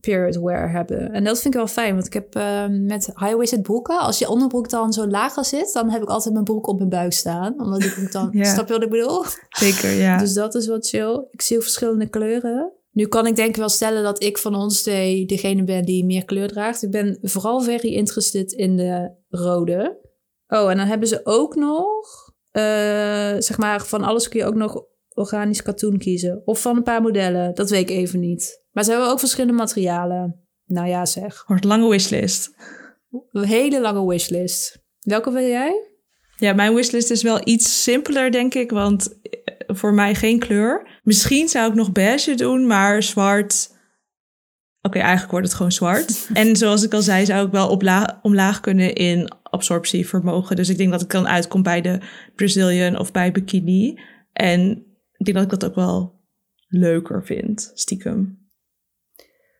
period 0.00 0.36
wear 0.36 0.70
hebben. 0.70 1.12
En 1.12 1.24
dat 1.24 1.40
vind 1.40 1.54
ik 1.54 1.60
wel 1.60 1.68
fijn, 1.68 1.94
want 1.94 2.06
ik 2.06 2.12
heb 2.12 2.36
uh, 2.36 2.66
met 2.68 3.06
high-waisted 3.06 3.62
broeken, 3.62 3.98
als 3.98 4.18
je 4.18 4.28
onderbroek 4.28 4.70
dan 4.70 4.92
zo 4.92 5.06
lager 5.06 5.44
zit, 5.44 5.72
dan 5.72 5.90
heb 5.90 6.02
ik 6.02 6.08
altijd 6.08 6.32
mijn 6.32 6.44
broek 6.44 6.66
op 6.66 6.78
mijn 6.78 6.90
buik 6.90 7.12
staan. 7.12 7.60
Omdat 7.60 7.82
ik 7.82 8.12
dan, 8.12 8.28
ja. 8.32 8.44
snap 8.44 8.66
je 8.66 8.72
wat 8.72 8.82
ik 8.82 8.90
bedoel? 8.90 9.24
Zeker, 9.48 9.90
ja. 9.90 10.18
Dus 10.18 10.32
dat 10.32 10.54
is 10.54 10.66
wat 10.66 10.88
chill. 10.88 11.26
Ik 11.30 11.42
zie 11.42 11.60
verschillende 11.60 12.08
kleuren. 12.08 12.72
Nu 12.90 13.06
kan 13.06 13.26
ik 13.26 13.36
denk 13.36 13.48
ik 13.48 13.56
wel 13.56 13.68
stellen 13.68 14.02
dat 14.02 14.22
ik 14.22 14.38
van 14.38 14.54
ons 14.54 14.82
twee 14.82 15.26
degene 15.26 15.64
ben 15.64 15.84
die 15.84 16.04
meer 16.04 16.24
kleur 16.24 16.48
draagt. 16.48 16.82
Ik 16.82 16.90
ben 16.90 17.18
vooral 17.22 17.60
very 17.60 17.94
interested 17.94 18.52
in 18.52 18.76
de 18.76 19.10
rode. 19.28 20.06
Oh, 20.46 20.70
en 20.70 20.76
dan 20.76 20.86
hebben 20.86 21.08
ze 21.08 21.20
ook 21.22 21.54
nog, 21.54 22.32
uh, 22.52 22.62
zeg 23.38 23.58
maar, 23.58 23.84
van 23.84 24.02
alles 24.02 24.28
kun 24.28 24.40
je 24.40 24.46
ook 24.46 24.54
nog 24.54 24.84
organisch 25.18 25.62
katoen 25.62 25.98
kiezen. 25.98 26.42
Of 26.44 26.60
van 26.60 26.76
een 26.76 26.82
paar 26.82 27.02
modellen, 27.02 27.54
dat 27.54 27.70
weet 27.70 27.90
ik 27.90 27.96
even 27.96 28.20
niet. 28.20 28.62
Maar 28.78 28.86
ze 28.86 28.92
hebben 28.92 29.10
ook 29.10 29.18
verschillende 29.18 29.56
materialen. 29.56 30.48
Nou 30.64 30.88
ja, 30.88 31.06
zeg. 31.06 31.44
Wordt 31.46 31.64
lange 31.64 31.88
wishlist. 31.88 32.54
Een 33.30 33.44
hele 33.44 33.80
lange 33.80 34.06
wishlist. 34.06 34.82
Welke 35.00 35.30
wil 35.30 35.48
jij? 35.48 35.88
Ja, 36.36 36.52
mijn 36.52 36.74
wishlist 36.74 37.10
is 37.10 37.22
wel 37.22 37.40
iets 37.44 37.82
simpeler, 37.82 38.30
denk 38.30 38.54
ik. 38.54 38.70
Want 38.70 39.20
eh, 39.22 39.54
voor 39.66 39.94
mij 39.94 40.14
geen 40.14 40.38
kleur. 40.38 41.00
Misschien 41.02 41.48
zou 41.48 41.68
ik 41.68 41.74
nog 41.74 41.92
beige 41.92 42.34
doen, 42.34 42.66
maar 42.66 43.02
zwart. 43.02 43.70
Oké, 44.82 44.98
eigenlijk 44.98 45.30
wordt 45.30 45.46
het 45.46 45.56
gewoon 45.56 45.72
zwart. 45.72 46.28
en 46.32 46.56
zoals 46.56 46.82
ik 46.82 46.94
al 46.94 47.02
zei, 47.02 47.24
zou 47.26 47.46
ik 47.46 47.52
wel 47.52 47.78
omlaag 48.22 48.60
kunnen 48.60 48.94
in 48.94 49.32
absorptievermogen. 49.42 50.56
Dus 50.56 50.68
ik 50.68 50.78
denk 50.78 50.90
dat 50.90 51.02
ik 51.02 51.10
dan 51.10 51.28
uitkom 51.28 51.62
bij 51.62 51.80
de 51.80 52.00
Brazilian 52.34 52.98
of 52.98 53.12
bij 53.12 53.32
bikini. 53.32 54.00
En 54.32 54.70
ik 55.16 55.24
denk 55.24 55.36
dat 55.36 55.52
ik 55.52 55.60
dat 55.60 55.64
ook 55.70 55.76
wel 55.76 56.20
leuker 56.68 57.24
vind, 57.24 57.70
stiekem. 57.74 58.46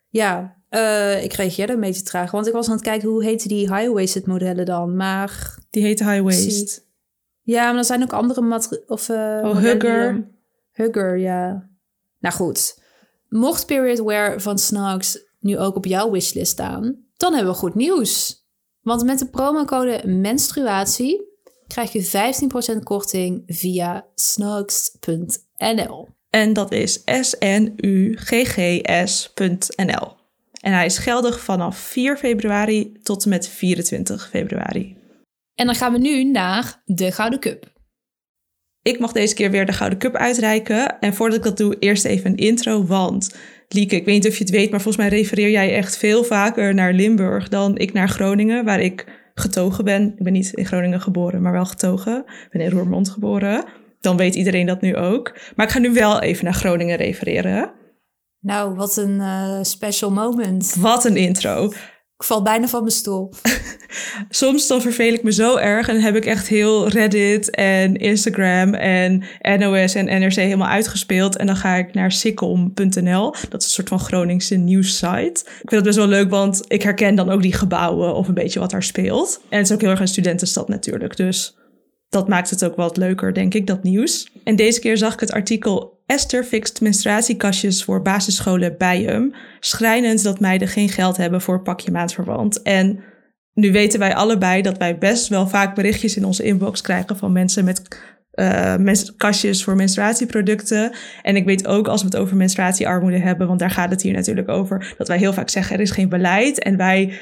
Ja, 0.09 0.57
uh, 0.71 1.25
ik 1.25 1.33
reageerde 1.33 1.73
een 1.73 1.81
beetje 1.81 2.03
traag. 2.03 2.31
Want 2.31 2.47
ik 2.47 2.53
was 2.53 2.67
aan 2.67 2.75
het 2.75 2.83
kijken 2.83 3.09
hoe 3.09 3.25
heet 3.25 3.49
die 3.49 3.75
high-waisted 3.75 4.27
modellen 4.27 4.67
dan. 4.67 4.97
Maar... 4.97 5.59
Die 5.71 5.83
heet 5.83 5.99
high-waist. 5.99 6.87
Ja, 7.43 7.69
maar 7.69 7.79
er 7.79 7.85
zijn 7.85 8.03
ook 8.03 8.13
andere. 8.13 8.85
Of, 8.87 9.09
uh, 9.09 9.41
oh, 9.45 9.57
Hugger. 9.57 10.29
Hugger, 10.73 11.19
ja. 11.19 11.69
Nou 12.19 12.35
goed. 12.35 12.79
Mocht 13.29 13.67
period 13.67 13.99
wear 13.99 14.41
van 14.41 14.59
Snugs 14.59 15.27
nu 15.41 15.59
ook 15.59 15.77
op 15.77 15.85
jouw 15.85 16.11
wishlist 16.11 16.53
staan, 16.53 17.05
dan 17.17 17.35
hebben 17.35 17.53
we 17.53 17.59
goed 17.59 17.75
nieuws. 17.75 18.47
Want 18.81 19.05
met 19.05 19.19
de 19.19 19.29
promocode 19.29 20.03
menstruatie 20.07 21.27
krijg 21.67 21.93
je 21.93 22.79
15% 22.79 22.83
korting 22.83 23.43
via 23.47 24.07
snugs.nl. 24.15 26.09
En 26.31 26.53
dat 26.53 26.73
is 26.73 27.03
S-N-U-G-G-S.nl. 27.05 27.77
En 30.61 30.73
hij 30.73 30.85
is 30.85 30.99
geldig 30.99 31.41
vanaf 31.41 31.79
4 31.79 32.17
februari 32.17 32.93
tot 33.03 33.25
en 33.25 33.31
met 33.31 33.49
24 33.49 34.29
februari. 34.31 34.97
En 35.55 35.67
dan 35.67 35.75
gaan 35.75 35.93
we 35.93 35.99
nu 35.99 36.25
naar 36.25 36.83
de 36.85 37.13
Gouden 37.13 37.41
Cup. 37.41 37.77
Ik 38.83 38.99
mag 38.99 39.13
deze 39.13 39.35
keer 39.35 39.51
weer 39.51 39.67
de 39.67 39.73
Gouden 39.73 39.99
Cup 39.99 40.15
uitreiken. 40.15 41.01
En 41.01 41.15
voordat 41.15 41.39
ik 41.39 41.45
dat 41.45 41.57
doe, 41.57 41.77
eerst 41.79 42.05
even 42.05 42.31
een 42.31 42.37
intro, 42.37 42.85
want 42.85 43.35
Lieke, 43.69 43.97
ik 43.97 44.05
weet 44.05 44.15
niet 44.15 44.27
of 44.27 44.37
je 44.37 44.45
het 44.45 44.53
weet, 44.53 44.71
maar 44.71 44.81
volgens 44.81 45.07
mij 45.07 45.19
refereer 45.19 45.51
jij 45.51 45.75
echt 45.75 45.97
veel 45.97 46.25
vaker 46.25 46.75
naar 46.75 46.93
Limburg 46.93 47.49
dan 47.49 47.79
ik 47.79 47.93
naar 47.93 48.09
Groningen, 48.09 48.65
waar 48.65 48.81
ik 48.81 49.07
getogen 49.35 49.85
ben. 49.85 50.15
Ik 50.17 50.23
ben 50.23 50.33
niet 50.33 50.53
in 50.53 50.67
Groningen 50.67 51.01
geboren, 51.01 51.43
maar 51.43 51.53
wel 51.53 51.65
getogen. 51.65 52.19
Ik 52.19 52.49
ben 52.51 52.61
in 52.61 52.71
Roermond 52.71 53.09
geboren. 53.09 53.65
Dan 54.01 54.17
weet 54.17 54.35
iedereen 54.35 54.67
dat 54.67 54.81
nu 54.81 54.97
ook. 54.97 55.39
Maar 55.57 55.67
ik 55.67 55.73
ga 55.73 55.79
nu 55.79 55.93
wel 55.93 56.21
even 56.21 56.45
naar 56.45 56.55
Groningen 56.55 56.97
refereren. 56.97 57.73
Nou, 58.41 58.75
wat 58.75 58.97
een 58.97 59.21
uh, 59.21 59.59
special 59.63 60.11
moment. 60.11 60.75
Wat 60.79 61.05
een 61.05 61.17
intro. 61.17 61.65
Ik 62.17 62.25
val 62.25 62.43
bijna 62.43 62.67
van 62.67 62.81
mijn 62.81 62.93
stoel. 62.93 63.31
Soms 64.29 64.67
dan 64.67 64.81
verveel 64.81 65.13
ik 65.13 65.23
me 65.23 65.33
zo 65.33 65.57
erg 65.57 65.89
en 65.89 66.01
heb 66.01 66.17
ik 66.17 66.25
echt 66.25 66.49
heel 66.49 66.89
Reddit 66.89 67.51
en 67.51 67.97
Instagram 67.97 68.75
en 68.75 69.23
NOS 69.59 69.95
en 69.95 70.21
NRC 70.21 70.35
helemaal 70.35 70.69
uitgespeeld. 70.69 71.37
En 71.37 71.47
dan 71.47 71.57
ga 71.57 71.75
ik 71.75 71.95
naar 71.95 72.13
sikkom.nl. 72.13 73.35
Dat 73.49 73.61
is 73.61 73.67
een 73.67 73.73
soort 73.73 73.89
van 73.89 74.01
Groningse 74.01 74.55
nieuwssite. 74.55 75.41
Ik 75.45 75.69
vind 75.69 75.71
het 75.71 75.85
best 75.85 75.97
wel 75.97 76.07
leuk, 76.07 76.31
want 76.31 76.65
ik 76.69 76.83
herken 76.83 77.15
dan 77.15 77.31
ook 77.31 77.43
die 77.43 77.53
gebouwen 77.53 78.15
of 78.15 78.29
een 78.29 78.35
beetje 78.35 78.61
wat 78.61 78.71
daar 78.71 78.83
speelt. 78.83 79.41
En 79.49 79.59
het 79.59 79.67
is 79.67 79.73
ook 79.75 79.81
heel 79.81 79.91
erg 79.91 80.01
een 80.01 80.09
studentenstad 80.09 80.69
natuurlijk, 80.69 81.17
dus 81.17 81.58
dat 82.09 82.29
maakt 82.29 82.51
het 82.51 82.65
ook 82.65 82.77
wat 82.77 82.97
leuker, 82.97 83.35
denk 83.35 83.55
ik, 83.55 83.67
dat 83.67 83.83
nieuws. 83.83 84.31
En 84.45 84.57
deze 84.57 84.81
keer 84.81 84.97
zag 84.97 85.13
ik 85.13 85.21
het 85.21 85.33
artikel 85.33 86.03
Esther 86.07 86.45
fixt 86.45 86.81
menstruatiekastjes 86.81 87.85
voor 87.85 88.03
basisscholen 88.03 88.75
bij 88.79 89.03
hem. 89.03 89.35
Schrijnend 89.61 90.23
dat 90.23 90.41
meiden 90.41 90.69
geen 90.69 90.89
geld 90.89 91.17
hebben 91.17 91.41
voor 91.41 91.63
pakje 91.63 91.91
maandverband. 91.91 92.63
En 92.63 93.01
nu 93.55 93.73
weten 93.73 93.99
wij 93.99 94.15
allebei 94.15 94.63
dat 94.63 94.79
wij 94.79 94.99
best 94.99 95.29
wel 95.29 95.49
vaak 95.49 95.75
berichtjes 95.75 96.17
in 96.17 96.25
onze 96.25 96.43
inbox 96.43 96.81
krijgen 96.81 97.17
van 97.17 97.33
mensen 97.33 97.65
met 97.65 97.83
uh, 98.35 98.75
kastjes 99.17 99.65
voor 99.65 99.77
menstruatieproducten. 99.77 100.93
En 101.23 101.37
ik 101.37 101.45
weet 101.45 101.67
ook 101.67 101.89
als 101.89 102.01
we 102.01 102.07
het 102.07 102.17
over 102.17 102.37
menstruatiearmoede 102.37 103.19
hebben, 103.19 103.47
want 103.47 103.61
daar 103.61 103.71
gaat 103.71 103.91
het 103.91 104.03
hier 104.03 104.13
natuurlijk 104.13 104.49
over, 104.49 104.95
dat 104.99 105.09
wij 105.09 105.19
heel 105.19 105.33
vaak 105.33 105.49
zeggen 105.49 105.77
er 105.77 105.83
is 105.83 105.91
geen 105.91 106.09
beleid. 106.09 106.59
En 106.59 106.77
wij 106.77 107.19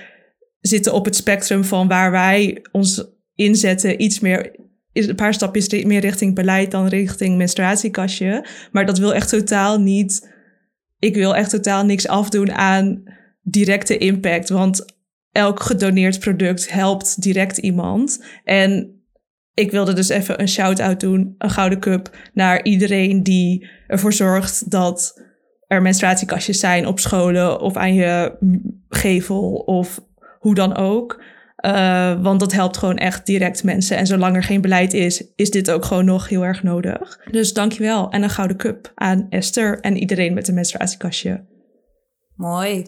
zitten 0.60 0.92
op 0.92 1.04
het 1.04 1.16
spectrum 1.16 1.64
van 1.64 1.88
waar 1.88 2.10
wij 2.10 2.64
ons 2.72 3.04
inzetten, 3.34 4.02
iets 4.02 4.20
meer 4.20 4.65
is 4.96 5.06
een 5.06 5.14
paar 5.14 5.34
stapjes 5.34 5.84
meer 5.84 6.00
richting 6.00 6.34
beleid 6.34 6.70
dan 6.70 6.86
richting 6.86 7.36
menstruatiekastje. 7.36 8.46
Maar 8.72 8.86
dat 8.86 8.98
wil 8.98 9.14
echt 9.14 9.28
totaal 9.28 9.80
niet. 9.80 10.34
Ik 10.98 11.14
wil 11.14 11.36
echt 11.36 11.50
totaal 11.50 11.84
niks 11.84 12.08
afdoen 12.08 12.52
aan 12.52 13.02
directe 13.42 13.98
impact. 13.98 14.48
Want 14.48 14.84
elk 15.32 15.62
gedoneerd 15.62 16.18
product 16.18 16.72
helpt 16.72 17.22
direct 17.22 17.58
iemand. 17.58 18.24
En 18.44 19.00
ik 19.54 19.70
wilde 19.70 19.92
dus 19.92 20.08
even 20.08 20.40
een 20.40 20.48
shout-out 20.48 21.00
doen, 21.00 21.34
een 21.38 21.50
gouden 21.50 21.80
cup, 21.80 22.16
naar 22.32 22.64
iedereen 22.64 23.22
die 23.22 23.68
ervoor 23.86 24.12
zorgt 24.12 24.70
dat 24.70 25.22
er 25.66 25.82
menstruatiekastjes 25.82 26.60
zijn 26.60 26.86
op 26.86 26.98
scholen 26.98 27.60
of 27.60 27.76
aan 27.76 27.94
je 27.94 28.36
gevel 28.88 29.52
of 29.52 30.00
hoe 30.38 30.54
dan 30.54 30.76
ook. 30.76 31.22
Uh, 31.66 32.22
want 32.22 32.40
dat 32.40 32.52
helpt 32.52 32.76
gewoon 32.76 32.96
echt 32.96 33.26
direct 33.26 33.64
mensen. 33.64 33.96
En 33.96 34.06
zolang 34.06 34.36
er 34.36 34.42
geen 34.42 34.60
beleid 34.60 34.92
is, 34.92 35.24
is 35.36 35.50
dit 35.50 35.70
ook 35.70 35.84
gewoon 35.84 36.04
nog 36.04 36.28
heel 36.28 36.44
erg 36.44 36.62
nodig. 36.62 37.18
Dus 37.30 37.52
dankjewel. 37.52 38.10
En 38.10 38.22
een 38.22 38.30
gouden 38.30 38.56
cup 38.56 38.92
aan 38.94 39.26
Esther 39.30 39.80
en 39.80 39.96
iedereen 39.96 40.34
met 40.34 40.48
een 40.48 40.54
menstruatiekastje. 40.54 41.44
Mooi. 42.34 42.86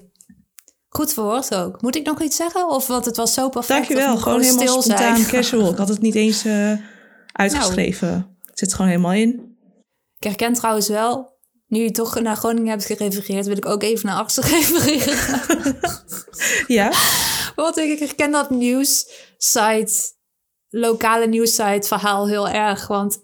Goed 0.89 1.13
verwoord 1.13 1.55
ook. 1.55 1.83
Moet 1.83 1.97
ik 1.97 2.07
nog 2.07 2.23
iets 2.23 2.37
zeggen? 2.37 2.69
Of 2.69 2.87
want 2.87 3.05
het 3.05 3.17
was 3.17 3.35
zo 3.35 3.49
perfect. 3.49 3.79
Dankjewel. 3.79 4.15
of 4.15 4.21
Gewoon 4.23 4.41
helemaal 4.41 4.67
stil 4.67 4.83
spontaan, 4.83 5.17
zijn? 5.17 5.31
casual. 5.31 5.71
Ik 5.71 5.77
had 5.77 5.89
het 5.89 6.01
niet 6.01 6.15
eens 6.15 6.45
eh, 6.45 6.73
uitgeschreven. 7.33 8.09
Nou. 8.09 8.23
Het 8.45 8.59
zit 8.59 8.75
gewoon 8.75 8.91
helemaal 8.91 9.13
in. 9.13 9.57
Ik 10.19 10.25
herken 10.25 10.53
trouwens 10.53 10.89
wel, 10.89 11.39
nu 11.67 11.81
je 11.81 11.91
toch 11.91 12.21
naar 12.21 12.37
Groningen 12.37 12.71
hebt 12.71 12.85
gerefereerd, 12.85 13.47
wil 13.47 13.57
ik 13.57 13.67
ook 13.67 13.83
even 13.83 14.07
naar 14.07 14.17
Arsen 14.17 14.43
refereren. 14.57 15.41
Ja, 16.67 16.93
Want 17.65 17.77
ik 17.77 17.99
herken 17.99 18.31
dat 18.31 18.51
nieuwssite, 18.51 20.13
lokale 20.69 21.27
nieuwssite 21.27 21.87
verhaal 21.87 22.29
heel 22.29 22.49
erg. 22.49 22.87
Want 22.87 23.19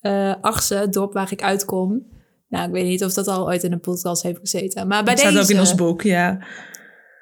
eh 0.00 0.34
Arsen, 0.40 0.78
het 0.78 0.92
dorp 0.92 1.12
waar 1.12 1.32
ik 1.32 1.42
uitkom. 1.42 2.06
Nou, 2.48 2.66
ik 2.66 2.72
weet 2.72 2.84
niet 2.84 3.04
of 3.04 3.12
dat 3.12 3.28
al 3.28 3.46
ooit 3.46 3.62
in 3.62 3.72
een 3.72 3.80
podcast 3.80 4.22
heeft 4.22 4.38
gezeten. 4.38 4.86
Maar 4.86 5.04
bij 5.04 5.12
het 5.12 5.20
staat 5.20 5.32
deze... 5.32 5.44
ook 5.44 5.50
in 5.50 5.60
ons 5.60 5.74
boek, 5.74 6.02
ja. 6.02 6.46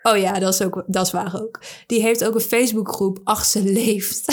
Oh 0.07 0.17
ja, 0.17 0.33
dat 0.33 0.55
is, 0.55 0.63
ook, 0.63 0.85
dat 0.87 1.07
is 1.07 1.13
waar 1.13 1.41
ook. 1.43 1.61
Die 1.87 2.03
heeft 2.03 2.25
ook 2.25 2.35
een 2.35 2.41
Facebookgroep, 2.41 3.19
Arsen 3.25 3.73
Leeft. 3.73 4.27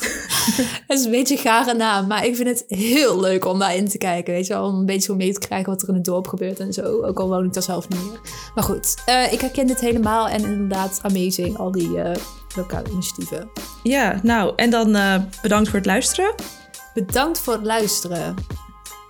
dat 0.86 0.98
is 0.98 1.04
een 1.04 1.10
beetje 1.10 1.34
een 1.34 1.40
gare 1.40 1.74
naam, 1.74 2.06
maar 2.06 2.26
ik 2.26 2.36
vind 2.36 2.48
het 2.48 2.64
heel 2.68 3.20
leuk 3.20 3.44
om 3.44 3.58
daarin 3.58 3.88
te 3.88 3.98
kijken. 3.98 4.34
Weet 4.34 4.46
je 4.46 4.52
wel, 4.52 4.66
om 4.66 4.74
een 4.74 4.86
beetje 4.86 5.02
zo 5.02 5.14
mee 5.14 5.32
te 5.32 5.38
krijgen 5.38 5.70
wat 5.70 5.82
er 5.82 5.88
in 5.88 5.94
het 5.94 6.04
dorp 6.04 6.28
gebeurt 6.28 6.60
en 6.60 6.72
zo. 6.72 7.02
Ook 7.02 7.20
al 7.20 7.28
woon 7.28 7.44
ik 7.44 7.52
daar 7.52 7.62
zelf 7.62 7.88
niet 7.88 8.02
meer. 8.10 8.20
Maar 8.54 8.64
goed, 8.64 8.94
eh, 9.06 9.32
ik 9.32 9.40
herken 9.40 9.66
dit 9.66 9.80
helemaal 9.80 10.28
en 10.28 10.42
inderdaad 10.44 11.00
amazing, 11.02 11.58
al 11.58 11.70
die 11.70 12.00
eh, 12.00 12.22
lokale 12.56 12.88
initiatieven. 12.90 13.50
Ja, 13.82 14.20
nou, 14.22 14.52
en 14.56 14.70
dan 14.70 14.94
eh, 14.94 15.14
bedankt 15.42 15.68
voor 15.68 15.78
het 15.78 15.86
luisteren. 15.86 16.34
Bedankt 16.94 17.38
voor 17.38 17.52
het 17.52 17.64
luisteren. 17.64 18.34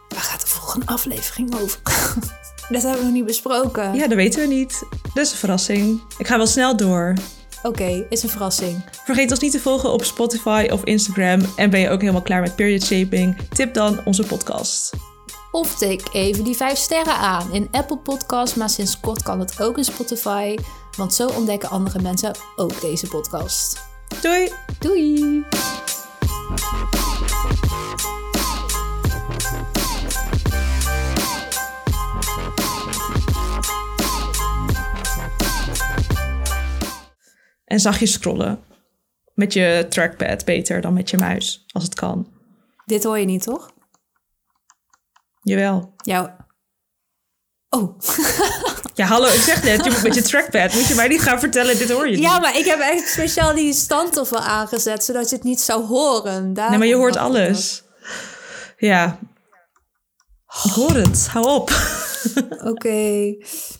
Waar 0.08 0.20
gaat 0.20 0.40
de 0.40 0.46
volgende 0.46 0.86
aflevering 0.86 1.60
over? 1.60 1.80
dat 2.70 2.82
hebben 2.82 3.00
we 3.00 3.06
nog 3.06 3.12
niet 3.12 3.26
besproken. 3.26 3.94
Ja, 3.94 4.06
dat 4.06 4.16
weten 4.16 4.40
we 4.40 4.54
niet. 4.54 4.84
Dat 5.14 5.24
is 5.24 5.30
een 5.30 5.38
verrassing. 5.38 6.00
Ik 6.18 6.26
ga 6.26 6.36
wel 6.36 6.46
snel 6.46 6.76
door. 6.76 7.14
Oké, 7.62 8.06
is 8.08 8.22
een 8.22 8.28
verrassing. 8.28 8.84
Vergeet 9.04 9.30
ons 9.30 9.40
niet 9.40 9.52
te 9.52 9.60
volgen 9.60 9.92
op 9.92 10.04
Spotify 10.04 10.68
of 10.72 10.84
Instagram. 10.84 11.40
En 11.56 11.70
ben 11.70 11.80
je 11.80 11.88
ook 11.88 12.00
helemaal 12.00 12.22
klaar 12.22 12.40
met 12.40 12.56
period 12.56 12.82
shaping? 12.82 13.36
Tip 13.52 13.74
dan 13.74 14.00
onze 14.04 14.22
podcast. 14.22 14.92
Of 15.50 15.74
tik 15.74 16.02
even 16.12 16.44
die 16.44 16.56
5 16.56 16.78
sterren 16.78 17.16
aan 17.16 17.52
in 17.52 17.68
Apple 17.70 17.98
Podcasts, 17.98 18.56
maar 18.56 18.70
sinds 18.70 19.00
kort 19.00 19.22
kan 19.22 19.40
het 19.40 19.62
ook 19.62 19.76
in 19.76 19.84
Spotify. 19.84 20.56
Want 20.96 21.14
zo 21.14 21.28
ontdekken 21.28 21.70
andere 21.70 22.02
mensen 22.02 22.36
ook 22.56 22.80
deze 22.80 23.06
podcast. 23.06 23.82
Doei! 24.22 24.52
Doei! 24.78 25.44
En 37.70 37.80
zachtjes 37.80 38.12
scrollen. 38.12 38.60
Met 39.34 39.52
je 39.52 39.86
trackpad 39.88 40.44
beter 40.44 40.80
dan 40.80 40.92
met 40.92 41.10
je 41.10 41.18
muis, 41.18 41.64
als 41.72 41.84
het 41.84 41.94
kan. 41.94 42.28
Dit 42.84 43.04
hoor 43.04 43.18
je 43.18 43.24
niet, 43.24 43.42
toch? 43.42 43.70
Jawel. 45.42 45.94
Jou. 45.96 46.30
Oh. 47.68 47.98
Ja, 48.94 49.06
hallo, 49.06 49.26
ik 49.26 49.40
zeg 49.40 49.62
net, 49.62 49.84
je 49.84 49.90
moet 49.90 50.02
met 50.02 50.14
je 50.14 50.22
trackpad. 50.22 50.74
Moet 50.74 50.86
je 50.86 50.94
mij 50.94 51.08
niet 51.08 51.20
gaan 51.20 51.40
vertellen, 51.40 51.78
dit 51.78 51.90
hoor 51.90 52.04
je 52.08 52.10
niet. 52.16 52.24
Ja, 52.24 52.38
maar 52.38 52.56
ik 52.56 52.64
heb 52.64 52.80
echt 52.80 53.08
speciaal 53.08 53.54
die 53.54 53.72
stand 53.72 54.12
toch 54.12 54.28
wel 54.28 54.40
aangezet, 54.40 55.04
zodat 55.04 55.30
je 55.30 55.36
het 55.36 55.44
niet 55.44 55.60
zou 55.60 55.86
horen. 55.86 56.52
Nee, 56.52 56.78
maar 56.78 56.86
je 56.86 56.94
hoort 56.94 57.14
Daarom 57.14 57.34
alles. 57.34 57.82
Ja. 58.76 59.18
Ik 60.64 60.70
hoor 60.70 60.94
het. 60.94 61.26
Hou 61.26 61.46
op. 61.46 61.70
Oké. 62.64 63.34